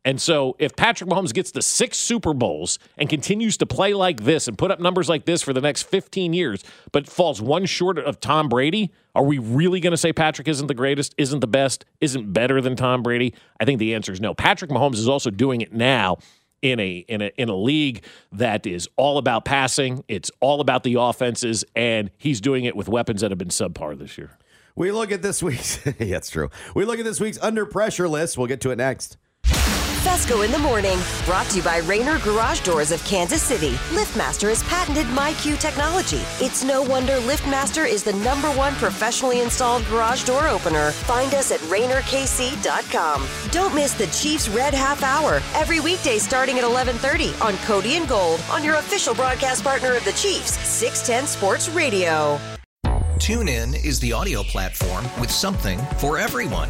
And 0.05 0.21
so 0.21 0.55
if 0.59 0.75
Patrick 0.75 1.09
Mahomes 1.09 1.33
gets 1.33 1.51
to 1.51 1.61
six 1.61 1.97
Super 1.97 2.33
Bowls 2.33 2.77
and 2.97 3.07
continues 3.07 3.57
to 3.57 3.65
play 3.65 3.93
like 3.93 4.23
this 4.23 4.47
and 4.47 4.57
put 4.57 4.69
up 4.69 4.79
numbers 4.79 5.07
like 5.07 5.25
this 5.25 5.41
for 5.41 5.53
the 5.53 5.61
next 5.61 5.83
15 5.83 6.33
years, 6.33 6.63
but 6.91 7.07
falls 7.07 7.41
one 7.41 7.65
short 7.65 7.97
of 7.97 8.19
Tom 8.19 8.49
Brady, 8.49 8.91
are 9.15 9.23
we 9.23 9.37
really 9.37 9.79
going 9.79 9.91
to 9.91 9.97
say 9.97 10.11
Patrick 10.11 10.47
isn't 10.47 10.67
the 10.67 10.73
greatest, 10.73 11.15
isn't 11.17 11.39
the 11.39 11.47
best, 11.47 11.85
isn't 12.01 12.33
better 12.33 12.59
than 12.59 12.75
Tom 12.75 13.01
Brady? 13.01 13.33
I 13.59 13.65
think 13.65 13.79
the 13.79 13.95
answer 13.95 14.11
is 14.11 14.19
no. 14.19 14.33
Patrick 14.33 14.71
Mahomes 14.71 14.95
is 14.95 15.07
also 15.07 15.29
doing 15.29 15.61
it 15.61 15.71
now 15.71 16.17
in 16.61 16.79
a 16.79 17.05
in 17.07 17.21
a 17.21 17.31
in 17.37 17.49
a 17.49 17.55
league 17.55 18.03
that 18.31 18.65
is 18.65 18.87
all 18.95 19.17
about 19.17 19.45
passing, 19.45 20.03
it's 20.07 20.31
all 20.39 20.61
about 20.61 20.83
the 20.83 20.95
offenses 20.95 21.63
and 21.75 22.09
he's 22.17 22.41
doing 22.41 22.63
it 22.63 22.75
with 22.75 22.87
weapons 22.87 23.21
that 23.21 23.31
have 23.31 23.37
been 23.37 23.49
subpar 23.49 23.97
this 23.97 24.17
year. 24.17 24.37
We 24.75 24.91
look 24.91 25.11
at 25.11 25.21
this 25.21 25.43
week's. 25.43 25.85
yeah, 25.85 26.17
it's 26.17 26.29
true. 26.29 26.49
We 26.73 26.85
look 26.85 26.97
at 26.97 27.05
this 27.05 27.19
week's 27.19 27.37
under 27.39 27.65
pressure 27.65 28.07
list. 28.07 28.37
We'll 28.37 28.47
get 28.47 28.61
to 28.61 28.71
it 28.71 28.77
next. 28.77 29.17
Fescoe 30.03 30.41
in 30.41 30.51
the 30.51 30.59
morning, 30.59 30.99
brought 31.23 31.45
to 31.47 31.57
you 31.57 31.63
by 31.63 31.77
Rainer 31.77 32.19
Garage 32.19 32.59
Doors 32.59 32.91
of 32.91 33.01
Kansas 33.05 33.41
City. 33.41 33.71
LiftMaster 33.95 34.49
has 34.49 34.61
patented 34.63 35.05
MyQ 35.07 35.57
technology. 35.59 36.21
It's 36.43 36.61
no 36.61 36.81
wonder 36.81 37.13
LiftMaster 37.19 37.87
is 37.87 38.03
the 38.03 38.11
number 38.11 38.49
one 38.49 38.75
professionally 38.75 39.39
installed 39.39 39.85
garage 39.85 40.25
door 40.25 40.49
opener. 40.49 40.91
Find 40.91 41.33
us 41.33 41.53
at 41.53 41.61
RainerKC.com. 41.61 43.25
Don't 43.51 43.73
miss 43.73 43.93
the 43.93 44.07
Chiefs 44.07 44.49
Red 44.49 44.73
Half 44.73 45.03
Hour 45.03 45.41
every 45.55 45.79
weekday 45.79 46.17
starting 46.19 46.57
at 46.59 46.65
11:30 46.65 47.33
on 47.41 47.55
Cody 47.59 47.95
and 47.95 48.05
Gold 48.05 48.41
on 48.51 48.61
your 48.61 48.75
official 48.75 49.15
broadcast 49.15 49.63
partner 49.63 49.95
of 49.95 50.03
the 50.03 50.11
Chiefs, 50.13 50.59
610 50.67 51.27
Sports 51.27 51.69
Radio. 51.69 52.37
TuneIn 53.19 53.73
is 53.85 54.01
the 54.01 54.11
audio 54.11 54.43
platform 54.43 55.05
with 55.17 55.31
something 55.31 55.79
for 55.97 56.17
everyone. 56.17 56.69